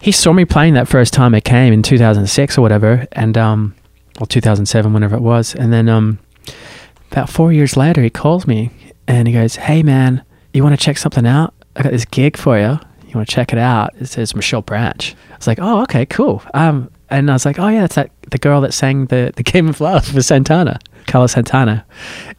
[0.00, 3.74] he saw me playing that first time I came in 2006 or whatever, and um,
[4.18, 6.18] well, 2007, whenever it was, and then um,
[7.10, 8.70] about four years later, he calls me
[9.06, 10.22] and he goes, "Hey, man,
[10.58, 11.54] you want to check something out?
[11.76, 12.78] I got this gig for you.
[13.06, 13.94] You want to check it out?
[14.00, 17.58] It says Michelle Branch." I was like, "Oh, okay, cool." Um, and I was like,
[17.58, 20.78] "Oh yeah, that's that the girl that sang the the Game of Love for Santana,
[21.06, 21.86] Carlos Santana,"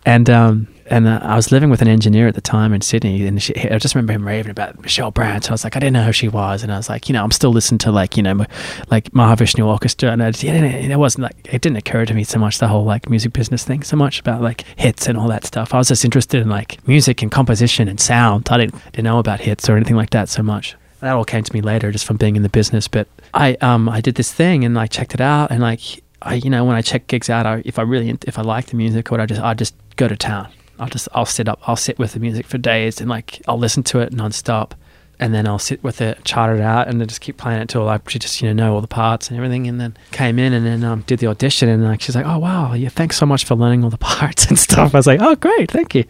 [0.05, 0.67] and um.
[0.89, 3.55] And uh, I was living with an engineer at the time in Sydney, and she,
[3.55, 5.47] I just remember him raving about Michelle Branch.
[5.47, 7.23] I was like, I didn't know who she was, and I was like, you know,
[7.23, 8.45] I'm still listening to like, you know,
[8.89, 12.39] like Mahavishnu Orchestra, and I just, it, wasn't like it didn't occur to me so
[12.39, 15.45] much the whole like music business thing, so much about like hits and all that
[15.45, 15.75] stuff.
[15.75, 18.47] I was just interested in like music and composition and sound.
[18.49, 20.75] I didn't, didn't know about hits or anything like that so much.
[21.01, 22.87] That all came to me later, just from being in the business.
[22.87, 25.81] But I, um, I did this thing and I checked it out, and like,
[26.23, 28.65] I, you know, when I check gigs out, I, if I really, if I like
[28.65, 30.49] the music, or I just, I just go to town.
[30.79, 33.59] I'll just I'll sit up I'll sit with the music for days and like I'll
[33.59, 34.71] listen to it nonstop
[35.19, 37.67] and then I'll sit with it, chart it out, and then just keep playing it
[37.67, 39.67] till I just you know know all the parts and everything.
[39.67, 42.39] And then came in and then um, did the audition, and like she's like, "Oh
[42.39, 45.19] wow, yeah, thanks so much for learning all the parts and stuff." I was like,
[45.21, 46.05] "Oh great, thank you."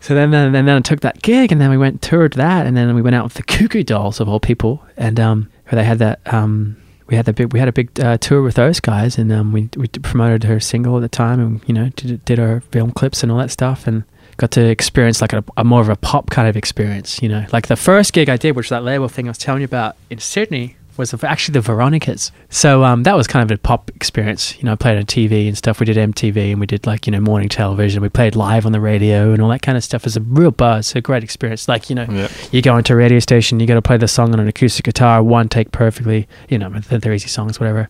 [0.00, 2.76] So then then, then I took that gig, and then we went toured that, and
[2.76, 5.80] then we went out with the Goo Goo Dolls of all people, and um, where
[5.80, 6.78] they had that um.
[7.08, 9.52] We had the big, we had a big uh, tour with those guys, and um,
[9.52, 12.90] we we promoted her single at the time, and you know did did our film
[12.90, 14.04] clips and all that stuff, and
[14.36, 17.46] got to experience like a, a more of a pop kind of experience, you know.
[17.52, 19.66] Like the first gig I did, which was that label thing I was telling you
[19.66, 22.32] about in Sydney, was actually the Veronicas.
[22.50, 24.56] So um, that was kind of a pop experience.
[24.58, 25.80] You know, I played on TV and stuff.
[25.80, 28.02] We did MTV and we did like, you know, morning television.
[28.02, 30.02] We played live on the radio and all that kind of stuff.
[30.02, 31.68] It was a real buzz, a great experience.
[31.68, 32.30] Like, you know, Yep.
[32.52, 34.84] you go into a radio station, you got to play the song on an acoustic
[34.84, 36.28] guitar, one take perfectly.
[36.48, 37.88] You know, they're, they're easy songs, whatever.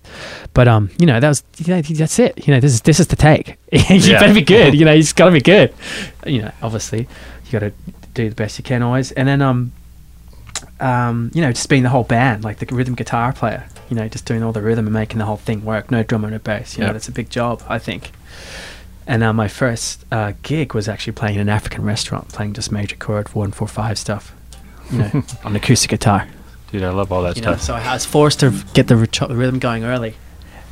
[0.54, 2.46] But um, you know, that was you know, that's it.
[2.46, 3.56] You know, this is this is the take.
[3.72, 4.20] you Yeah.
[4.20, 4.74] better be good.
[4.76, 5.72] You know, you just got to be good.
[6.26, 7.08] You know, obviously,
[7.46, 7.72] you got to
[8.14, 9.12] do the best you can always.
[9.12, 9.72] And then um,
[10.80, 13.66] um, you know, just being the whole band, like the rhythm guitar player.
[13.88, 15.90] You know, just doing all the rhythm and making the whole thing work.
[15.90, 16.76] No drummer, no bass.
[16.76, 18.10] You know, that's a big job, I think.
[19.06, 22.72] And uh, my first uh, gig was actually playing in an African restaurant, playing just
[22.72, 24.34] major chord one four five stuff.
[24.90, 26.26] You know, on acoustic guitar.
[26.72, 27.62] Dude, I love all that You know, stuff.
[27.62, 30.16] so I was forced to get the, rhythm going early.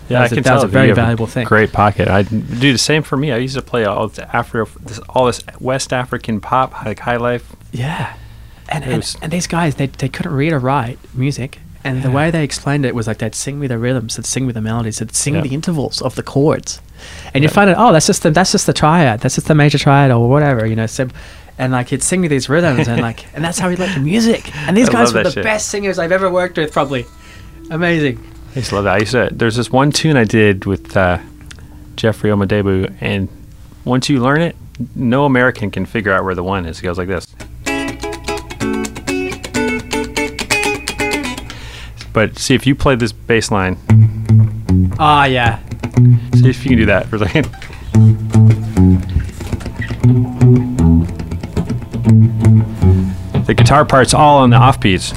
[0.08, 0.54] yeah, that I a- can that tell.
[0.56, 1.46] was a very valuable thing.
[1.46, 2.08] Great pocket.
[2.08, 3.30] I do the same for me.
[3.30, 7.16] I used to play all this Afro, this, all this West African pop, like high
[7.18, 7.54] life.
[7.70, 8.16] Yeah,
[8.68, 12.30] and and, and these guys they they couldn't read or write music, and the way
[12.30, 14.98] they explained it was like they'd sing me the rhythms, they'd sing me the melodies,
[14.98, 15.42] they'd sing Yeah.
[15.42, 16.80] the intervals of the chords,
[17.34, 19.54] and you find out oh that's just the that's just the triad, that's just the
[19.54, 20.86] major triad or whatever you know.
[20.86, 21.08] So,
[21.58, 24.00] and like he'd sing me these rhythms and like and that's how he liked the
[24.00, 24.54] music.
[24.66, 25.44] And these I guys were the shit.
[25.44, 27.06] best singers I've ever worked with, probably.
[27.70, 28.18] Amazing.
[28.54, 28.94] I used to love that.
[28.94, 29.28] I used to.
[29.32, 31.18] There's this one tune I did with uh,
[31.96, 33.28] Jeffrey Omadebu, and
[33.84, 34.54] once you learn it,
[34.94, 36.78] no American can figure out where the one is.
[36.78, 37.26] It goes like this.
[42.14, 43.76] But see if you play this bass line.
[44.98, 45.58] Ah yeah.
[46.36, 47.44] See if you can do that for a second.
[53.46, 55.12] The guitar part's all on the offbeats.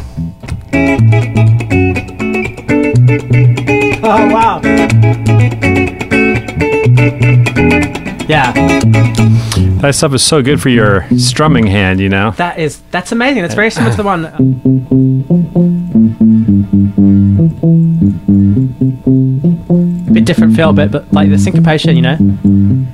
[4.03, 4.59] Oh wow.
[8.27, 8.51] Yeah.
[9.81, 12.31] That stuff is so good for your strumming hand, you know.
[12.31, 13.43] That is that's amazing.
[13.43, 15.66] That's very similar to the one.
[20.07, 22.17] A bit different feel, but but like the syncopation, you know,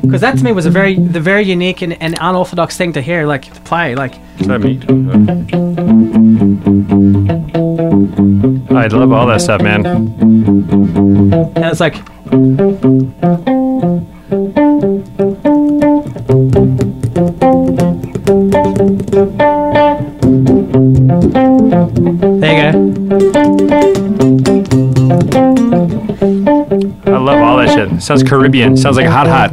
[0.02, 3.02] because that to me was a very the very unique and, and unorthodox thing to
[3.02, 4.16] hear, like to play, like.
[4.50, 4.82] I mean,
[8.72, 9.86] I love all that stuff, man.
[9.86, 11.96] and it's like
[27.24, 28.02] love all that shit.
[28.02, 28.76] Sounds Caribbean.
[28.78, 29.52] Sounds like hot, hot.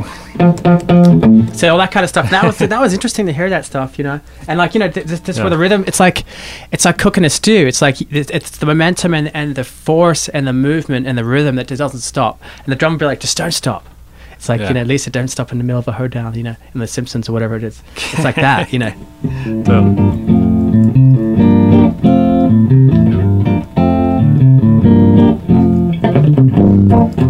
[1.57, 2.31] So all that kind of stuff.
[2.31, 4.21] That was that was interesting to hear that stuff, you know.
[4.49, 5.43] And like you know, th- th- this Yeah.
[5.45, 5.85] where the rhythm.
[5.87, 6.25] It's like,
[6.73, 7.67] it's like cooking a stew.
[7.67, 11.57] It's like it's the momentum and, and the force and the movement and the rhythm
[11.57, 12.41] that just doesn't stop.
[12.65, 13.87] And the drum will be like, just don't stop.
[14.33, 14.69] It's like Yeah.
[14.69, 16.87] you know, Lisa, don't stop in the middle of a hoedown, you know, in The
[16.87, 17.83] Simpsons or whatever it is.
[17.97, 20.27] It's like that, you know.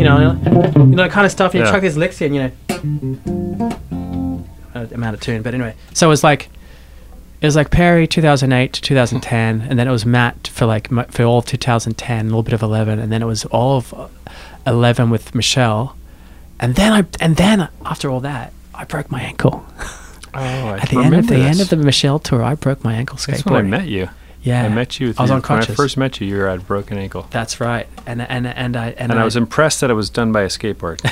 [0.01, 1.53] You know, you know that kind of stuff.
[1.53, 1.73] And you Yeah.
[1.73, 3.71] chuck these licks in, you know.
[4.75, 5.75] Uh, I'm out of tune, but anyway.
[5.93, 6.49] So it was like,
[7.43, 11.25] it was like Perry 2008 to 2010, and then it was Matt for like for
[11.25, 14.09] all of 2010, a little bit of 11, and then it was all of uh,
[14.67, 15.97] 11 with Michelle,
[16.59, 19.67] and then I and then after all that, I broke my ankle.
[20.33, 22.95] oh, I At the end of the end of the Michelle tour, I broke my
[22.95, 24.09] ankle That's when I met you.
[24.43, 25.15] Yeah, I met you.
[25.19, 27.27] I was on When I first met you, you were at a broken ankle.
[27.31, 30.33] That's right, and and and I and, And I was impressed that it was done
[30.33, 31.05] by a skateboard.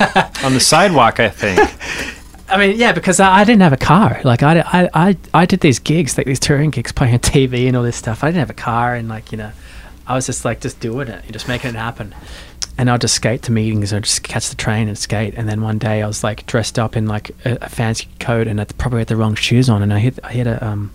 [0.44, 1.58] on the sidewalk, I think.
[2.48, 4.20] I mean, yeah, because I, I didn't have a car.
[4.24, 7.68] Like I, I, I, I did these gigs, like these touring gigs, playing on TV
[7.68, 8.24] and all this stuff.
[8.24, 9.52] I didn't have a car, and like you know,
[10.06, 12.14] I was just like just doing it, just making it happen.
[12.78, 15.34] And I'd just skate to meetings or just catch the train and skate.
[15.36, 18.46] And then one day I was like dressed up in like a, a fancy coat
[18.46, 19.82] and I probably had the wrong shoes on.
[19.82, 20.90] And I hit, I hit a, um,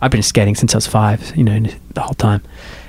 [0.00, 1.60] I've been skating since I was five, you know,
[1.94, 2.42] the whole time.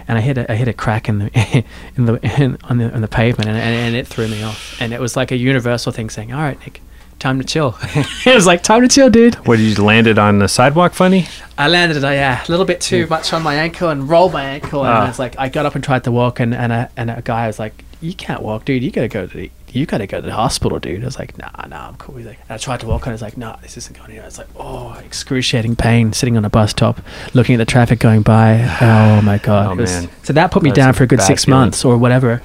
[0.08, 1.64] And I hit a, I hit a crack in the,
[1.96, 4.82] in the, in, on the, on the pavement and, and, and it threw me off.
[4.82, 6.82] And it was like a universal thing saying, all right, Nick,
[7.20, 7.78] time to chill.
[8.26, 9.36] it was like, time to chill, dude.
[9.46, 11.28] What, did you landed on the sidewalk funny?
[11.60, 14.44] I landed, uh, yeah, a little bit too much on my ankle and rolled my
[14.44, 14.84] ankle.
[14.86, 15.04] And Ah.
[15.06, 17.22] I was like, I got up and tried to walk, and and a, and a
[17.22, 18.82] guy was like, "You can't walk, dude.
[18.82, 21.38] You gotta go to the, you gotta go to the hospital, dude." I was like,
[21.38, 23.38] "Nah, nah, I'm cool." He's like, and I tried to walk, and I was like,
[23.38, 24.22] "Nah, this isn't going." Here.
[24.22, 27.02] I was like, "Oh, excruciating pain, sitting on a bus stop,
[27.34, 28.60] looking at the traffic going by.
[28.82, 30.10] Oh my god!" Oh, was- man.
[30.24, 31.60] So that put me That's down for a good six feeling.
[31.60, 32.42] months or whatever,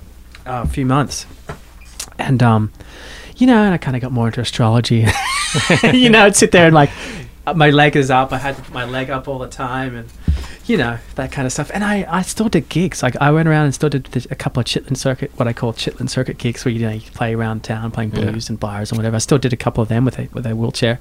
[0.46, 1.26] uh, a few months,
[2.18, 2.72] and um,
[3.36, 5.06] you know, and I kind of got more into astrology.
[5.92, 6.90] you know, I'd sit there and like,
[7.54, 8.32] my leg is up.
[8.32, 10.08] I had my leg up all the time, and
[10.66, 11.70] you know that kind of stuff.
[11.74, 13.02] And I, I still did gigs.
[13.02, 15.72] Like I went around and still did a couple of Chitlin circuit, what I call
[15.74, 18.30] Chitlin circuit gigs, where you know you play around town playing Yeah.
[18.30, 19.16] blues and bars and whatever.
[19.16, 21.00] I still did a couple of them with a with a wheelchair.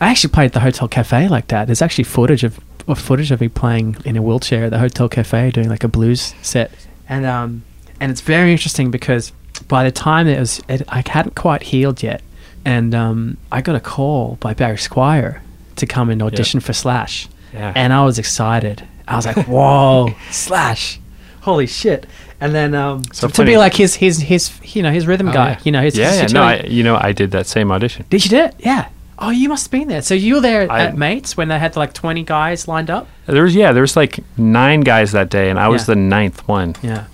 [0.00, 1.66] I actually played at the Hotel Cafe like that.
[1.66, 5.08] There's actually footage of, of footage of me playing in a wheelchair at the Hotel
[5.08, 6.70] Cafe doing like a blues set,
[7.08, 7.64] and um
[8.00, 9.32] and it's very interesting because
[9.66, 12.22] by the time it was it, I hadn't quite healed yet,
[12.64, 15.42] and um I got a call by Barry Squire
[15.80, 17.28] to come and audition for Slash.
[17.52, 17.72] Yeah.
[17.74, 18.86] And I was excited.
[19.08, 21.00] I was like, "Whoa, Slash!
[21.40, 22.06] Holy shit!"
[22.40, 25.28] And then um, So to, to be like his his his you know his rhythm
[25.28, 25.58] Oh, guy, yeah.
[25.64, 26.38] you know his yeah, his yeah.
[26.40, 28.06] No, I, you know, I did that same audition.
[28.08, 28.54] Did you do it?
[28.60, 28.88] Yeah.
[29.18, 30.00] Oh, you must have been there.
[30.00, 33.08] So you were there I- at Mates when they had like twenty guys lined up.
[33.26, 36.46] There was yeah, there was like nine guys that day, and I was the ninth
[36.48, 36.74] one.
[36.82, 37.06] Yeah.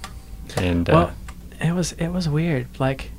[0.56, 1.12] And uh, Well,
[1.60, 3.10] it was it was weird, like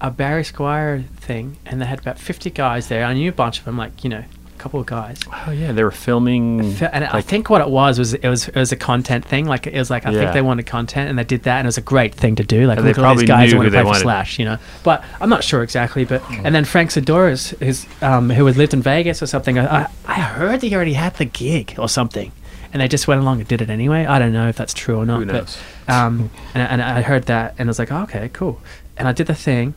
[0.00, 3.04] a Barry Squire thing, and they had about fifty guys there.
[3.04, 4.24] I knew a bunch of them, like you know,
[4.62, 5.18] couple of guys.
[5.46, 6.72] oh yeah, they were filming.
[6.74, 9.44] Fe- And I think what it was was it was it was a content thing.
[9.46, 10.20] Like it was like I Yeah.
[10.20, 12.44] think they wanted content, and they did that, and it was a great thing to
[12.44, 12.66] do.
[12.66, 13.98] Like And they look at all these guys knew that want to play for.
[14.02, 14.58] Slash, you know.
[14.84, 16.04] But I'm not sure exactly.
[16.04, 19.58] But and then Frank Sidoris, who's um, who had lived in Vegas or something.
[19.58, 22.30] I, I heard that he already had the gig or something,
[22.72, 24.06] and they just went along and did it anyway.
[24.06, 25.18] I don't know if that's true or not.
[25.18, 25.58] Who knows?
[25.86, 28.60] But, um, and, and I heard that, and I was like, oh, okay, cool.
[28.96, 29.74] And I did the thing.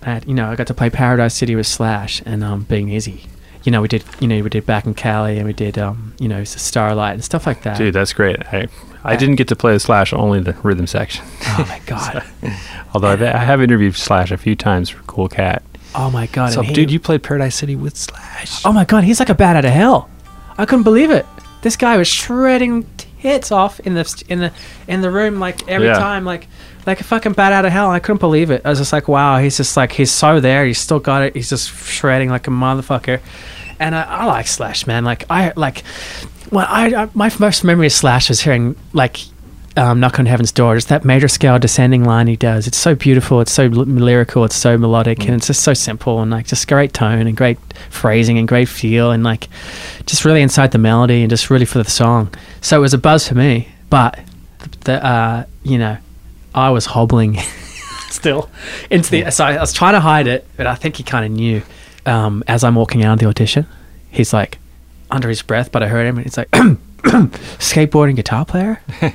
[0.00, 3.24] That, you know, I got to play Paradise City with Slash and um, being easy.
[3.64, 6.14] You know, we did, you know, we did Back in Cali, and we did, um,
[6.18, 7.78] you know, Starlight and stuff like that.
[7.78, 8.36] Dude, that's great.
[8.52, 8.68] I
[9.02, 11.24] I didn't get to play the Slash, only the rhythm section.
[11.46, 12.22] Oh my god!
[12.94, 15.62] Although I've, I have interviewed Slash a few times for Cool Cat.
[15.94, 16.52] Oh my god!
[16.52, 18.64] So, he- dude, you played Paradise City with Slash.
[18.66, 20.08] Oh my god, he's like a bat out of hell.
[20.58, 21.24] I couldn't believe it.
[21.62, 24.52] This guy was shredding tits off in the in the
[24.86, 25.94] in the room like every Yeah.
[25.98, 26.48] time, like
[26.86, 27.90] like a fucking bat out of hell.
[27.90, 28.62] I couldn't believe it.
[28.64, 30.64] I was just like, wow, he's just like he's so there.
[30.66, 31.34] He's still got it.
[31.34, 33.20] He's just shredding like a motherfucker.
[33.80, 35.04] And I, I like Slash, man.
[35.04, 35.82] Like I like,
[36.50, 39.18] well, I, I my first memory of Slash was hearing like
[39.76, 42.66] um, "Knock on Heaven's Door." It's that major scale descending line he does.
[42.66, 43.40] It's so beautiful.
[43.40, 44.44] It's so l- lyrical.
[44.44, 47.58] It's so melodic, and it's just so simple and like just great tone and great
[47.90, 49.48] phrasing and great feel and like
[50.06, 52.32] just really inside the melody and just really for the song.
[52.60, 54.20] So it was a buzz for me, but
[54.84, 55.96] the uh, you know,
[56.54, 57.38] I was hobbling
[58.10, 58.48] still
[58.90, 59.30] into the.
[59.30, 61.62] So I was trying to hide it, but I think he kind of knew.
[62.06, 63.66] Um, as I'm walking out of the audition,
[64.10, 64.58] he's like
[65.10, 66.48] under his breath, but I heard him, and he's like,
[67.58, 68.80] skateboarding guitar player.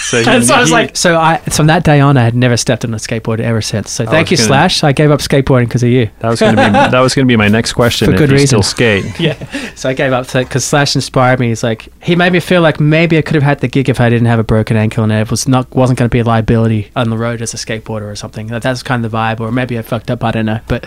[0.00, 2.34] So, And so I was he- like, so I from that day on, I had
[2.34, 3.90] never stepped on a skateboard ever since.
[3.90, 4.82] So thank you, gonna- Slash.
[4.84, 6.08] I gave up skateboarding because of you.
[6.20, 8.06] that was going to be that was going to be my next question.
[8.06, 8.46] For if good you reason.
[8.46, 9.20] Still skate.
[9.20, 9.34] Yeah.
[9.74, 11.48] So I gave up because Slash inspired me.
[11.48, 14.00] He's like, he made me feel like maybe I could have had the gig if
[14.00, 16.24] I didn't have a broken ankle and it was not wasn't going to be a
[16.24, 18.46] liability on the road as a skateboarder or something.
[18.46, 19.40] That, that's kind of the vibe.
[19.40, 20.24] Or maybe I fucked up.
[20.24, 20.60] I don't know.
[20.68, 20.86] But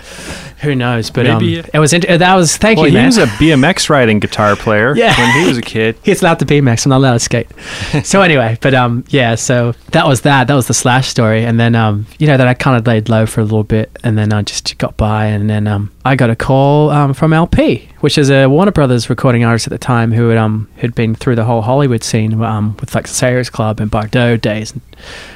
[0.61, 1.11] who knows?
[1.11, 1.93] But Maybe- um, it was.
[1.93, 2.57] Int- that was.
[2.57, 3.05] Thank Well, you, he man.
[3.07, 5.15] was a BMX riding guitar player Yeah.
[5.19, 5.97] when he was a kid.
[6.03, 6.85] He's allowed to BMX.
[6.85, 7.47] I'm not allowed to skate.
[8.03, 9.35] so anyway, but um, yeah.
[9.35, 10.47] So that was that.
[10.47, 13.09] That was the Slash story, and then um, you know, then I kind of laid
[13.09, 16.15] low for a little bit, and then I just got by, and then um, I
[16.15, 19.77] got a call um from LP, which is a Warner Brothers recording artist at the
[19.77, 23.13] time who had um had been through the whole Hollywood scene um with like the
[23.13, 24.71] Sayers Club and Bardot days.
[24.71, 24.81] And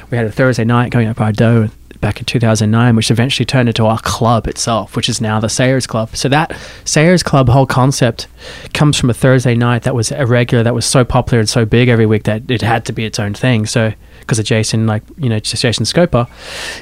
[0.10, 1.72] we had a Thursday night going at Bardot
[2.02, 5.88] back in 2009, which eventually turned into our club itself, which is now the Sayers
[5.88, 6.16] Club.
[6.16, 8.28] So that Sayers Club whole concept
[8.74, 11.66] comes from a Thursday night that was a regular, that was so popular and so
[11.66, 13.66] big every week that it had to be its own thing.
[13.66, 16.30] So because of Jason, like you know, Jason Scopa,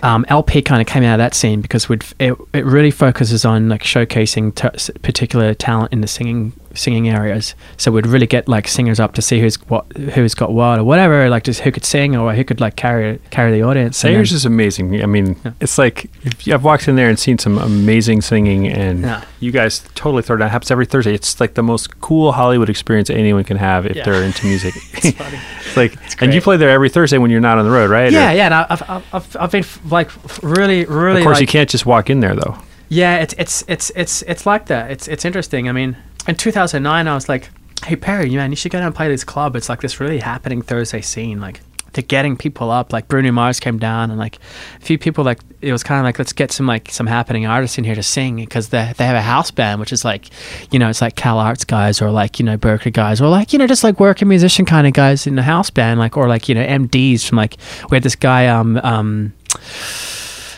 [0.03, 3.69] um, LP kind of came out of that scene because it it really focuses on
[3.69, 7.55] like showcasing t- particular talent in the singing singing areas.
[7.77, 10.83] So we'd really get like singers up to see who's what who's got what or
[10.83, 14.01] whatever, like just who could sing or who could like carry carry the audience.
[14.01, 15.01] Then- is amazing.
[15.03, 18.67] I mean, it's like if you, I've walked in there and seen some amazing singing,
[18.67, 19.23] and Yeah.
[19.39, 20.47] you guys totally throw it down.
[20.47, 21.13] It happens every Thursday.
[21.13, 24.03] It's like the most cool Hollywood experience anyone can have if Yeah.
[24.05, 24.73] they're into music.
[24.93, 25.39] It's funny.
[25.65, 28.11] It's like, and you play there every Thursday when you're not on the road, right?
[28.11, 28.45] Yeah, Or- yeah.
[28.45, 30.09] And I- I've, I've, I've, I've been f- like
[30.43, 31.21] really, really.
[31.21, 32.57] Of course, you can't just walk in there though.
[32.89, 34.91] Yeah, it's it's it's it's it's like that.
[34.91, 35.67] It's it's interesting.
[35.67, 35.97] I mean,
[36.27, 37.49] in 2009, I was like,
[37.85, 39.55] "Hey Perry, man, you should go down and play this club.
[39.55, 41.39] It's like this really happening Thursday scene.
[41.39, 41.61] Like,
[41.93, 42.91] they're getting people up.
[42.91, 44.37] Like Bruno Mars came down, and like
[44.77, 45.23] a few people.
[45.23, 47.95] Like it was kind of like, let's get some like some happening artists in here
[47.95, 50.29] to sing because they they have a house band, which is like,
[50.71, 53.53] you know, it's like Cal Arts guys or like you know Berklee guys or like
[53.53, 56.27] you know just like working musician kind of guys in the house band, like or
[56.27, 57.57] like you know MDs from like
[57.89, 59.33] we had this guy um um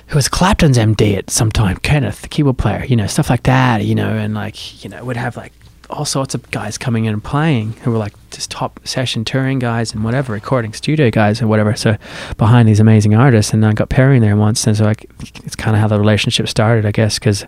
[0.07, 3.43] who was Clapton's MD at some time, Kenneth, the keyboard player, you know, stuff like
[3.43, 5.51] that, you know, and like, you know, would have like
[5.89, 9.59] all sorts of guys coming in and playing who were like just top session touring
[9.59, 11.75] guys and whatever, recording studio guys and whatever.
[11.75, 11.97] So
[12.37, 15.09] behind these amazing artists, and I got Perry in there once, and so like
[15.43, 17.45] it's kind of how the relationship started, I guess, because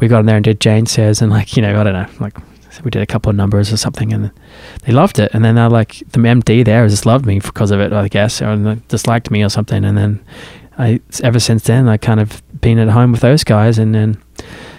[0.00, 2.08] we got in there and did Jane Says, and like, you know, I don't know,
[2.20, 2.36] like
[2.84, 4.30] we did a couple of numbers or something, and
[4.84, 5.30] they loved it.
[5.34, 8.40] And then they're like, the MD there just loved me because of it, I guess,
[8.40, 9.84] or like, disliked me or something.
[9.84, 10.24] And then
[10.78, 14.22] I, ever since then, I kind of been at home with those guys, and then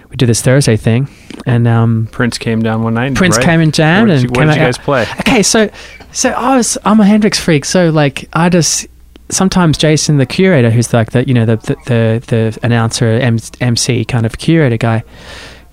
[0.09, 1.07] we did this Thursday thing,
[1.45, 3.15] and um, Prince came down one night.
[3.15, 3.45] Prince right?
[3.45, 5.05] came and jammed, and you, where came did you out- guys play?
[5.21, 5.69] Okay, so
[6.11, 8.87] so I was I'm a Hendrix freak, so like I just
[9.29, 13.39] sometimes Jason, the curator, who's like the you know the the the, the announcer, M-
[13.61, 15.03] MC kind of curator guy.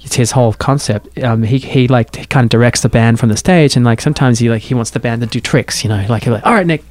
[0.02, 1.18] It's his whole concept.
[1.22, 4.00] Um, he he like he kind of directs the band from the stage, and like
[4.00, 6.54] sometimes he like he wants the band to do tricks, you know, like like, all
[6.54, 6.82] right, Nick,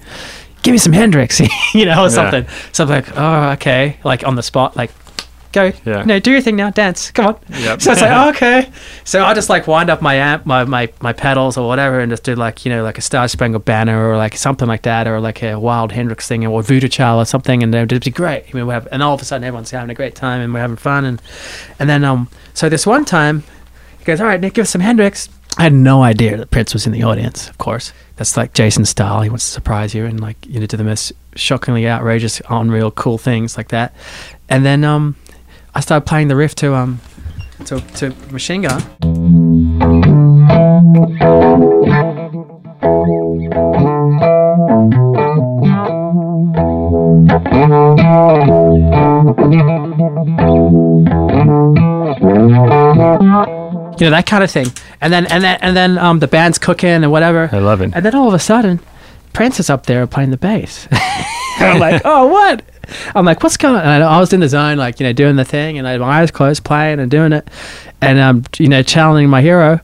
[0.64, 1.40] give me some Hendrix,
[1.74, 2.46] you know, or something.
[2.72, 4.92] So I'm like, oh, okay, like on the spot, like,
[5.52, 6.04] go, Yeah.
[6.04, 7.40] no, do your thing now, dance, come on.
[7.50, 7.82] Yep.
[7.82, 8.70] So it's like, oh, okay.
[9.04, 12.12] So I just like wind up my amp, my, my, my pedals or whatever, and
[12.12, 15.08] just do like, you know, like a Star Spangled Banner or like something like that,
[15.08, 18.44] or like a Wild Hendrix thing or Voodoo Child or something, and it'd be great.
[18.48, 20.54] I mean, we have, and all of a sudden everyone's having a great time and
[20.54, 21.04] we're having fun.
[21.06, 21.22] And,
[21.80, 23.44] and then, um, so this one time,
[23.98, 25.30] he goes, all right, Nick, give us some Hendrix.
[25.58, 27.92] I had no idea that Prince was in the audience, of course.
[28.20, 29.22] That's like Jason style.
[29.22, 32.92] He wants to surprise you and like, you know, do the most shockingly outrageous, unreal,
[32.92, 33.96] cool things like that.
[34.50, 35.16] And then, um,
[35.74, 37.00] I started playing the riff to um
[37.66, 38.82] to, to Machine Gun.
[54.00, 54.68] You know that kind of thing,
[55.02, 57.50] and then and then and then um the band's cooking and whatever.
[57.52, 57.92] I love it.
[57.94, 58.80] And then all of a sudden,
[59.34, 60.88] Prince is up there playing the bass.
[61.60, 62.64] I'm like, oh, what?
[63.14, 63.82] I'm like, what's going on?
[63.82, 65.92] And I, I was in the zone, like, you know, doing the thing, and I
[65.92, 67.50] had my eyes closed, playing and doing it,
[68.02, 69.80] and um, you know, channeling my hero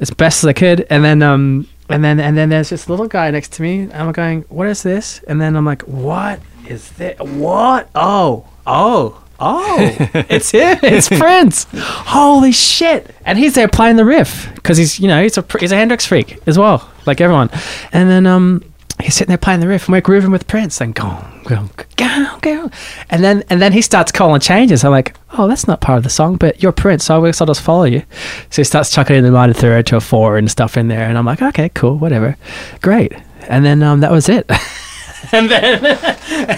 [0.00, 0.86] as best as I could.
[0.90, 3.80] And then, um, and then, and then there's this little guy next to me.
[3.80, 5.22] And I'm going, what is this?
[5.28, 6.40] And then I'm like, what
[6.70, 7.18] is this?
[7.18, 7.90] What?
[7.94, 9.24] Oh, oh.
[9.42, 9.78] Oh,
[10.28, 10.78] it's him!
[10.82, 11.66] It's Prince!
[11.72, 13.14] Holy shit!
[13.24, 16.04] And he's there playing the riff because he's, you know, he's a he's a Hendrix
[16.04, 17.48] freak as well, like everyone.
[17.90, 18.62] And then, um,
[19.00, 22.38] he's sitting there playing the riff, and we're grooving with Prince, and go, go, go,
[22.42, 22.70] go,
[23.08, 24.84] and then and then he starts calling changes.
[24.84, 27.40] I'm like, oh, that's not part of the song, but you're Prince, so I guess
[27.40, 28.02] I'll just follow you.
[28.50, 31.08] So he starts chucking in the minor third to a four and stuff in there,
[31.08, 32.36] and I'm like, okay, cool, whatever,
[32.82, 33.14] great.
[33.48, 34.50] And then um, that was it.
[35.32, 35.84] and then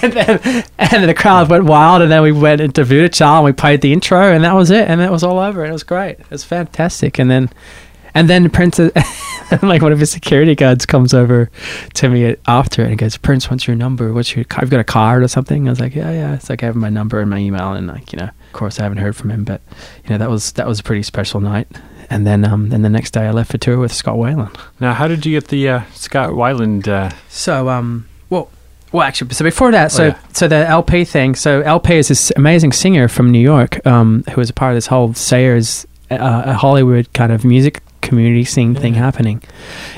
[0.03, 3.39] and then and then the crowd went wild, and then we went into Voodoo Child,
[3.39, 5.65] and we played the intro, and that was it, and that was all over.
[5.65, 6.19] It was great.
[6.21, 7.51] It was fantastic, and then.
[8.15, 8.79] And then Prince,
[9.63, 11.51] like one of his security guards, comes over
[11.95, 14.13] to me after it and goes, "Prince, what's your number?
[14.13, 14.45] What's your?
[14.51, 16.77] I've got a card or something." I was like, "Yeah, yeah." It's like I have
[16.77, 19.31] my number and my email, and like you know, of course, I haven't heard from
[19.31, 19.63] him, but
[20.05, 21.69] you know, that was that was a pretty special night.
[22.11, 24.55] And then, um, then the next day, I left for tour with Scott Weiland.
[24.79, 26.87] Now, how did you get the uh, Scott Weiland?
[26.87, 28.07] Uh, So, um,
[28.93, 30.19] well, actually, so before that, so Oh, yeah.
[30.33, 31.35] so the LP thing.
[31.35, 34.77] So LP is this amazing singer from New York, um, who was a part of
[34.77, 39.41] this whole Sayers, uh, a Hollywood kind of music community scene thing happening,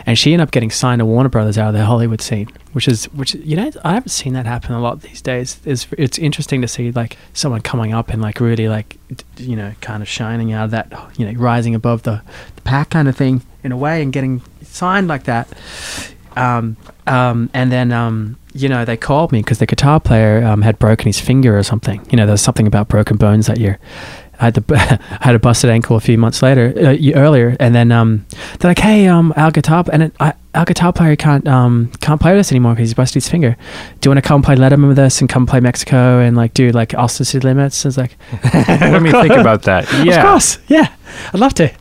[0.07, 2.87] and she ended up getting signed to Warner Brothers out of the Hollywood scene, which
[2.87, 5.59] is which you know I haven't seen that happen a lot these days.
[5.65, 8.97] It's it's interesting to see like someone coming up and like really like
[9.39, 12.23] you know kind of shining out of that you know rising above the,
[12.57, 15.49] the pack kind of thing in a way and getting signed like that
[16.37, 16.77] um,
[17.07, 20.79] um, and then um, you know they called me because the guitar player um, had
[20.79, 22.07] broken his finger or something.
[22.11, 23.79] You know, there was something about broken bones that year.
[24.41, 27.75] I had, the, I had a busted ankle a few months later, uh, earlier, and
[27.75, 28.27] then um,
[28.59, 32.21] they're like, "Hey, um, our guitar and it, I, our guitar player can't um, can't
[32.21, 33.57] play with us anymore because he's busted his finger.
[34.01, 36.55] Do you want to come play Letterman with us and come play Mexico and like
[36.55, 38.17] do like Austin City Limits?" I was like,
[38.55, 39.91] let me think about that.
[40.05, 40.17] Yeah.
[40.17, 40.95] of course, yeah,
[41.33, 41.73] I'd love to.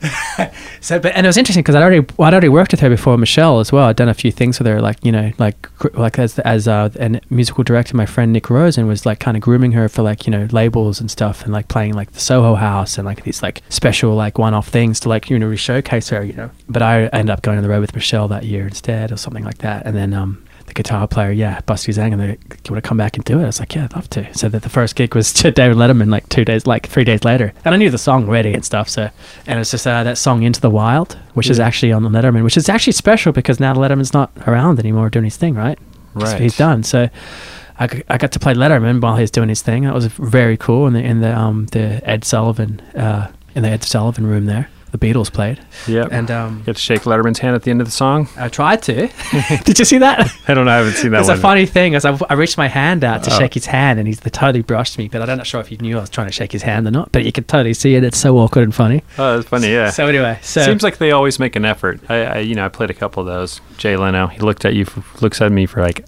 [0.80, 3.16] so, but and it was interesting because I'd already I'd already worked with her before,
[3.16, 3.84] Michelle as well.
[3.84, 6.90] I'd done a few things with her, like you know, like like as as uh,
[6.98, 10.26] a musical director, my friend Nick Rosen was like kind of grooming her for like
[10.26, 13.42] you know labels and stuff, and like playing like the Soho House and like these
[13.42, 16.50] like special like one off things to like you know showcase her, you know.
[16.68, 19.44] But I ended up going on the road with Michelle that year instead, or something
[19.44, 20.44] like that, and then um.
[20.74, 23.38] The guitar player, yeah, Busty Zang, and they, you want to come back and do
[23.38, 23.44] it?
[23.44, 24.34] I was like, yeah, I'd love to.
[24.34, 27.24] So that the first gig was to David Letterman, like two days, like three days
[27.24, 28.88] later, and I knew the song already and stuff.
[28.88, 29.08] So,
[29.46, 32.42] and it's just uh, that song "Into the Wild," which is actually on the Letterman,
[32.42, 35.78] which is actually special because now Letterman's not around anymore doing his thing, right?
[36.14, 36.40] Right.
[36.40, 36.82] he's done.
[36.82, 37.08] So
[37.78, 39.84] I, I got to play Letterman while he's doing his thing.
[39.84, 43.68] That was very cool in the in the um the Ed Sullivan uh in the
[43.68, 44.68] Ed Sullivan room there.
[44.94, 45.58] The Beatles played,
[45.88, 46.08] Yep.
[46.12, 48.28] and um Get to shake Letterman's hand at the end of the song.
[48.36, 49.08] I tried to.
[49.64, 50.32] Did you see that?
[50.46, 50.70] I don't know.
[50.70, 53.24] I haven't seen that It's a funny thing as I, I reached my hand out
[53.24, 53.38] to Oh.
[53.40, 55.08] shake his hand, and he's totally brushed me.
[55.08, 56.92] But I'm not sure if he knew I was trying to shake his hand or
[56.92, 57.10] not.
[57.10, 58.04] But you could totally see it.
[58.04, 59.02] It's so awkward and funny.
[59.18, 59.72] Oh, it's funny.
[59.72, 59.90] Yeah.
[59.90, 61.98] So anyway, so Seems like they always make an effort.
[62.08, 63.60] I, I, you know, I played a couple of those.
[63.78, 66.04] Jay Leno, he looked at you, for, looks at me for like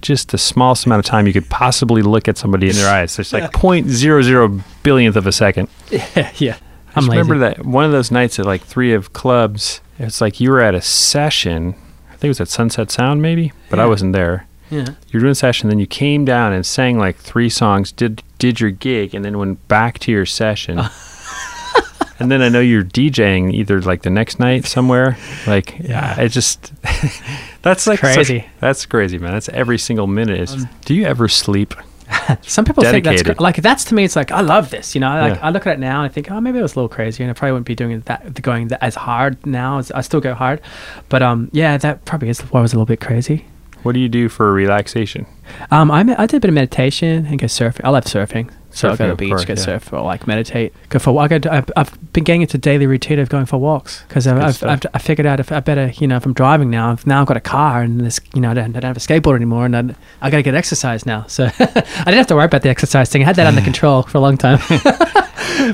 [0.00, 3.18] just the smallest amount of time you could possibly look at somebody in their eyes.
[3.18, 5.68] It's like point zero zero billionth of a second.
[5.90, 6.56] yeah, yeah.
[6.88, 7.18] I I'm just lazy.
[7.20, 9.80] remember that one of those nights at like three of clubs.
[9.98, 11.74] It's like you were at a session.
[12.10, 13.88] I think it was at Sunset Sound, maybe, but I Yeah.
[13.88, 14.46] wasn't there.
[14.70, 14.80] Yeah.
[15.08, 18.22] You were doing a session, then you came down and sang like three songs, did
[18.38, 20.78] did your gig, and then went back to your session.
[22.20, 25.16] and then I know you're DJing either like the next night somewhere.
[25.46, 26.72] Like, yeah, it just
[27.62, 28.44] that's like such- crazy.
[28.60, 29.32] that's crazy, man.
[29.32, 30.38] That's every single minute.
[30.40, 31.74] Is um, do you ever sleep?
[32.42, 34.04] Some people think that's like that's to me.
[34.04, 34.94] It's like I love this.
[34.94, 35.46] You know, like Yeah.
[35.46, 37.22] I look at it now and I think, oh, maybe it was a little crazy,
[37.22, 39.78] and I probably wouldn't be doing that going that as hard now.
[39.78, 40.60] As I still go hard,
[41.08, 43.44] but um, yeah, that probably is why I was a little bit crazy.
[43.82, 45.26] What do you do for relaxation?
[45.70, 47.84] Um, I, I did a bit of meditation and go surfing.
[47.84, 48.50] I love surfing.
[48.70, 49.60] Surfing, go to the beach, course, go yeah.
[49.60, 51.32] surf, or like meditate, go for a walk.
[51.32, 54.38] I go, I've, I've been getting into daily routine of going for walks because I've,
[54.38, 54.62] I've.
[54.62, 57.22] I've, I figured out if I better, you know, if I'm driving now, if now
[57.22, 59.36] I've got a car and this, you know, I don't, I don't have a skateboard
[59.36, 61.24] anymore, and I, I got to get exercise now.
[61.26, 63.22] So I didn't have to worry about the exercise thing.
[63.22, 64.58] I had that under control for a long time.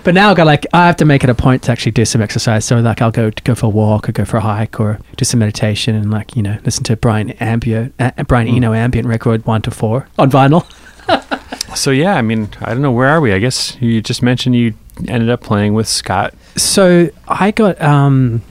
[0.05, 2.05] but now I've got like I have to make it a point to actually do
[2.05, 2.65] some exercise.
[2.65, 5.25] So like I'll go go for a walk or go for a hike or do
[5.25, 8.57] some meditation and like you know listen to Brian Ambient, uh, Brian Mm.
[8.57, 10.65] Eno ambient record one to four on vinyl.
[11.75, 13.33] So yeah, I mean, I don't know where are we.
[13.33, 14.75] I guess you just mentioned you
[15.09, 16.35] ended up playing with Scott.
[16.57, 18.43] So I got um,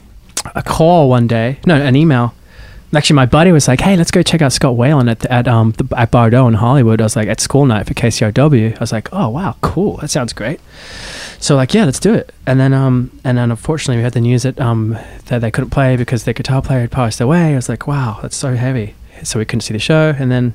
[0.54, 2.34] a call one day, no, an email.
[2.94, 5.72] Actually, my buddy was like, "Hey, let's go check out Scott Weiland at at um
[5.72, 8.92] the, at Bardot in Hollywood." I was like, "At school night for KCRW." I was
[8.92, 10.60] like, "Oh wow, cool, that sounds great."
[11.40, 12.32] So like, yeah, let's do it.
[12.46, 15.70] And then um and then unfortunately we had the news that um that they couldn't
[15.70, 17.54] play because their guitar player had passed away.
[17.54, 18.94] I was like, "Wow, that's so heavy."
[19.24, 20.14] So we couldn't see the show.
[20.16, 20.54] And then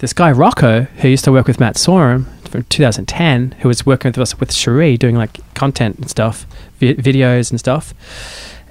[0.00, 4.08] this guy Rocco, who used to work with Matt Sorum from 2010, who was working
[4.10, 6.44] with us with Cherie doing like content and stuff,
[6.78, 7.94] vi- videos and stuff,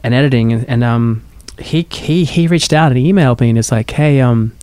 [0.03, 1.23] and editing, and, and um,
[1.59, 4.53] he he he reached out and emailed me and was like, "Hey, um,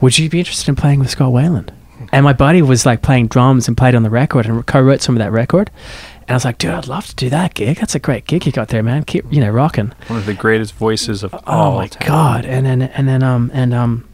[0.00, 1.70] would you be interested in playing with Scott Weiland?"
[2.12, 5.16] And my buddy was like playing drums and played on the record and co-wrote some
[5.16, 5.70] of that record.
[6.22, 7.78] And I was like, dude, I'd love to do that gig.
[7.78, 9.04] That's a great gig you got there, man.
[9.04, 9.92] Keep, you know, rocking.
[10.08, 12.06] One of the greatest voices of Oh all my time.
[12.06, 12.44] god!
[12.44, 14.06] And then and then um and um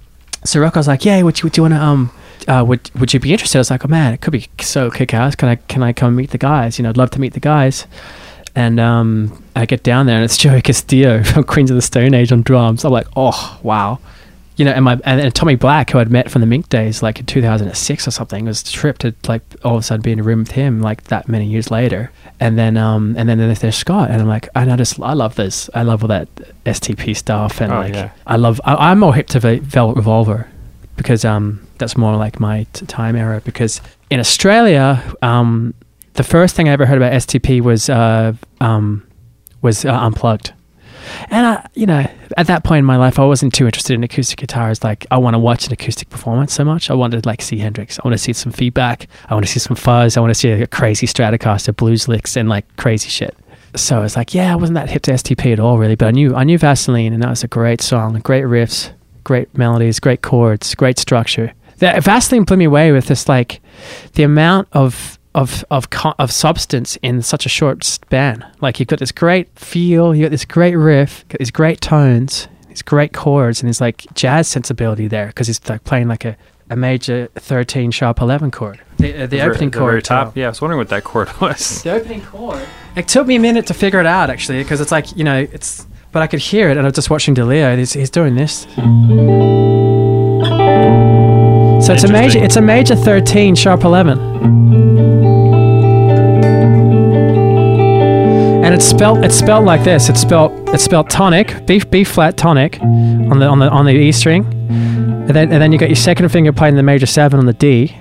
[0.44, 2.10] so Rocco's like, yeah, would you, you want to um.
[2.48, 3.58] Uh, would would you be interested?
[3.58, 5.36] I was like, oh man, it could be so kick ass.
[5.36, 6.76] Can I can I come meet the guys?
[6.76, 7.86] You know, I'd love to meet the guys.
[8.56, 12.14] And um, I get down there and it's Joey Castillo from Queens of the Stone
[12.14, 12.84] Age on drums.
[12.84, 14.00] I'm like, oh wow,
[14.56, 17.02] you know, and my and, and Tommy Black, who I'd met from the Mink days,
[17.02, 20.12] like in 2006 or something, was a trip to like all of a sudden be
[20.12, 22.10] in a room with him like that many years later.
[22.44, 25.34] And then um and then there's Scott, and I'm like, and I just I love
[25.36, 25.70] this.
[25.74, 26.28] I love all that
[26.66, 28.10] STP stuff, and Oh, like yeah.
[28.26, 28.60] I love.
[28.64, 30.48] I, I'm more hip to Ve- Velvet Revolver
[30.96, 31.44] because um
[31.78, 33.40] that's more like my t- time era.
[33.44, 34.86] Because in Australia,
[35.22, 35.72] um
[36.14, 39.06] the first thing I ever heard about STP was uh um
[39.62, 40.52] was uh, unplugged.
[41.30, 42.06] And I, you know,
[42.36, 44.82] at that point in my life, I wasn't too interested in acoustic guitars.
[44.82, 46.90] Like, I want to watch an acoustic performance so much.
[46.90, 47.98] I wanted to like see Hendrix.
[47.98, 49.08] I want to see some feedback.
[49.28, 50.16] I want to see some fuzz.
[50.16, 53.36] I want to see like, a crazy Stratocaster, blues licks, and like crazy shit.
[53.74, 55.94] So I was like, yeah, I wasn't that hip to STP at all, really.
[55.94, 58.92] But I knew, I knew Vaseline, and that was a great song, great riffs,
[59.24, 61.52] great melodies, great chords, great structure.
[61.78, 63.60] That Vaseline blew me away with this like
[64.12, 65.86] the amount of of of
[66.18, 68.44] of substance in such a short span.
[68.60, 71.80] Like you've got this great feel, you've got this great riff, you've got these great
[71.80, 76.24] tones, these great chords, and there's like jazz sensibility there because he's like playing like
[76.24, 76.36] a,
[76.70, 78.80] a major thirteen sharp eleven chord.
[78.98, 80.36] The, uh, the Ver- opening the chord, very top.
[80.36, 81.82] Yeah, I was wondering what that chord was.
[81.82, 82.62] the opening chord.
[82.94, 85.46] It took me a minute to figure it out actually because it's like you know
[85.52, 85.86] it's.
[86.12, 87.78] But I could hear it, and I was just watching DeLeo.
[87.78, 88.66] He's, he's doing this.
[91.86, 92.38] So it's a major.
[92.38, 94.61] It's a major thirteen sharp eleven.
[98.72, 100.08] And it's spelt it's spelled like this.
[100.08, 103.92] It's spelled it's spelled tonic, B B flat tonic, on the on the on the
[103.92, 107.38] E string, and then and then you got your second finger playing the major seven
[107.38, 107.94] on the D,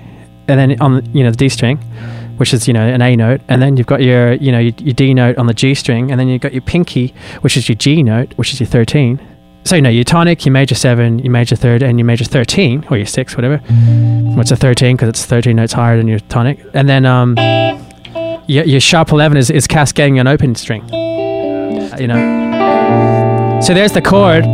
[0.48, 1.76] and then on the, you know the D string,
[2.38, 4.72] which is you know an A note, and then you've got your you know your,
[4.78, 7.12] your D note on the G string, and then you've got your pinky,
[7.42, 9.20] which is your G note, which is your thirteen.
[9.64, 12.84] So you know your tonic, your major seven, your major third, and your major thirteen
[12.90, 13.58] or your six, whatever.
[14.36, 14.96] What's a thirteen?
[14.96, 17.36] Because it's thirteen notes higher than your tonic, and then um,
[18.48, 24.02] your, your sharp 11 is, is cascading an open string you know so there's the
[24.02, 24.44] chord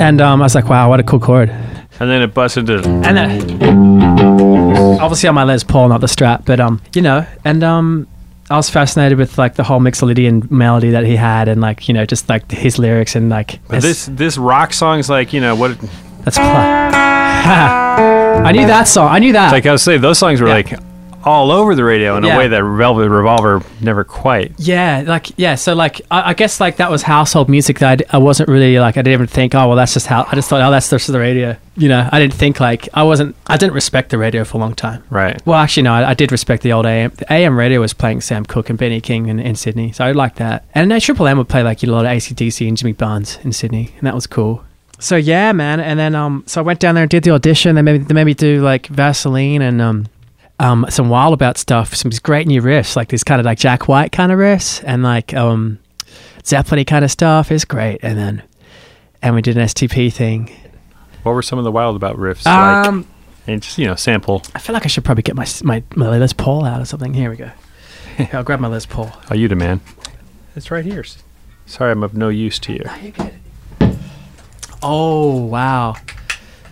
[0.00, 2.88] and um, i was like wow what a cool chord And then it busted into.
[2.88, 7.62] and then obviously on my les paul not the strat but um you know and
[7.62, 8.08] um
[8.50, 11.94] i was fascinated with like the whole mixolydian melody that he had and like you
[11.94, 15.40] know just like his lyrics and like But this this rock song is like you
[15.40, 15.78] know what?
[16.24, 20.48] that's i knew that song i knew that Like I was saying, those songs were
[20.48, 20.54] Yeah.
[20.54, 20.87] like
[21.24, 22.34] all over the radio in Yeah.
[22.36, 24.52] a way that Velvet Revolver never quite.
[24.58, 28.18] Yeah, like yeah, so like I, I guess like that was household music that I
[28.18, 30.60] wasn't really like I didn't even think oh well that's just how I just thought
[30.60, 33.74] oh that's just the radio you know I didn't think like I wasn't I didn't
[33.74, 35.40] respect the radio for a long time Right.
[35.46, 38.20] well actually no I, I did respect the old AM the AM radio was playing
[38.20, 41.26] Sam Cooke and Benny King in, in Sydney so I liked that and uh, Triple
[41.26, 44.14] M would play like a lot of ACDC and Jimmy Barnes in Sydney and that
[44.14, 44.64] was cool
[45.00, 47.74] so yeah man and then um so I went down there and did the audition
[47.76, 50.06] they made, they made me do like Vaseline and um
[50.60, 54.12] um, some Wildabout stuff, some great new riffs, like this kind of like Jack White
[54.12, 55.78] kind of riffs, and like um,
[56.44, 57.52] Zeppelin kind of stuff.
[57.52, 58.42] It's great, and then
[59.22, 60.50] and we did an STP thing.
[61.22, 62.46] What were some of the Wildabout riffs?
[62.46, 63.06] Um, like,
[63.46, 64.42] and just you know, sample.
[64.54, 67.14] I feel like I should probably get my my, my Les Paul out or something.
[67.14, 67.50] Here we go.
[68.16, 69.12] Here, I'll grab my Les Paul.
[69.30, 69.80] Are you the man.
[70.56, 71.04] It's right here.
[71.66, 72.84] Sorry, I'm of no use to you.
[74.82, 75.96] Oh wow,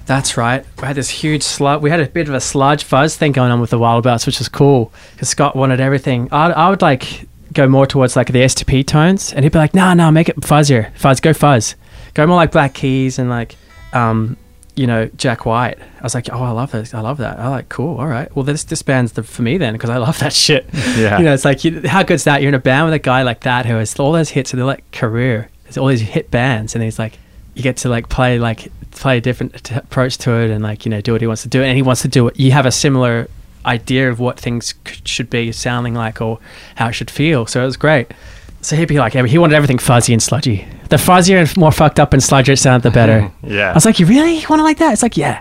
[0.07, 0.65] that's right.
[0.81, 1.83] We had this huge sludge.
[1.83, 4.39] We had a bit of a sludge fuzz thing going on with the Wildabouts, which
[4.39, 6.29] was cool because Scott wanted everything.
[6.31, 9.75] I, I would like go more towards like the STP tones, and he'd be like,
[9.75, 10.95] "No, no, make it fuzzier.
[10.97, 11.75] Fuzz, go fuzz.
[12.15, 13.57] Go more like Black Keys and like,
[13.93, 14.37] um,
[14.77, 16.95] you know, Jack White." I was like, "Oh, I love this.
[16.95, 17.41] I love that.
[17.41, 17.99] I like cool.
[17.99, 18.35] All right.
[18.37, 20.67] Well, this this band's the, for me then because I love that shit.
[20.97, 21.19] Yeah.
[21.19, 22.43] You know, it's like you, how good's that?
[22.43, 24.59] You're in a band with a guy like that who has all those hits and
[24.61, 25.51] they're like career.
[25.65, 27.19] There's all these hit bands, and he's like,
[27.57, 30.85] you get to like play like play a different t- approach to it, and like
[30.87, 32.39] you know do what he wants to do, and he wants to do it.
[32.39, 33.29] You have a similar
[33.65, 36.39] idea of what things c- should be sounding like or
[36.77, 37.47] how it should feel.
[37.47, 38.13] So it was great.
[38.61, 40.67] So he'd be like, he wanted everything fuzzy and sludgy.
[40.89, 43.31] The fuzzier and more fucked up and sludgier it sounded, the better.
[43.43, 43.71] Yeah.
[43.71, 44.93] I was like, you really want it like that?
[44.93, 45.41] It's like, yeah.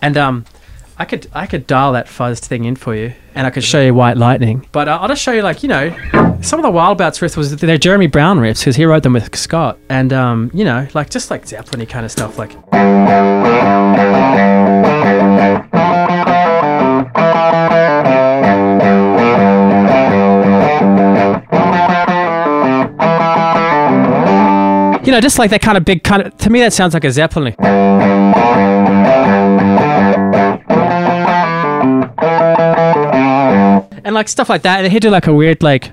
[0.00, 0.44] And um,
[1.02, 3.82] I could I could dial that fuzz thing in for you, and I could show
[3.82, 4.64] you White Lightning.
[4.70, 5.90] But uh, I'll just show you, like you know,
[6.42, 9.36] some of the Wildabouts riffs was they're Jeremy Brown riffs because he wrote them with
[9.36, 12.52] Scott, and um, you know, like just like Zeppelin kind of stuff, like.
[25.04, 26.36] You know, just like that kind of big kind of.
[26.36, 27.56] To me, that sounds like a Zeppelin
[34.04, 34.84] and like stuff like that.
[34.84, 35.90] And he'd do like a weird like.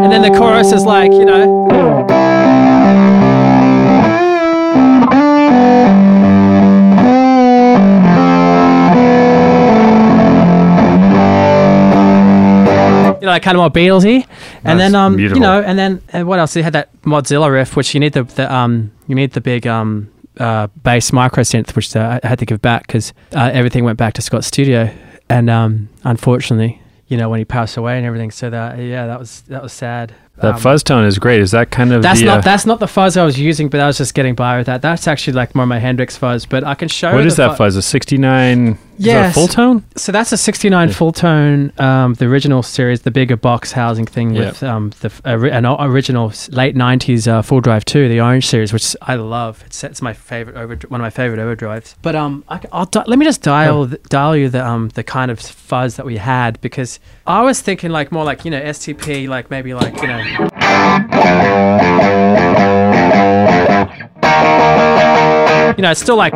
[0.00, 1.66] And then the chorus is like, you know.
[13.20, 14.24] You know, like kind of more Beatlesy,
[14.64, 15.38] and That's then um, beautiful.
[15.38, 16.54] you know, and then and what else?
[16.54, 19.66] They had that Modzilla riff, which you need the, the um, you need the big
[19.66, 20.08] um,
[20.38, 23.98] uh, bass micro synth, which uh, I had to give back because uh, everything went
[23.98, 24.94] back to Scott's studio,
[25.28, 29.18] and um, unfortunately, you know, when he passed away and everything, so that yeah, that
[29.18, 30.14] was that was sad.
[30.36, 31.40] That Um, fuzz tone is great.
[31.40, 33.68] Is that kind of That's the, not uh, that's not the fuzz I was using,
[33.68, 34.82] but I was just getting by with that.
[34.82, 37.12] That's actually like more of my Hendrix fuzz, but I can show.
[37.12, 37.74] what is that fu- fuzz?
[37.74, 39.36] A 69 is Yes.
[39.36, 39.82] Fulltone?
[39.96, 40.94] So that's a 69 Yeah.
[40.94, 44.46] Fulltone, um, the original series, the bigger box housing thing Yeah.
[44.48, 48.96] with um, the ori- an original late 90s uh, Fulldrive 2, the orange series, which
[49.02, 49.62] I love.
[49.66, 51.94] It's, it's my favorite over, one of my favorite overdrives.
[52.02, 55.30] But um, I, will di- let me just dial dial you the um the kind
[55.30, 59.28] of fuzz that we had because I was thinking like more like you know STP,
[59.28, 61.28] like maybe like you know.
[65.76, 66.32] You know, it's still like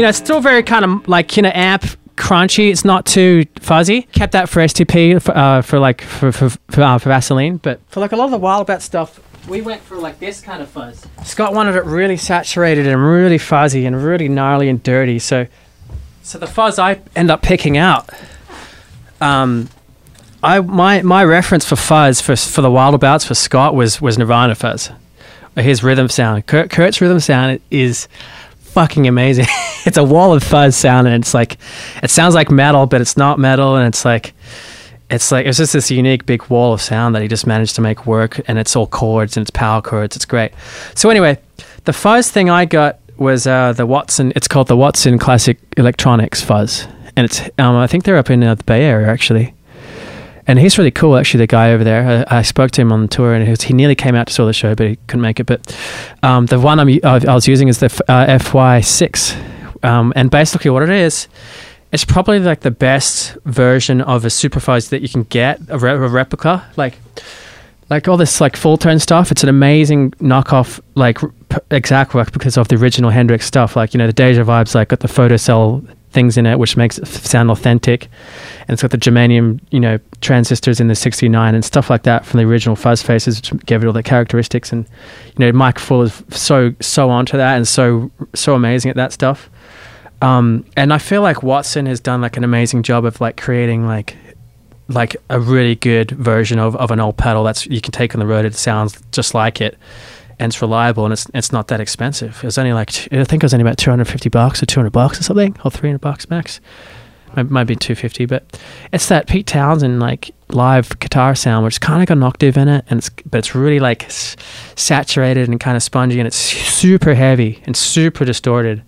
[0.00, 1.84] you know, it's still very kind of like you know amp
[2.16, 2.70] crunchy.
[2.70, 4.02] It's not too fuzzy.
[4.12, 7.80] Kept that for STP for, uh, for like for for for, uh, for Vaseline, but
[7.88, 10.70] for like a lot of the Wildabout stuff, we went for like this kind of
[10.70, 11.06] fuzz.
[11.22, 15.18] Scott wanted it really saturated and really fuzzy and really gnarly and dirty.
[15.18, 15.46] So,
[16.22, 18.08] so the fuzz I end up picking out.
[19.20, 19.68] Um,
[20.42, 24.54] I my my reference for fuzz for for the Wildabouts for Scott was was Nirvana
[24.54, 24.92] fuzz.
[25.56, 28.08] His rhythm sound, Kurt, Kurt's rhythm sound is
[28.72, 29.46] fucking amazing.
[29.86, 31.58] it's a wall of fuzz sound, and it's like
[32.02, 34.34] it sounds like metal, but it's not metal, and it's like
[35.10, 37.80] it's like it's just this unique big wall of sound that he just managed to
[37.80, 40.16] make work, and it's all chords and it's power chords.
[40.16, 40.52] It's great.
[40.94, 41.38] So anyway,
[41.84, 44.32] the fuzz thing I got was uh, the Wattson.
[44.36, 46.86] It's called the Wattson Classic Electronics Fuzz,
[47.16, 49.54] and it's um, I think they're up in uh, the Bay Area actually.
[50.50, 51.38] And he's really cool, actually.
[51.38, 53.62] The guy over there, I, I spoke to him on the tour, and he, was,
[53.62, 55.44] he nearly came out to saw the show, but he couldn't make it.
[55.44, 55.78] But
[56.24, 60.82] um, the one I'm, I was using is the uh, FY6, um, and basically what
[60.82, 61.28] it is,
[61.92, 65.92] it's probably like the best version of a superfuzz that you can get, a, re-
[65.92, 66.98] a replica, like
[67.88, 69.30] like all this like Fulltone stuff.
[69.30, 73.76] It's an amazing knockoff, like p- exact work because of the original Hendrix stuff.
[73.76, 76.98] Like you know, the Deja vibes, like got the photocell things in it, which makes
[76.98, 78.04] it sound authentic,
[78.60, 82.24] and it's got the germanium, you know, transistors in the '69 and stuff like that
[82.24, 84.72] from the original Fuzz Faces, which gave it all the characteristics.
[84.72, 84.86] And
[85.36, 89.12] you know, Mike Full is so so onto that and so so amazing at that
[89.12, 89.50] stuff.
[90.22, 93.86] Um, and I feel like Wattson has done like an amazing job of like creating
[93.86, 94.16] like
[94.88, 98.18] like a really good version of, of an old pedal that's you can take on
[98.18, 98.44] the road.
[98.44, 99.78] It sounds just like it,
[100.40, 102.36] and it's reliable, and it's it's not that expensive.
[102.38, 104.66] It was only like I think it was only about two hundred fifty bucks or
[104.66, 106.60] two hundred bucks or something, or three hundred bucks max.
[107.36, 108.58] Might, might be two fifty, but
[108.92, 112.66] it's that Pete Townshend like live guitar sound, which kind of got an octave in
[112.66, 114.34] it, and it's but it's really like s-
[114.74, 118.82] saturated and kind of spongy, and it's super heavy and super distorted,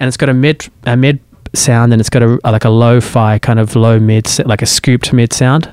[0.00, 1.20] and it's got a mid a mid
[1.54, 5.14] sound and it's got a like a lo-fi kind of low mid like a scooped
[5.14, 5.72] mid sound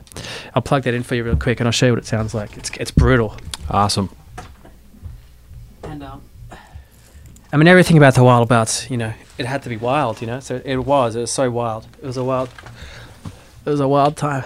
[0.54, 2.34] i'll plug that in for you real quick and i'll show you what it sounds
[2.34, 3.36] like it's it's brutal
[3.70, 4.10] Awesome.
[7.52, 8.50] I mean everything about the wild.
[8.50, 10.40] wildabouts you know it had to be wild you know?
[10.40, 11.86] So it was it was so wild.
[12.02, 12.50] It was a wild
[13.66, 14.44] it was a wild time.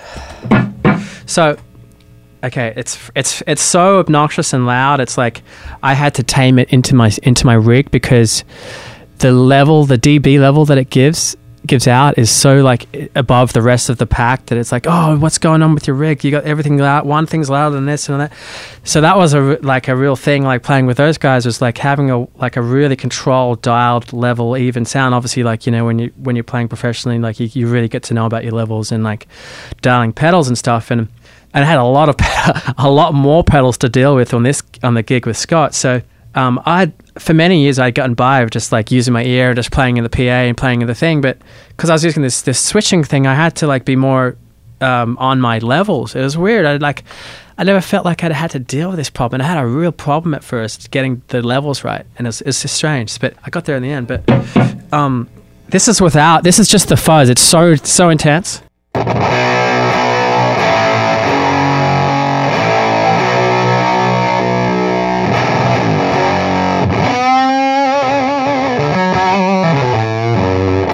[1.26, 1.57] So
[2.43, 5.41] okay it's it's it's so obnoxious and loud it's like
[5.84, 8.45] i had to tame it into my into my rig because
[9.17, 11.35] the level the db level that it gives
[11.70, 15.18] gives out is so like above the rest of the pack that it's like oh
[15.18, 16.24] what's going on with your rig?
[16.26, 18.34] You got everything loud one thing's louder than this and that.
[18.84, 21.78] So that was a like a real thing like playing with those guys was like
[21.78, 25.16] having a like a really controlled dialed level even sound.
[25.16, 28.04] Obviously like you know when you when you're playing professionally like you, you really get
[28.04, 29.28] to know about your levels and like
[29.82, 30.91] dialing pedals and stuff.
[30.91, 31.08] And
[31.54, 32.16] and I had a lot of
[32.78, 35.74] a lot more pedals to deal with on this on the gig with Scott.
[35.74, 36.02] So
[36.36, 39.72] um, I for many years I'd gotten by of just like using my ear, just
[39.72, 41.22] playing in the PA and playing in the thing.
[41.22, 41.38] But
[41.70, 44.38] because I was using this this switching thing, I had to like be more
[44.82, 46.16] um, on my levels.
[46.16, 46.66] It was weird.
[46.66, 47.04] I like
[47.58, 49.41] I never felt like I'd had to deal with this problem.
[49.41, 52.62] And I had a real problem at first getting the levels right, and it's it's
[52.62, 53.20] just strange.
[53.20, 54.08] But I got there in the end.
[54.08, 55.30] But um,
[55.68, 56.44] this is without.
[56.44, 57.30] This is just the fuzz.
[57.30, 58.62] It's so so intense.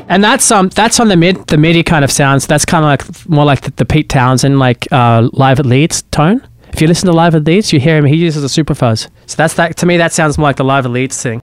[0.08, 2.46] And that's um that's on the mid the MIDI kind of sounds.
[2.48, 6.04] That's kind of like more like the, the Pete Townshend like uh, live at Leeds
[6.12, 6.46] tone.
[6.74, 8.06] If you listen to live at Leeds, you hear him.
[8.06, 9.08] He uses a super fuzz.
[9.26, 9.98] So that's that to me.
[9.98, 11.42] That sounds more like the live at Leeds thing.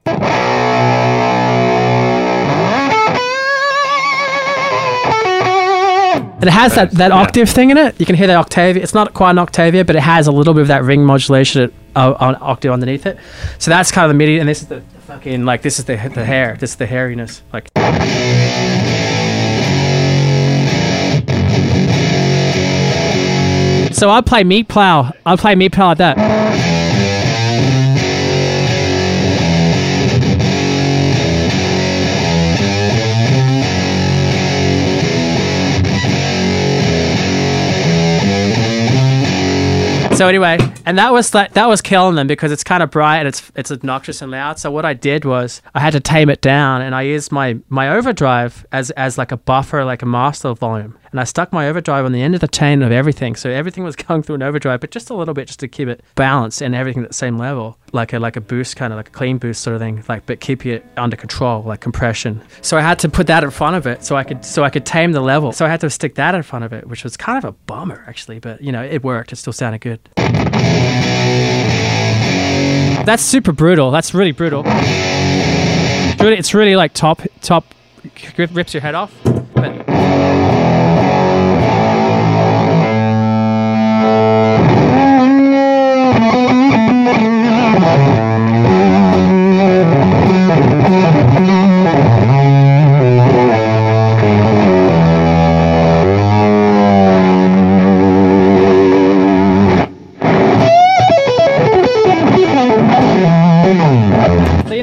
[6.43, 7.16] And it has that, that Yeah.
[7.16, 7.94] octave thing in it.
[8.01, 8.82] You can hear that Octavia.
[8.82, 11.70] It's not quite an Octavia, but it has a little bit of that ring modulation
[11.94, 13.16] uh, on octave underneath it.
[13.59, 14.40] So that's kind of the MIDI.
[14.40, 16.56] And this is the, the fucking like this is the the hair.
[16.59, 17.43] This is the hairiness.
[17.52, 17.70] Like
[24.03, 25.12] So I'll play meat plow.
[25.24, 26.16] I'll play meat plow like that.
[40.16, 43.19] So anyway, and that was like that was killing them because it's kind of bright
[43.19, 44.59] and it's it's obnoxious and loud.
[44.59, 47.59] So what I did was I had to tame it down, and I used my
[47.69, 51.68] my overdrive as as like a buffer, like a master volume, and I stuck my
[51.68, 53.36] overdrive on the end of the chain of everything.
[53.36, 55.89] So everything was going through an overdrive, but just a little bit, just to keep
[55.89, 58.97] it balanced and everything at the same level, like a like a boost, kind of
[58.97, 62.40] like a clean boost sort of thing, like but keep it under control, like compression.
[62.62, 64.70] So I had to put that in front of it, so I could so I
[64.70, 65.52] could tame the level.
[65.52, 67.52] So I had to stick that in front of it, which was kind of a
[67.52, 69.32] bummer actually, but you know it worked.
[69.32, 70.01] It still sounded good.
[73.05, 73.90] That's super brutal.
[73.90, 74.62] That's really brutal.
[74.66, 77.74] It's really, it's really like top top
[78.39, 79.12] rips your head off.
[79.24, 79.86] But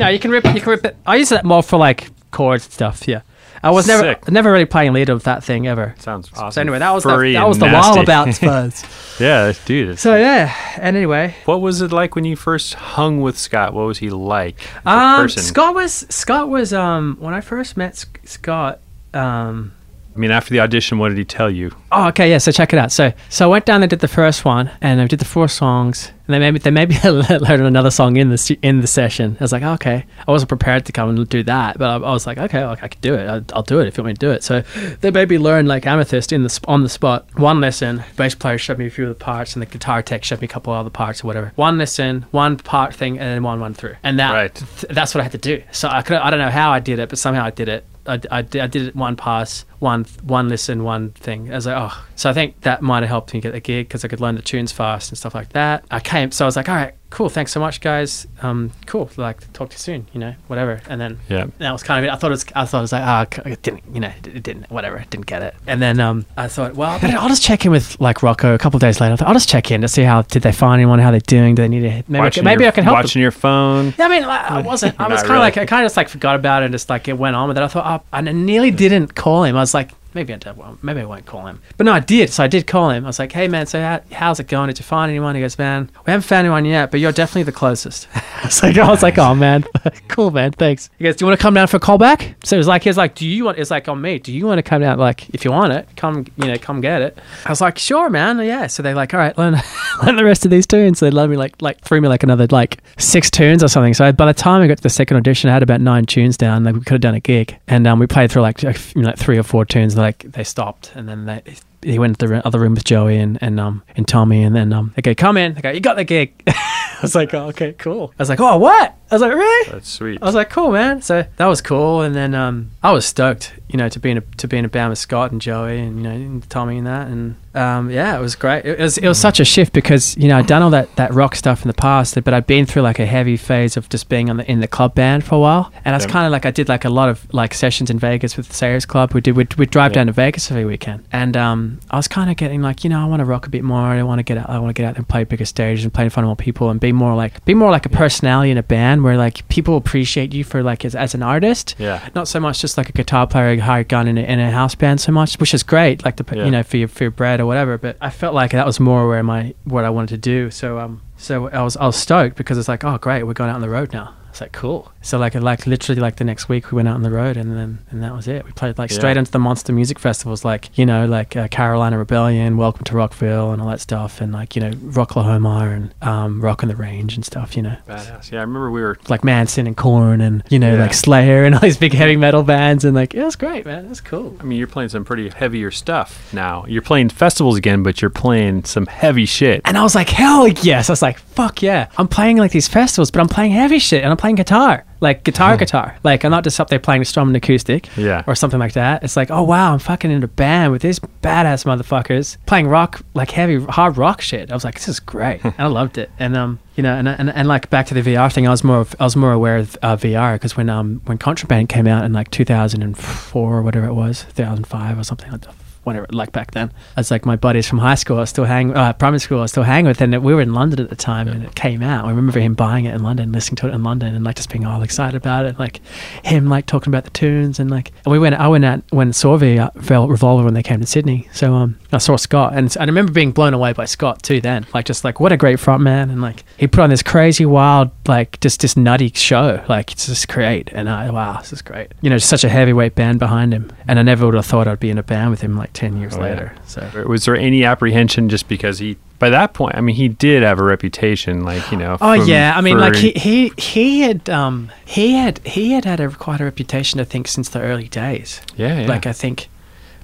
[0.09, 0.95] you can rip you can rip it.
[1.05, 3.07] I use that more for like chords and stuff.
[3.07, 3.21] Yeah.
[3.61, 4.31] I was never Sick.
[4.31, 5.93] never really playing lead with that thing ever.
[5.99, 6.51] Sounds awesome.
[6.51, 7.65] So anyway, that was the, that was the.
[7.65, 9.19] Wildabouts buzz.
[9.19, 9.99] yeah, dude.
[9.99, 13.73] so yeah, and anyway, what was it like when you first hung with Scott?
[13.73, 14.55] What was he like?
[14.85, 15.41] um, person?
[15.43, 18.79] Scott was Scott was um when I first met Scott.
[19.13, 19.73] Um,
[20.15, 21.71] I mean, after the audition, what did he tell you?
[21.91, 22.39] oh, okay, yeah.
[22.39, 22.91] So check it out.
[22.91, 25.47] So so I went down and did the first one, and I did the four
[25.47, 29.37] songs, and they maybe they maybe learned another song in the in the session.
[29.39, 32.11] I was like, okay, I wasn't prepared to come and do that, but I, I
[32.11, 33.27] was like, okay, I could do it.
[33.27, 34.43] I'll, I'll do it if you want me to do it.
[34.43, 34.61] So
[35.01, 37.25] they maybe learned like Amethyst in the on the spot.
[37.39, 40.23] One lesson, bass player showed me a few of the parts, and the guitar tech
[40.23, 41.53] showed me a couple of other parts or whatever.
[41.55, 44.53] One lesson, one part thing, and then one one through, and that Right.
[44.55, 45.63] th- that's what I had to do.
[45.71, 47.85] So I could I don't know how I did it, but somehow I did it.
[48.05, 51.51] I, I, did- I did it one pass, one one listen, one thing.
[51.51, 53.87] I was like, oh, so I think that might have helped me get the gig
[53.87, 55.85] because I could learn the tunes fast and stuff like that.
[55.89, 58.27] I came, so I was like, all right, cool, thanks so much, guys.
[58.41, 60.81] Um, cool, like talk to you soon, you know, whatever.
[60.89, 61.47] And then Yeah.
[61.59, 62.13] that was kind of it.
[62.13, 64.11] I thought it was, I thought it was like, ah, oh, it didn't, you know,
[64.25, 65.55] it didn't, whatever, didn't get it.
[65.65, 68.57] And then um, I thought, well, better- I'll just check in with like Rocco a
[68.57, 69.13] couple of days later.
[69.13, 71.19] I thought, I'll just check in to see how did they find anyone, how they're
[71.21, 73.03] doing, do they need a maybe, I can, maybe your, I can help them.
[73.03, 73.93] Watching your phone.
[73.97, 74.99] Yeah, I mean, like, I wasn't.
[74.99, 75.57] I was kind of like.
[75.57, 77.57] I kind of just like forgot about it and just like it went on with
[77.57, 77.63] it.
[77.63, 79.55] I thought, oh, I nearly didn't call him.
[79.55, 80.57] I was like, maybe I did.
[80.57, 81.61] Well, maybe I won't call him.
[81.77, 82.31] But no, I did.
[82.31, 83.05] So I did call him.
[83.05, 84.67] I was like, hey man, so how, how's it going?
[84.67, 85.35] Did you find anyone?
[85.35, 88.07] He goes, man, we haven't found anyone yet, but you're definitely the closest.
[88.15, 89.65] I was like, I was like, oh man,
[90.07, 90.89] cool man, thanks.
[90.97, 92.35] He goes, do you want to come down for a call back?
[92.43, 93.57] So it was like, he was like, do you want?
[93.59, 94.19] It's like on me.
[94.19, 94.97] Do you want to come down?
[94.97, 97.17] Like, if you want it, come, you know, come get it.
[97.45, 98.67] I was like, sure, man, yeah.
[98.67, 99.55] So they're like, all right, learn,
[100.03, 100.99] learn the rest of these tunes.
[100.99, 103.93] So they let me like, like threw me like another like six tunes or something.
[103.93, 106.37] So by the time I got to the second audition, I had about nine tunes
[106.37, 106.63] down.
[106.63, 109.07] Like we could have done a gig, and um, we played through like, you know,
[109.09, 109.95] like three or four tunes.
[109.99, 111.41] Like they stopped, and then they.
[111.81, 114.73] He went to the other room with Joey and, and um and Tommy, and then
[114.73, 115.53] um they go come in.
[115.53, 116.33] They go, you got the gig.
[116.47, 118.13] I was like, oh, okay, cool.
[118.19, 118.97] I was like, oh, what?
[119.09, 119.71] I was like, really?
[119.71, 120.21] That's sweet.
[120.21, 121.01] I was like, cool, man.
[121.01, 122.01] So that was cool.
[122.01, 124.65] And then um, I was stoked, you know, to be in a to be in
[124.65, 127.07] a band with Scott and Joey and you know and Tommy and that.
[127.07, 128.65] And um, yeah, it was great.
[128.65, 131.13] It was it was such a shift because you know I'd done all that, that
[131.13, 134.09] rock stuff in the past, but I'd been through like a heavy phase of just
[134.09, 135.71] being on the in the club band for a while.
[135.85, 136.11] And it's Yeah.
[136.11, 138.53] kind of like I did like a lot of like sessions in Vegas with the
[138.55, 139.13] Sayers Club.
[139.13, 139.95] We did we'd, we'd drive Yeah.
[139.95, 142.99] down to Vegas every weekend, and um, I was kind of getting like you know
[143.01, 143.79] I want to rock a bit more.
[143.81, 144.49] I want to get out.
[144.49, 146.35] I want to get out and play bigger stages and play in front of more
[146.35, 149.47] people and be more like be more like a personality in a band where like
[149.49, 151.75] people appreciate you for like as, as an artist.
[151.77, 152.07] Yeah.
[152.15, 154.51] Not so much just like a guitar player, a hired gun in a, in a
[154.51, 156.45] house band so much, which is great, like the Yeah.
[156.45, 157.77] you know for your for your bread or whatever.
[157.77, 160.49] But I felt like that was more where my what I wanted to do.
[160.51, 163.49] So um so I was I was stoked because it's like oh great we're going
[163.49, 164.15] out on the road now.
[164.29, 164.91] It's like cool.
[165.01, 167.55] So like like literally like the next week we went out on the road and
[167.55, 168.45] then and that was it.
[168.45, 171.97] We played like straight into the monster music festivals like you know like uh, Carolina
[171.97, 176.41] Rebellion, Welcome to Rockville and all that stuff and like you know Rocklahoma and um,
[176.41, 177.55] Rock on the Range and stuff.
[177.55, 178.31] You know Badass.
[178.31, 178.97] Yeah, I remember we were.
[179.07, 180.81] like Manson and Korn and you know Yeah.
[180.81, 183.85] like Slayer and all these big heavy metal bands and like it was great man.
[183.85, 184.35] It was cool.
[184.39, 186.65] I mean, you're playing some pretty heavier stuff now.
[186.67, 189.61] You're playing festivals again, but you're playing some heavy shit.
[189.63, 190.89] And I was like, hell yes.
[190.89, 191.87] I was like, fuck yeah.
[191.97, 194.85] I'm playing like these festivals, but I'm playing heavy shit and I'm playing guitar.
[195.01, 195.95] Like guitar, guitar.
[196.03, 198.23] Like I'm not just up there playing strum and acoustic Yeah.
[198.27, 199.03] or something like that.
[199.03, 203.01] It's like, oh wow, I'm fucking in a band with these badass motherfuckers playing rock,
[203.13, 204.51] like heavy, hard rock shit.
[204.51, 205.41] I was like, this is great.
[205.43, 206.11] and I loved it.
[206.19, 208.63] And, um, you know, and, and, and like back to the VR thing, I was
[208.63, 212.03] more, I was more aware of uh, VR because when, um, when Contraband came out
[212.03, 215.55] in like 2004 or whatever it was, 2005 or something like that.
[215.89, 216.71] Whatever, like back then.
[216.95, 219.47] I was like my buddies from high school, I still hang, uh, primary school, I
[219.47, 222.05] still hanging with, and we were in London at the time, and it came out.
[222.05, 224.49] I remember him buying it in London, listening to it in London, and like just
[224.49, 225.81] being all excited about it, like
[226.23, 228.35] him like talking about the tunes, and like and we went.
[228.35, 231.53] I went out when saw the uh, Vel- Revolver when they came to Sydney, so
[231.53, 234.41] um, I saw Scott, and I remember being blown away by Scott too.
[234.41, 237.03] Then, like just like what a great front man, and like he put on this
[237.03, 241.53] crazy, wild, like just this nutty show, like it's just great, and I wow, this
[241.53, 241.93] is great.
[242.01, 244.79] You know, such a heavyweight band behind him, and I never would have thought I'd
[244.79, 246.23] be in a band with him like ten years Oh, yeah.
[246.29, 246.55] later.
[246.67, 247.05] So.
[247.07, 250.59] Was there any apprehension just because he, by that point, I mean, he did have
[250.59, 251.93] a reputation, like you know.
[252.01, 255.85] Oh from- yeah, I mean, like he, he he had um he had he had
[255.85, 258.41] had a quite a reputation, I think, since the early days.
[258.57, 258.87] yeah, yeah.
[258.87, 259.47] Like I think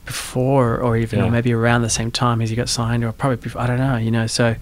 [0.06, 1.26] before, or even Yeah.
[1.26, 3.80] or maybe around the same time as he got signed, or probably before, I don't
[3.80, 3.97] know.
[3.97, 4.56] You know, so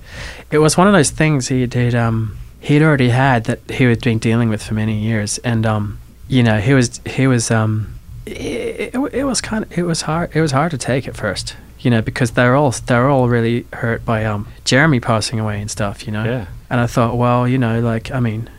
[0.51, 1.93] it was one of those things he did.
[1.95, 5.99] Um, he'd already had that he had been dealing with for many years, and um,
[6.27, 7.93] you know, he was he was um,
[8.25, 11.15] it, it, it was kind of it was hard it was hard to take at
[11.15, 11.55] first.
[11.79, 15.69] You know, because they're all they're all really hurt by um Jeremy passing away and
[15.69, 16.05] stuff.
[16.05, 16.47] You know, yeah.
[16.69, 18.49] and I thought, well, you know, like I mean,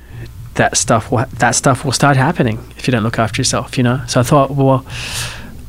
[0.55, 3.85] that stuff will, that stuff will start happening if you don't look after yourself, you
[3.85, 4.03] know.
[4.07, 4.85] So I thought, well,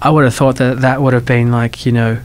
[0.02, 2.20] I would have thought that that would have been like, you know,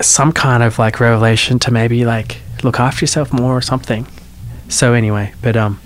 [0.00, 4.06] some kind of like revelation to maybe like look after yourself more or something.
[4.68, 5.80] So anyway, but um,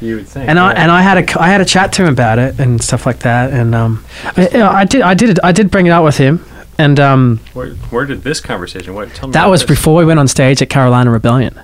[0.00, 0.48] You would think.
[0.48, 2.82] and I and I had a I had a chat to him about it and
[2.82, 4.04] stuff like that, and um,
[4.36, 6.44] I, you know, I did I did I did bring it up with him,
[6.78, 8.94] and um, where, where did this conversation?
[8.94, 9.14] What?
[9.14, 9.68] Tell me that was this.
[9.68, 11.58] before we went on stage at Carolina Rebellion.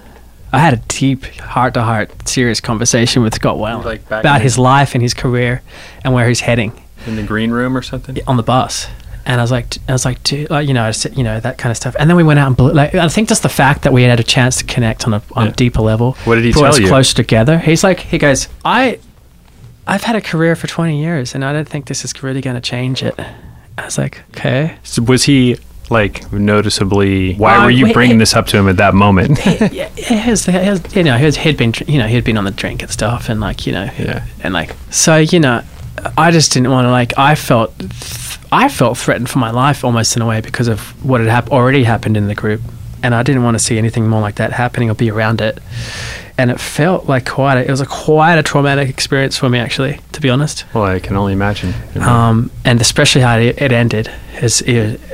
[0.53, 4.59] I had a deep, heart to heart, serious conversation with Scott Weiland Like about his
[4.59, 5.63] life and his career
[6.03, 6.73] and where he's heading
[7.07, 8.19] in the green room or something.
[8.27, 8.89] on the bus.
[9.27, 11.39] And I was like, I was like, dude, like, you know, I said, you know,
[11.41, 11.95] that kind of stuff.
[11.99, 14.03] And then we went out and blew, like, I think just the fact that we
[14.05, 15.53] had a chance to connect on a on Yeah.
[15.53, 16.13] a deeper level.
[16.25, 16.89] What did he brought tell us you?
[16.89, 17.59] Closer together.
[17.59, 18.99] He's like, he goes, I,
[19.87, 22.57] I've had a career for twenty years, and I don't think this is really going
[22.57, 23.15] to change it.
[23.79, 24.77] I was like, okay.
[24.85, 25.57] So was he
[25.91, 27.35] like noticeably?
[27.35, 29.39] Why Uh, were you bringing it- this up to him at that moment?
[29.73, 30.47] yeah, he he was,
[30.95, 33.41] you know, he he'd been, you know, he'd been on the drink and stuff, and
[33.41, 34.25] like, you know, Yeah.
[34.45, 35.63] and like, so you know,
[36.17, 37.13] I just didn't want to like.
[37.19, 37.75] I felt,
[38.53, 41.51] I felt threatened for my life almost in a way because of what had hap-
[41.51, 42.61] already happened in the group,
[43.03, 45.59] and I didn't want to see anything more like that happening or be around it.
[46.41, 49.59] And it felt like quite a, it was a quite a traumatic experience for me
[49.59, 50.65] actually, to be honest.
[50.73, 51.75] well, I can only imagine.
[52.01, 54.11] Um, and especially how it, it ended
[54.43, 54.63] is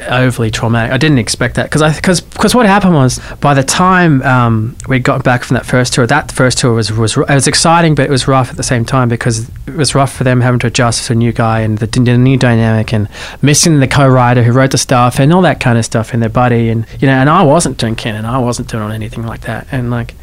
[0.09, 0.93] overly traumatic.
[0.93, 4.77] I didn't expect that because I because because what happened was by the time um,
[4.89, 7.95] we got back from that first tour, that first tour was was it was exciting,
[7.95, 10.61] but it was rough at the same time because it was rough for them having
[10.61, 13.09] to adjust to a new guy and the, the new dynamic and
[13.43, 16.29] missing the co-writer who wrote the stuff and all that kind of stuff in their
[16.29, 19.67] buddy and you know and I wasn't drinking and I wasn't doing anything like that
[19.73, 20.15] and like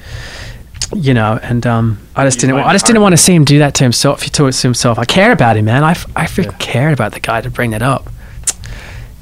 [0.96, 2.56] you know, and um, I just You didn't.
[2.62, 4.22] find I just didn't want to see him do that to himself.
[4.24, 5.84] He told us to himself, I care about him, man.
[5.84, 6.58] I freaking Yeah.
[6.60, 8.10] cared about the guy to bring that up.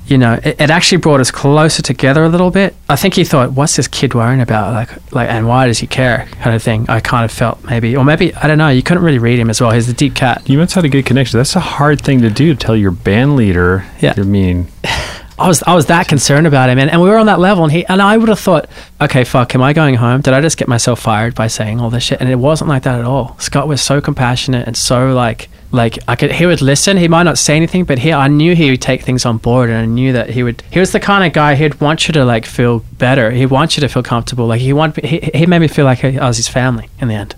[0.07, 2.75] You know, it, it actually brought us closer together a little bit.
[2.89, 5.87] I think he thought, "What's this kid worrying about?" Like, like, and why does he
[5.87, 6.27] care?
[6.41, 6.85] Kind of thing.
[6.89, 8.67] I kind of felt maybe, or maybe I don't know.
[8.67, 9.71] You couldn't really read him as well.
[9.71, 10.41] He's a deep cat.
[10.49, 11.37] You must have had a good connection.
[11.39, 13.85] That's a hard thing to do to tell your band leader.
[14.01, 14.15] Yeah.
[14.17, 14.67] I mean,
[15.41, 17.63] I was I was that concerned about him, and, and we were on that level,
[17.63, 18.69] and he and I would have thought,
[19.01, 20.21] okay, fuck, am I going home?
[20.21, 22.21] Did I just get myself fired by saying all this shit?
[22.21, 23.35] And it wasn't like that at all.
[23.39, 26.97] Scott was so compassionate and so like like I could he would listen.
[26.97, 29.69] He might not say anything, but he I knew he would take things on board,
[29.69, 30.61] and I knew that he would.
[30.71, 33.31] He was the kind of guy he'd want you to like feel better.
[33.31, 34.47] He wants you to feel comfortable.
[34.47, 37.15] Like he want he he made me feel like I was his family in the
[37.15, 37.35] end,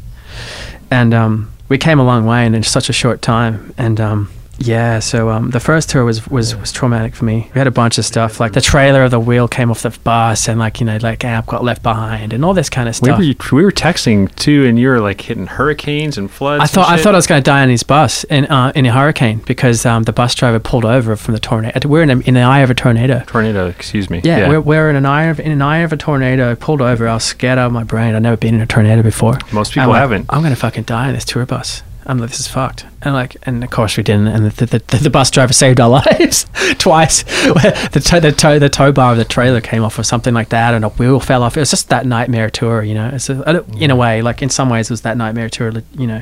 [0.91, 4.29] and um, we came a long way and in such a short time, and um.
[4.63, 7.49] Yeah, so um, the first tour was, was, was traumatic for me.
[7.53, 9.89] We had a bunch of stuff like the trailer of the wheel came off the
[10.03, 12.95] bus, and like you know, like amp got left behind, and all this kind of
[12.95, 13.19] stuff.
[13.19, 16.63] we were we were texting too, and you were like hitting hurricanes and floods.
[16.63, 18.85] I thought I thought I was going to die on his bus in uh, in
[18.85, 21.87] a hurricane because um, the bus driver pulled over from the tornado.
[21.87, 23.23] We're in, a, in the eye of a tornado.
[23.27, 23.67] tornado.
[23.67, 24.21] Excuse me.
[24.23, 26.55] Yeah, We're, we're in an eye of in an eye of a tornado.
[26.55, 27.07] Pulled over.
[27.07, 28.15] I was scared out of my brain.
[28.15, 29.37] I'd never been in a tornado before.
[29.51, 30.25] Most I'm people haven't.
[30.29, 31.83] I'm gonna fucking die on this tour bus.
[32.05, 32.85] I'm like, this is fucked.
[33.01, 34.27] And like, and of course we didn't.
[34.27, 36.45] And the the, the, the bus driver saved our lives
[36.77, 37.23] twice.
[37.23, 40.49] the tow, the tow the tow bar of the trailer came off or something like
[40.49, 41.57] that, and a wheel fell off.
[41.57, 43.09] It was just that nightmare tour, you know.
[43.13, 46.07] It's a, in a way, like in some ways, it was that nightmare tour, you
[46.07, 46.21] know.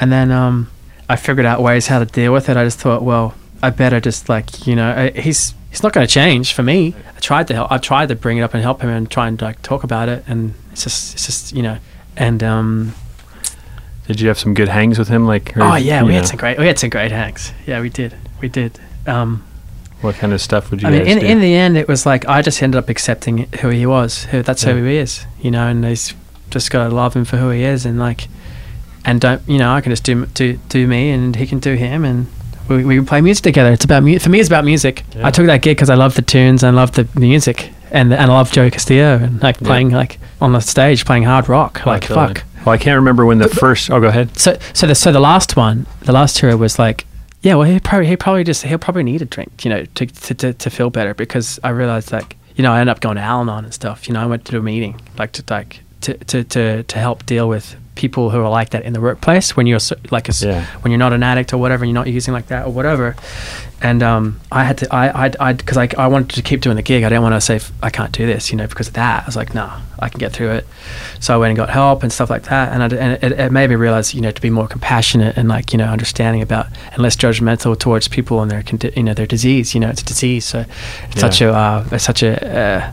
[0.00, 0.70] And then um,
[1.08, 2.56] I figured out ways how to deal with it.
[2.56, 6.06] I just thought, well, I better just like, you know, I, he's he's not going
[6.06, 6.94] to change for me.
[7.16, 7.72] I tried to help.
[7.72, 10.08] I tried to bring it up and help him and try and like talk about
[10.08, 11.78] it, and it's just it's just you know,
[12.16, 12.94] and um.
[14.08, 15.26] Did you have some good hangs with him?
[15.26, 17.52] Like, or, Oh yeah, we know, had some great we had some great hangs.
[17.66, 18.14] Yeah, we did.
[18.40, 18.78] We did.
[19.06, 19.44] Um,
[20.00, 21.26] What kind of stuff would you I mean, in do?
[21.26, 24.24] in the end, it was like I just ended up accepting who he was.
[24.26, 24.72] Who that's Yeah.
[24.72, 25.66] who he is, you know.
[25.68, 26.14] And he's
[26.50, 28.28] just got to love him for who he is, and like,
[29.04, 31.74] and don't you know, I can just do do do me, and he can do
[31.74, 32.26] him, and
[32.68, 33.72] we, we play music together.
[33.72, 34.40] It's about mu- for me.
[34.40, 35.04] It's about music.
[35.16, 35.26] Yeah.
[35.26, 38.12] I took that gig because I love the tunes and I love the music and
[38.12, 39.66] and I love Joe Castillo and like Yeah.
[39.66, 41.84] playing like on the stage playing hard rock.
[41.86, 42.34] Like Oh, totally.
[42.34, 42.44] fuck.
[42.64, 43.90] Well, I can't remember when the first.
[43.90, 44.36] Oh, go ahead.
[44.38, 47.06] So so the so the last one, the last tour was like,
[47.42, 50.06] yeah, well he probably he probably just he'll probably need a drink, you know, to
[50.06, 53.16] to to, to feel better because I realized like you know I ended up going
[53.16, 54.08] to Al-Anon and stuff.
[54.08, 57.26] You know, I went to a meeting like to like to to to, to help
[57.26, 60.32] deal with people who are like that in the workplace when you're so, like a,
[60.40, 60.64] Yeah.
[60.80, 63.14] when you're not an addict or whatever, and you're not using like that or whatever.
[63.80, 66.74] And um, I had to, I, I, I, because I, I wanted to keep doing
[66.76, 67.04] the gig.
[67.04, 69.22] I didn't want to say I can't do this, you know, because of that.
[69.22, 69.70] I was like, no,
[70.00, 70.66] I can get through it.
[71.20, 72.72] So I went and got help and stuff like that.
[72.72, 75.48] And, I, and it, it made me realize, you know, to be more compassionate and
[75.48, 79.14] like, you know, understanding about and less judgmental towards people and their, condi- you know,
[79.14, 79.74] their disease.
[79.74, 80.44] You know, it's a disease.
[80.44, 80.64] So
[81.04, 81.20] it's Yeah.
[81.20, 82.92] such a, uh, it's such a, uh,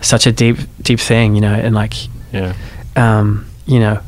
[0.00, 1.94] such a deep, deep thing, you know, and like,
[2.32, 2.54] Yeah.
[2.94, 3.98] um, you know,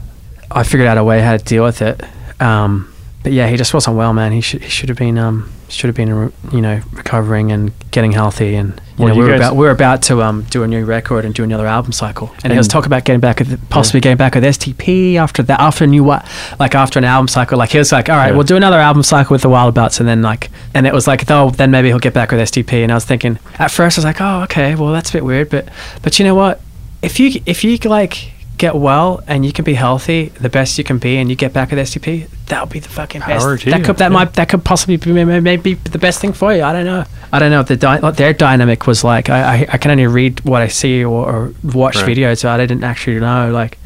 [0.54, 2.00] I figured out a way how to deal with it.
[2.40, 2.92] Um,
[3.22, 4.32] but yeah, he just wasn't well, man.
[4.32, 8.12] He should he should have been um should have been you know recovering and getting
[8.12, 10.64] healthy and you Well, know you we were about we were about to um do
[10.64, 12.30] a new record and do another album cycle.
[12.42, 15.42] And, he was And- talking about getting back with possibly getting back with STP after
[15.44, 16.26] that after a new what
[16.58, 17.56] like after an album cycle.
[17.58, 18.34] Like he was like all right Yeah.
[18.34, 21.30] we'll do another album cycle with the Wildabouts and then like and it was like
[21.30, 24.00] oh then maybe he'll get back with STP and I was thinking at first I
[24.00, 25.48] was like oh okay well that's a bit weird.
[25.48, 25.68] But
[26.02, 26.60] but you know what?
[27.02, 30.84] If you if you like get well and you can be healthy the best you
[30.84, 33.64] can be and you get back with STP that'll be the fucking Power best.
[33.66, 34.08] that could that yeah.
[34.18, 37.04] might that could possibly be maybe the best thing for you I don't know.
[37.32, 39.30] I don't know if the dy- what their dynamic was like.
[39.30, 42.16] I, I I can only read what I see or, or watch Right.
[42.16, 43.78] videos so I didn't actually know like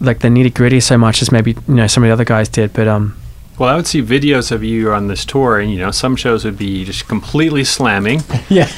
[0.00, 2.48] like the nitty gritty so much as maybe you know some of the other guys
[2.48, 3.16] did but um
[3.58, 6.44] Well, I would see videos of you on this tour, and you know, some shows
[6.46, 8.22] would be just completely slamming.
[8.48, 8.68] Yeah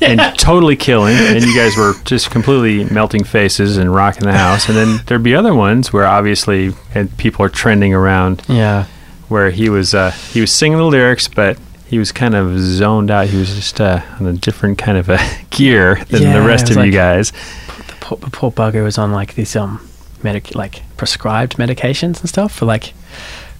[0.00, 4.68] and totally killing, and you guys were just completely melting faces and rocking the house.
[4.68, 8.86] And then there'd be other ones where obviously and people are trending around yeah
[9.28, 11.58] where he was uh, he was singing the lyrics, but
[11.88, 13.28] he was kind of zoned out.
[13.28, 15.18] He was just uh, on a different kind of a
[15.50, 17.30] gear than Yeah, the rest of was you guys.
[17.86, 19.80] the poor, the poor bugger was on like these um
[20.22, 22.94] medic like prescribed medications and stuff for like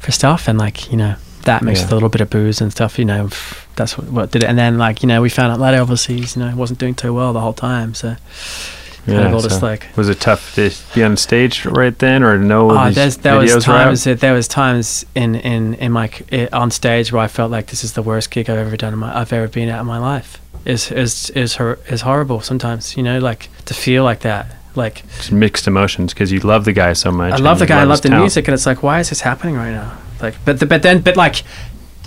[0.01, 1.15] for stuff and like you know
[1.47, 1.87] that mixed Yeah.
[1.87, 3.29] with a little bit of booze and stuff you know
[3.77, 6.17] that's what, what did it and then like you know we found out later obviously
[6.17, 8.17] you know wasn't doing too well the whole time so
[9.07, 12.37] kind of all just like was it tough to be on stage right then, or
[12.39, 12.71] no?
[12.73, 16.49] Oh, there's, there was times that there was times in in in my c- i-
[16.53, 18.99] on stage where I felt like this is the worst gig I've ever done in
[18.99, 20.41] my I've ever been at in my life.
[20.65, 22.97] Is is is hor- is horrible sometimes.
[22.97, 24.47] You know, like to feel like that.
[24.75, 27.35] Like Just mixed emotions because you love the guy so much.
[27.35, 28.25] I love the guy, I love the talent.
[28.25, 29.97] music, and it's like, why is this happening right now?
[30.21, 31.43] Like, but the, but then but like.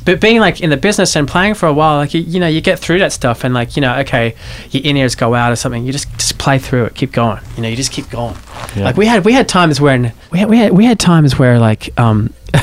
[0.06, 2.48] But being like in the business and playing for a while, like you, you know,
[2.48, 4.34] you get through that stuff, and like you know, okay,
[4.72, 5.86] your in ears go out or something.
[5.86, 7.40] You just just play through it, keep going.
[7.58, 8.36] You know, you just keep going.
[8.78, 8.86] Yeah.
[8.86, 11.60] Like we had we had times when we had we had we had times where
[11.60, 12.34] like um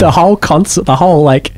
[0.00, 1.52] the whole console the whole like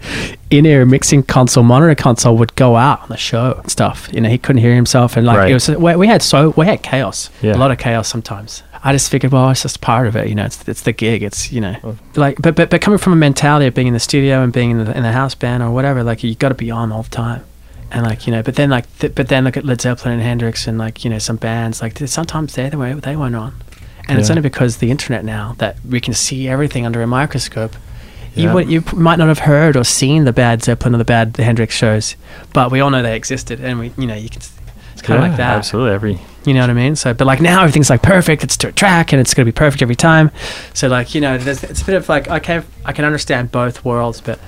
[0.50, 4.08] in ear mixing console monitor console would go out on the show and stuff.
[4.12, 5.50] You know, he couldn't hear himself and like Right.
[5.50, 7.30] it was we, we had so we had chaos.
[7.40, 7.54] Yeah.
[7.54, 8.64] A lot of chaos sometimes.
[8.84, 10.28] I just figured, well, it's just part of it.
[10.28, 11.22] You know, it's it's the gig.
[11.22, 14.00] It's you know, like but but but coming from a mentality of being in the
[14.00, 16.54] studio and being in the in the house band or whatever, like you got to
[16.54, 17.44] be on all the time.
[17.92, 20.22] And like you know, but then like, th- but then look at Led Zeppelin and
[20.22, 23.54] Hendrix and like you know some bands like sometimes they the way they weren't on,
[24.08, 27.76] and it's only because the internet now that we can see everything under a microscope.
[28.34, 31.36] You would, you might not have heard or seen the bad Zeppelin or the bad
[31.36, 32.16] Hendrix shows,
[32.54, 34.40] but we all know they existed, and we you know you can.
[35.02, 35.56] Kind of Yeah, like that.
[35.58, 35.92] Absolutely.
[35.94, 36.96] Every You know what I mean?
[36.96, 38.42] So, but like now everything's like perfect.
[38.44, 40.30] It's to a track and it's going to be perfect every time.
[40.74, 43.04] So, like, you know, there's, it's a bit of like, okay, I can I can
[43.04, 44.38] understand both worlds, but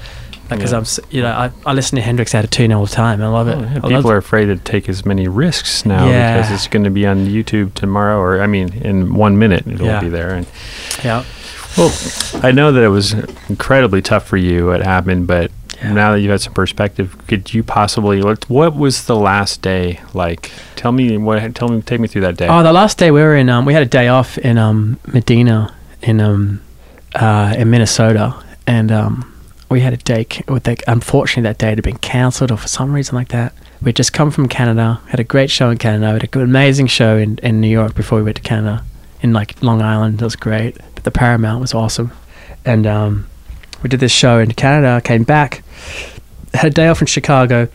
[0.50, 0.78] like, because Yeah.
[0.78, 3.22] I'm, you know, I, I listen to Hendrix out of tune all the time.
[3.22, 3.56] I love it.
[3.56, 6.36] Oh, yeah, I people love are afraid to take as many risks now Yeah.
[6.36, 10.00] because it's going to be on YouTube tomorrow, or I mean, in one minute it'll
[10.00, 10.34] be there.
[10.34, 10.46] And
[11.02, 11.24] Yeah.
[11.78, 11.92] well,
[12.42, 13.14] I know that it was
[13.48, 15.50] incredibly tough for you what happened, but
[15.84, 15.92] Yeah.
[15.92, 20.00] now that you've had some perspective, could you possibly what, what was the last day
[20.12, 20.50] like?
[20.76, 21.54] Tell me what.
[21.54, 21.82] Tell me.
[21.82, 22.48] Take me through that day.
[22.48, 24.98] Oh, the last day we were in, um, we had a day off in um,
[25.06, 26.60] Medina in um,
[27.14, 28.34] uh, in Minnesota,
[28.66, 29.32] and um,
[29.70, 30.26] we had a day.
[30.48, 33.52] With the, unfortunately, that day had been cancelled, or for some reason like that.
[33.82, 36.44] We'd just come from Canada, had a great show in Canada, we had a good,
[36.44, 38.82] amazing show in, in New York before we went to Canada,
[39.20, 40.22] in like Long Island.
[40.22, 40.78] It was great.
[40.94, 42.12] But the Paramount was awesome,
[42.64, 43.26] and um,
[43.84, 45.00] we did this show in Canada.
[45.04, 45.62] Came back,
[46.54, 47.68] had a day off in Chicago,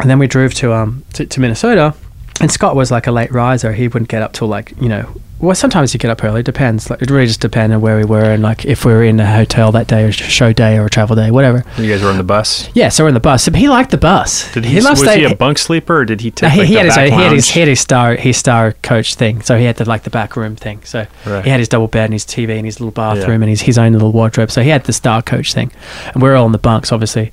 [0.00, 1.94] and then we drove to um to, to Minnesota.
[2.40, 3.72] And Scott was like a late riser.
[3.72, 6.40] He wouldn't get up till like you know well, sometimes you get up early.
[6.40, 6.88] It Depends.
[6.88, 9.20] Like it really just depends on where we were and like if we were in
[9.20, 11.62] a hotel that day or show day or a travel day, whatever.
[11.76, 12.68] You guys were on the bus.
[12.74, 13.44] Yeah, so we're on the bus.
[13.46, 14.52] He liked the bus.
[14.54, 14.80] Did he?
[14.80, 16.78] loves was he a bunk sleeper or did he No, take he, like, he the
[16.78, 19.42] had his, back he had his he had his star his star coach thing.
[19.42, 20.82] So he had the like the back room thing.
[20.84, 21.44] So Right.
[21.44, 23.76] he had his double bed and his TV and his little bathroom and his his
[23.76, 24.50] own little wardrobe.
[24.50, 25.70] So he had the star coach thing,
[26.14, 27.30] and we are all in the bunks, obviously.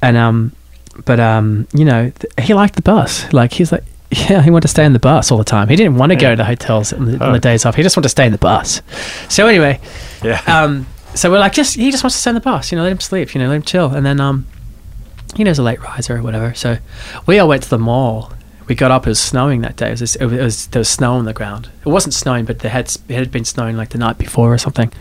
[0.00, 0.52] And um,
[1.04, 3.30] but um, you know, th- he liked the bus.
[3.32, 3.84] Like he's like.
[4.10, 5.68] Yeah, he wanted to stay in the bus all the time.
[5.68, 7.32] He didn't want to go to the hotels on the, on Oh.
[7.32, 7.74] the days off.
[7.74, 8.80] He just wanted to stay in the bus.
[9.28, 9.80] So anyway,
[10.22, 10.40] Yeah.
[10.46, 12.70] um, so we're like, just he just wants to stay in the bus.
[12.70, 13.34] You know, let him sleep.
[13.34, 13.90] You know, let him chill.
[13.92, 14.46] And then um,
[15.34, 16.54] he knows a late riser or whatever.
[16.54, 16.78] So
[17.26, 18.32] we all went to the mall.
[18.68, 19.06] We got up.
[19.06, 19.88] It was snowing that day.
[19.92, 21.68] It was, it was, it was there was snow on the ground.
[21.84, 24.58] It wasn't snowing, but there had it had been snowing like the night before or
[24.58, 24.92] something.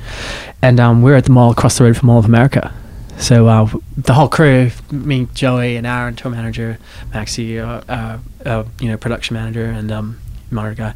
[0.62, 2.74] And um, we were at the mall across the road from Mall of America.
[3.18, 6.78] So uh, the whole crew, me, Joey, and Aaron, tour manager,
[7.12, 10.20] Maxi, uh, uh, you know, production manager, and um,
[10.52, 10.94] monitor guy,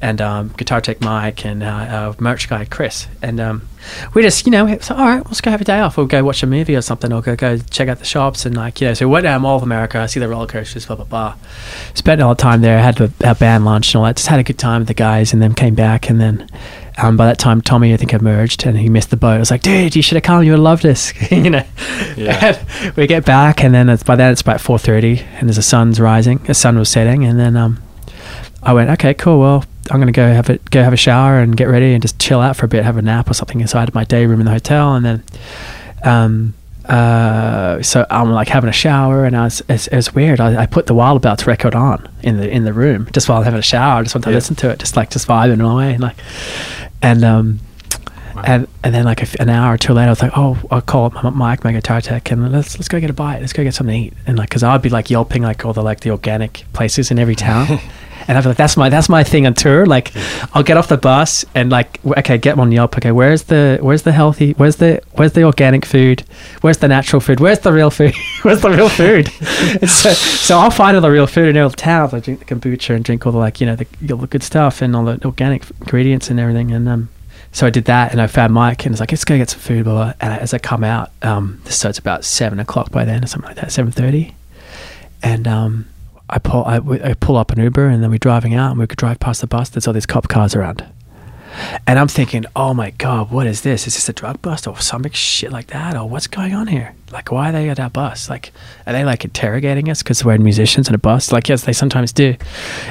[0.00, 3.68] and um, guitar tech Mike, and uh, merch guy Chris, and um,
[4.12, 5.96] we just, you know, so all right, let's go have a day off.
[5.96, 8.54] We'll go watch a movie or something, or go go check out the shops, and
[8.54, 10.86] like, you know, so we went down Mall of America, I see the roller coasters,
[10.86, 11.36] blah blah blah.
[11.94, 14.16] Spent all the time there, had a, a band lunch and all that.
[14.16, 16.48] Just had a good time with the guys, and then came back, and then.
[16.96, 19.34] Um, by that time, Tommy, I think, had merged and he missed the boat.
[19.34, 20.44] I was like, dude, you should have come.
[20.44, 21.12] You would have loved this.
[21.30, 21.64] you know?
[22.16, 22.62] Yeah.
[22.96, 25.98] We get back, and then it's, by then it's about 4.30, and there's the sun's
[25.98, 26.38] rising.
[26.38, 27.82] The sun was setting, and then um,
[28.62, 29.40] I went, okay, cool.
[29.40, 32.20] Well, I'm gonna go have it, go have a shower and get ready and just
[32.20, 34.40] chill out for a bit, have a nap or something inside of my day room
[34.40, 35.24] in the hotel, and then,
[36.04, 36.54] um,
[36.86, 40.40] uh, so I'm like having a shower, and I was, it's, it was weird.
[40.40, 43.44] I, I put the Wildabouts record on in the in the room just while I'm
[43.44, 44.00] having a shower.
[44.00, 44.34] I just wanted to Yeah.
[44.36, 46.16] listen to it, just like just vibing away, and like,
[47.02, 47.60] and um,
[48.44, 50.82] and and then like f an hour or two later, I was like, oh, I'll
[50.82, 53.40] call up Mike, my guitar tech, and let's let's go get a bite.
[53.40, 54.14] Let's go get something to eat.
[54.26, 57.18] And like, cause I'd be like yelping like all the like the organic places in
[57.18, 57.78] every town.
[58.26, 59.86] And I'd be like, that's my that's my thing on tour.
[59.86, 60.12] Like,
[60.54, 62.96] I'll get off the bus and like, okay, get on Yelp.
[62.96, 64.52] Okay, where's the where's the healthy?
[64.52, 66.24] Where's the where's the organic food?
[66.60, 67.40] Where's the natural food?
[67.40, 68.14] Where's the real food?
[68.42, 69.28] where's the real food?
[69.88, 72.14] so, so I'll find all the real food in all the towns.
[72.14, 74.42] I drink the kombucha and drink all the like you know the, all the good
[74.42, 76.72] stuff and all the organic ingredients and everything.
[76.72, 77.08] And um,
[77.52, 79.60] so I did that, and I found Mike, and it's like, let's go get some
[79.60, 79.84] food.
[79.84, 80.12] Blah, blah.
[80.20, 83.26] And I, as I come out, um, so it's about seven o'clock by then, or
[83.26, 84.34] something like that, seven thirty,
[85.22, 85.86] and um,
[86.28, 88.86] I pull, I, I pull up an Uber, and then we're driving out, and we
[88.86, 89.68] could drive past the bus.
[89.68, 90.84] There's all these cop cars around,
[91.86, 93.86] and I'm thinking, oh my god, what is this?
[93.86, 96.94] Is this a drug bust or some shit like that, or what's going on here?
[97.12, 98.28] Like, why are they at our bus?
[98.28, 98.52] Like,
[98.86, 101.30] are they like interrogating us because we're musicians on a bus?
[101.30, 102.36] Like, yes, they sometimes do,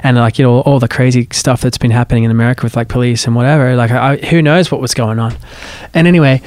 [0.04, 2.88] and like you know all the crazy stuff that's been happening in America with like
[2.88, 3.76] police and whatever.
[3.76, 5.36] Like, I, who knows what was going on?
[5.94, 6.42] And anyway,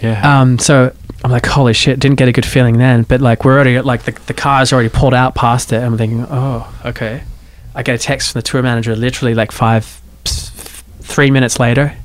[0.00, 0.40] yeah.
[0.40, 3.02] um, so I'm like, holy shit, didn't get a good feeling then.
[3.02, 5.76] But like, we're already like the the car's already pulled out past it.
[5.76, 7.22] And I'm thinking, oh, okay.
[7.74, 9.84] I get a text from the tour manager, literally like five,
[10.24, 11.96] three minutes later.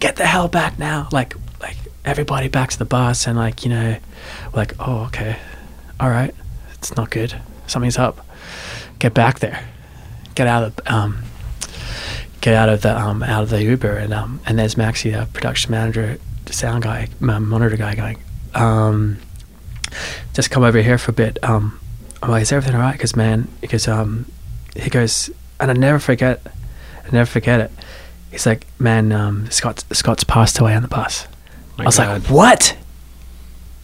[0.00, 1.08] Get the hell back now!
[1.12, 3.96] Like, like everybody back to the bus, and like you know,
[4.52, 5.36] like, oh, okay,
[6.00, 6.34] all right,
[6.74, 7.40] it's not good.
[7.66, 8.26] Something's up.
[8.98, 9.66] Get back there.
[10.34, 11.22] Get out of um,
[12.40, 15.26] get out of the um, out of the Uber, and um, and there's Maxie, the
[15.32, 16.18] production manager,
[16.50, 18.18] sound guy, monitor guy, going,
[18.56, 19.18] um,
[20.32, 21.38] just come over here for a bit.
[21.42, 21.78] Um,
[22.22, 22.92] I'm like, is everything all right?
[22.92, 24.26] Because man, because um,
[24.74, 25.30] he goes,
[25.60, 26.40] and I never forget,
[27.04, 27.70] I never forget it.
[28.30, 31.26] He's like, man, um, Scott Scott's passed away on the bus.
[31.78, 32.22] My I was God.
[32.22, 32.76] like, what?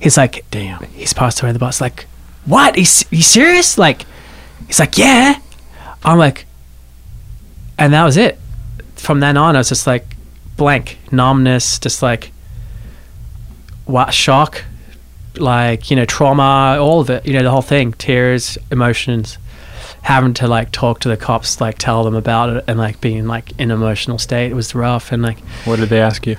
[0.00, 0.82] He's like, Damn.
[0.86, 1.80] he's passed away on the bus.
[1.80, 2.06] Like,
[2.44, 2.74] what?
[2.74, 3.78] He's you serious?
[3.78, 4.04] Like,
[4.66, 5.38] he's like, yeah.
[6.04, 6.46] I'm like,
[7.78, 8.38] and that was it.
[8.96, 10.16] From then on, I was just like
[10.56, 12.32] blank, numbness, just like
[13.84, 14.64] what shock,
[15.36, 17.26] like you know, trauma, all of it.
[17.26, 19.38] You know, the whole thing, tears, emotions,
[20.02, 23.26] having to like talk to the cops, like tell them about it, and like being
[23.26, 24.50] like in an emotional state.
[24.50, 26.36] It was rough, and like What did they ask you?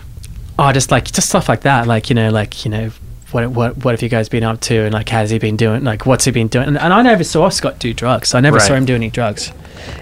[0.59, 1.87] oh, just like just stuff like that.
[1.87, 2.91] Like you know, like you know,
[3.31, 5.83] what what what have you guys been up to, and like how's he been doing?
[5.83, 6.67] Like what's he been doing?
[6.67, 8.33] And, and I never saw Scott do drugs.
[8.35, 9.49] I never saw him do any drugs.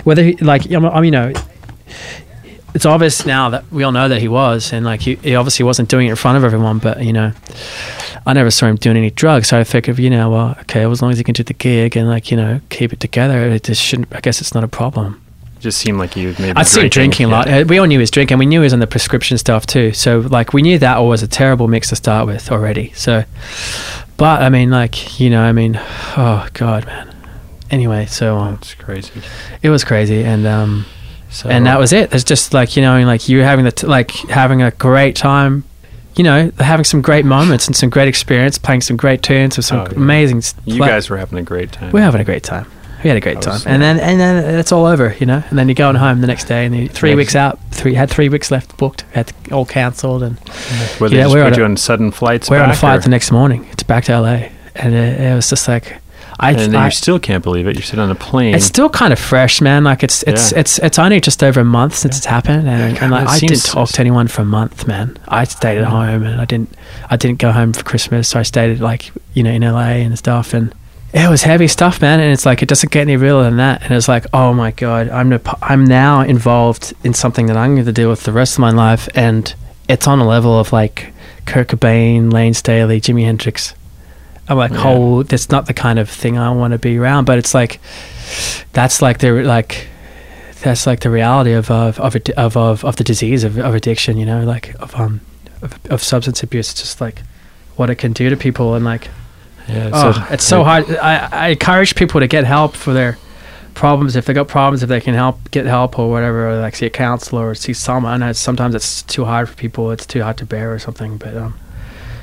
[0.04, 1.34] Whether he like, I mean, you know,
[2.74, 5.64] it's obvious now that we all know that he was, and like he, he obviously
[5.66, 6.80] wasn't doing it in front of everyone.
[6.80, 7.32] But you know,
[8.26, 9.50] I never saw him doing any drugs.
[9.50, 11.54] So I figured, you know, well, okay, well, as long as he can do the
[11.54, 14.14] gig and like you know keep it together, it just shouldn't.
[14.16, 15.22] I guess it's not a problem.
[15.60, 16.58] Just seemed like you maybe.
[16.58, 17.68] I'd seen him drinking a lot.
[17.68, 18.40] We all knew he was drinking.
[18.40, 19.94] We knew he was on the prescription stuff too.
[19.94, 22.92] So like we knew that was a terrible mix to start with already.
[22.94, 23.26] So,
[24.18, 25.80] but I mean, like you know, I mean,
[26.18, 27.14] oh god, man.
[27.70, 29.12] Anyway, so um, That's crazy.
[29.62, 30.86] it was crazy, and um,
[31.32, 32.14] So and that was it.
[32.14, 35.64] It's just like you know, like you having the t- like having a great time.
[36.16, 39.66] You know, having some great moments and some great experience, playing some great tunes with
[39.66, 39.96] some Oh, yeah.
[39.96, 40.44] amazing.
[40.66, 41.92] You guys were having a great time.
[41.94, 42.66] we're having a great time.
[43.02, 45.42] We had a great time, and then and then it's all over, you know.
[45.50, 48.10] And then you're going home the next day, and then three weeks out, three had
[48.12, 49.06] three weeks left booked.
[49.14, 50.38] Had all cancelled, and
[51.00, 53.00] Were Yeah, just we're put on you a- on sudden flights we're on a flight
[53.00, 53.66] or- the next morning.
[53.72, 55.96] It's back to LA, and it, it was just like
[56.42, 56.52] I.
[56.52, 57.76] and then I you still can't believe it.
[57.76, 58.56] You're sitting on a plane.
[58.56, 59.84] it's still kind of fresh, man.
[59.84, 60.60] Like it's it's Yeah.
[60.60, 63.40] it's it's only just over a month since it's happened, and, God, and like, I
[63.40, 65.18] didn't talk to anyone for a month, man.
[65.28, 66.74] I stayed at home, and I didn't
[67.10, 70.18] I didn't go home for Christmas, so I stayed like you know in LA and
[70.18, 70.74] stuff, and
[71.14, 72.20] it was heavy stuff, man.
[72.20, 73.84] And it's like it doesn't get any realer than that.
[73.84, 77.76] And it's like, oh my god, I'm the, I'm now involved in something that I'm
[77.76, 79.54] going to deal with the rest of my life, and
[79.88, 81.14] it's on a level of like
[81.46, 83.74] Kurt Cobain, Layne Staley, Jimi Hendrix.
[84.48, 84.84] I'm like, Yeah.
[84.86, 87.26] oh, that's not the kind of thing I want to be around.
[87.26, 87.80] But it's like,
[88.74, 89.88] that's like the like,
[90.62, 94.18] that's like the reality of of of of, of, of the disease of, of addiction.
[94.18, 95.22] You know, like of um
[95.62, 96.72] of, of substance abuse.
[96.72, 97.22] It's just like
[97.78, 99.08] what it can do to people, and like,
[99.68, 100.90] yeah, oh, it's so hard.
[100.98, 103.18] I, I encourage people to get help for their
[103.74, 106.76] problems if they got problems if they can help get help or whatever or like
[106.76, 110.06] see a counselor or see someone I know sometimes it's too hard for people it's
[110.06, 111.54] too hard to bear or something but um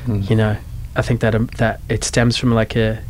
[0.06, 0.28] Mm.
[0.28, 0.56] you know
[0.96, 3.02] i think that um, that it stems from like a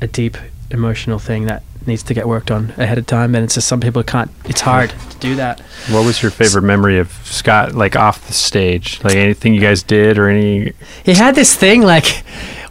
[0.00, 0.36] a deep
[0.70, 3.80] emotional thing that needs to get worked on ahead of time and it's just some
[3.80, 7.96] people can't it's hard to do that What was your favorite memory of Scott, like
[7.96, 9.02] off the stage?
[9.02, 10.74] Like anything you guys did, or any?
[11.04, 12.22] he had this thing like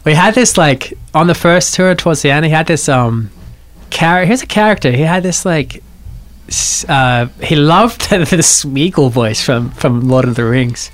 [0.04, 3.30] we had this like on the first tour towards the end he had this um
[3.90, 5.82] character here's a character he had this like
[6.88, 10.90] uh he loved the Smeagol voice from from Lord of the Rings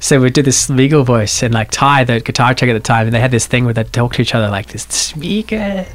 [0.00, 3.06] so we did this Smeagol voice and like Ty the guitar tech at the time
[3.06, 5.86] and they had this thing where they talk to each other like this Smeagol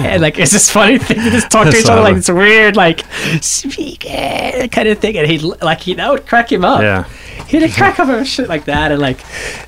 [0.00, 2.98] and like it's this funny thing just talk to each other like this weird like
[3.40, 5.16] Smeagol kind of thing.
[5.16, 6.82] And he like you know would crack him up.
[6.82, 7.04] Yeah,
[7.46, 8.92] he'd crack up and shit like that.
[8.92, 9.20] And like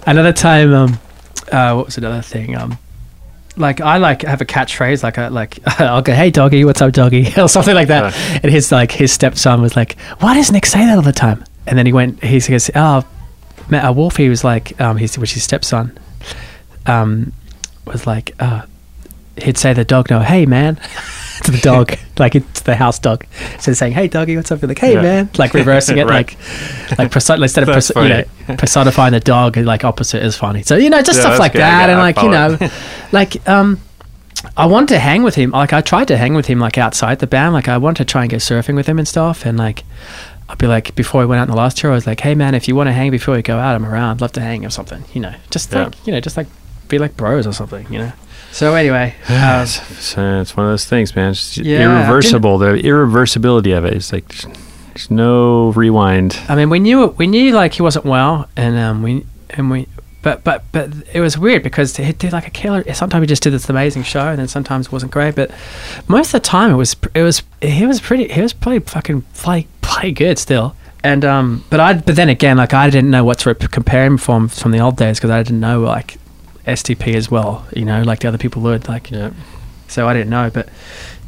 [0.07, 0.99] another time um
[1.53, 2.57] uh what was another thing?
[2.57, 2.79] Um
[3.57, 6.93] like I like have a catchphrase like I like I'll go hey doggy what's up
[6.93, 7.33] doggy?
[7.41, 8.13] Or something like that.
[8.15, 8.41] Uh.
[8.43, 11.45] and his like his stepson was like why does Nick say that all the time?
[11.67, 13.05] And then he went he goes oh
[13.71, 15.97] Ma- uh, Wolfie was like um his which is his stepson
[16.87, 17.33] um
[17.87, 18.63] was like uh
[19.43, 20.79] he'd say the dog no hey man.
[21.43, 23.27] To the dog like it's the house dog.
[23.59, 24.63] So saying hey doggy what's up?
[24.63, 25.03] Like hey Yeah.
[25.03, 25.31] man.
[25.37, 26.29] Like reversing it Right.
[26.91, 28.25] like like perso- instead of perso- you know
[28.57, 30.63] personifying the dog like opposite is funny.
[30.63, 31.61] So you know just Yeah, stuff like good.
[31.63, 32.71] That and I like you know
[33.11, 33.81] like um
[34.57, 35.51] I wanted to hang with him.
[35.51, 37.53] Like I tried to hang with him like outside the band.
[37.53, 39.45] Like I wanted to try and go surfing with him and stuff.
[39.45, 39.83] And like
[40.49, 42.35] I'd be like before we went out in the last tour I was like hey
[42.35, 44.65] man if you want to hang before we go out I'm around love to hang
[44.65, 45.85] or something you know just Yeah.
[45.85, 46.47] like you know just like
[46.89, 48.13] be like bros or something you know
[48.53, 51.31] so anyway um, it's, it's, uh, one of those things, man.
[51.33, 52.59] It's Yeah, irreversible.
[52.59, 53.95] The irreversibility of it.
[53.95, 54.47] it is like there's,
[54.89, 56.39] there's no rewind.
[56.49, 59.89] I mean, we knew we knew like he wasn't well, and um, we and we,
[60.25, 62.83] but but but it was weird because he did like a killer.
[62.95, 65.37] Sometimes he just did this amazing show, and then sometimes it wasn't great.
[65.37, 65.51] But
[66.09, 69.23] most of the time, it was it was he was pretty he was pretty fucking
[69.35, 70.75] play play good still.
[71.05, 74.17] And um, but I but then again, like I didn't know what to compare him
[74.17, 76.17] from from the old days because I didn't know like
[76.67, 79.31] STP as well, you know, like the other people would like Yeah,
[79.95, 80.69] so I didn't know, but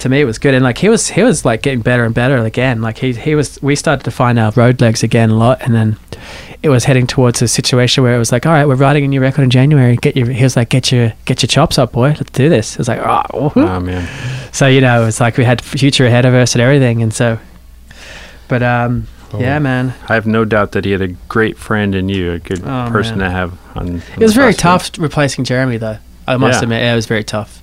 [0.01, 0.53] to me it was good.
[0.55, 2.83] And like he was, he was like getting better and better again.
[2.83, 3.61] Like he, he was.
[3.63, 5.97] We started to find our road legs again a lot, and then
[6.63, 9.09] it was heading towards a situation where it was like, all right, we're writing a
[9.09, 9.97] new record in January.
[9.97, 12.09] Get your, he was like, get your, get your chops up, boy.
[12.09, 12.73] Let's do this.
[12.73, 14.07] It was like, oh, oh man.
[14.53, 17.39] so you know, it's like we had future ahead of us and everything, and so.
[18.49, 19.41] But um, Oh.
[19.41, 22.39] yeah, man, I have no doubt that he had a great friend in you, a
[22.39, 23.29] good Oh, person man.
[23.29, 23.97] to have on.
[24.15, 25.99] it was very tough replacing Jeremy, though.
[26.29, 26.63] I must Yeah.
[26.63, 27.61] admit, it was very tough.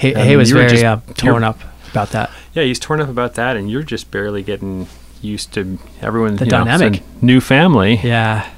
[0.00, 2.30] He, And he was very just- uh, torn up about that.
[2.54, 4.86] Yeah, he's torn up about that, and you're just barely getting
[5.20, 6.36] used to everyone.
[6.36, 7.02] The you know, dynamic.
[7.22, 8.00] new family.
[8.02, 8.48] Yeah.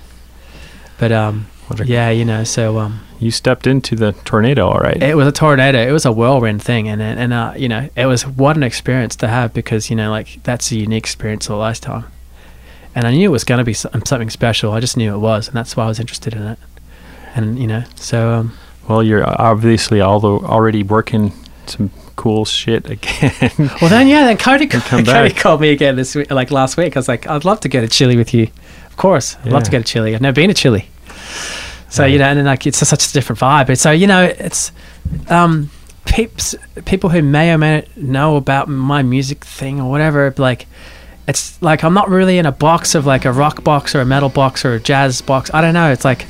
[0.98, 5.02] But um a- yeah, you know, so um You stepped into the tornado, all right.
[5.02, 5.78] it was a tornado.
[5.80, 8.62] It was a whirlwind thing and and and, uh you know, it was what an
[8.62, 12.04] experience to have because, you know, like that's a unique experience of a lifetime.
[12.94, 14.72] And I knew it was going to be something special.
[14.72, 16.58] I just knew it was, and that's why I was interested in it.
[17.34, 18.52] And you know, so um
[18.88, 21.32] well, you're obviously already working
[21.66, 23.32] some cool shit again.
[23.80, 25.36] well then yeah, then Cody Cody back.
[25.36, 26.96] called me again this week, like last week.
[26.96, 28.48] I was like, I'd love to go to Chile with you.
[28.86, 29.78] Of course, I'd love to Yeah.
[29.78, 30.14] go to Chile.
[30.14, 30.88] I've never been to Chile.
[31.88, 32.12] So Right.
[32.12, 33.68] you know, and then like it's such a different vibe.
[33.68, 34.72] And so you know, it's
[35.28, 35.70] um,
[36.04, 36.54] peeps,
[36.84, 40.32] people who may or may not know about my music thing or whatever.
[40.38, 40.66] Like,
[41.28, 44.04] it's like I'm not really in a box of like a rock box or a
[44.06, 45.50] metal box or a jazz box.
[45.54, 45.90] I don't know.
[45.92, 46.26] It's like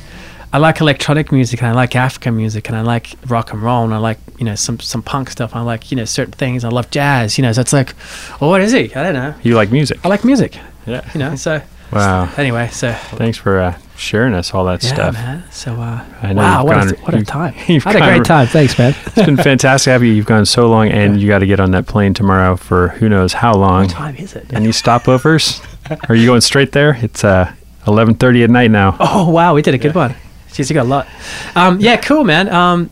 [0.53, 3.83] I like electronic music and I like African music and I like rock and roll
[3.83, 5.55] and I like you know some some punk stuff.
[5.55, 6.63] I like you know certain things.
[6.63, 7.37] I love jazz.
[7.37, 7.93] You know, so it's like,
[8.39, 8.93] well, what is he?
[8.93, 9.33] I don't know.
[9.41, 9.99] you like music?
[10.05, 10.57] I like music.
[10.85, 11.01] Yeah.
[11.13, 12.29] You know, so Wow.
[12.37, 15.13] anyway, so Thanks for uh, sharing us all that yeah, stuff.
[15.13, 15.43] man.
[15.51, 17.53] So uh, I know wow, what, gone- a, what a time!
[17.67, 18.47] you've I had a great time.
[18.47, 18.95] Thanks, man.
[19.05, 20.11] It's been fantastic have you.
[20.11, 23.09] You've gone so long, and you got to get on that plane tomorrow for who
[23.09, 23.83] knows how long.
[23.83, 24.51] What time is it?
[24.53, 25.63] Any stopovers?
[26.09, 26.97] Are you going straight there?
[27.01, 27.53] It's uh,
[27.85, 28.97] 11:30 at night now.
[28.99, 30.15] Oh wow, we did a good one.
[30.53, 31.07] Jeez, you got a lot.
[31.55, 32.47] Um, yeah, cool, man.
[32.49, 32.89] Um,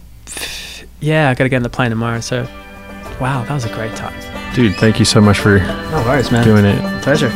[1.00, 2.20] yeah, I got to get on the plane tomorrow.
[2.20, 2.44] So,
[3.20, 4.20] wow, that was a great time.
[4.56, 6.44] Dude, thank you so much for No worries, man.
[6.44, 7.04] doing it.
[7.04, 7.30] Pleasure.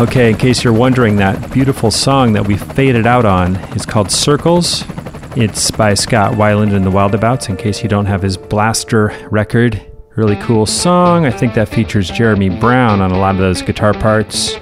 [0.00, 4.10] Okay, in case you're wondering, that beautiful song that we faded out on is called
[4.10, 4.82] Circles.
[5.36, 9.78] It's by Scott Weiland and the Wildabouts, in case you don't have his Blaster record.
[10.16, 11.26] Really cool song.
[11.26, 14.54] I think that features Jeremy Brown on a lot of those guitar parts.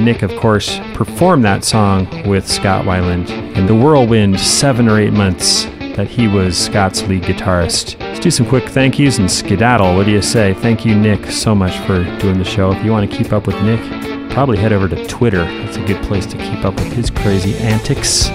[0.00, 5.12] Nick, of course, performed that song with Scott Weiland in the whirlwind seven or eight
[5.12, 7.96] months that he was Scott's lead guitarist.
[8.00, 9.94] Let's do some quick thank yous and skedaddle.
[9.94, 10.52] What do you say?
[10.54, 12.72] Thank you, Nick, so much for doing the show.
[12.72, 15.44] If you want to keep up with Nick, probably head over to Twitter.
[15.44, 18.28] That's a good place to keep up with his crazy antics.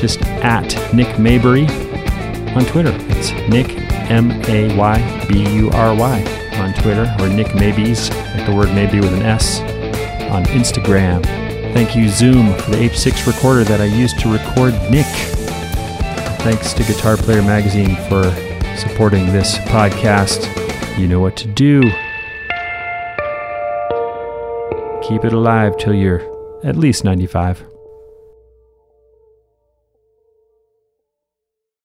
[0.00, 1.66] Just at Nick Maybury
[2.54, 2.92] on Twitter.
[3.10, 3.70] It's Nick
[4.10, 8.68] M A Y B U R Y on Twitter, or Nick Maybes, like the word
[8.74, 9.60] maybe with an S,
[10.30, 11.22] on Instagram.
[11.72, 15.06] Thank you, Zoom, for the H6 recorder that I used to record Nick.
[16.42, 18.24] Thanks to Guitar Player Magazine for
[18.76, 20.48] supporting this podcast.
[20.98, 21.90] You know what to do.
[25.12, 26.22] Keep it alive till you're
[26.64, 27.71] at least 95.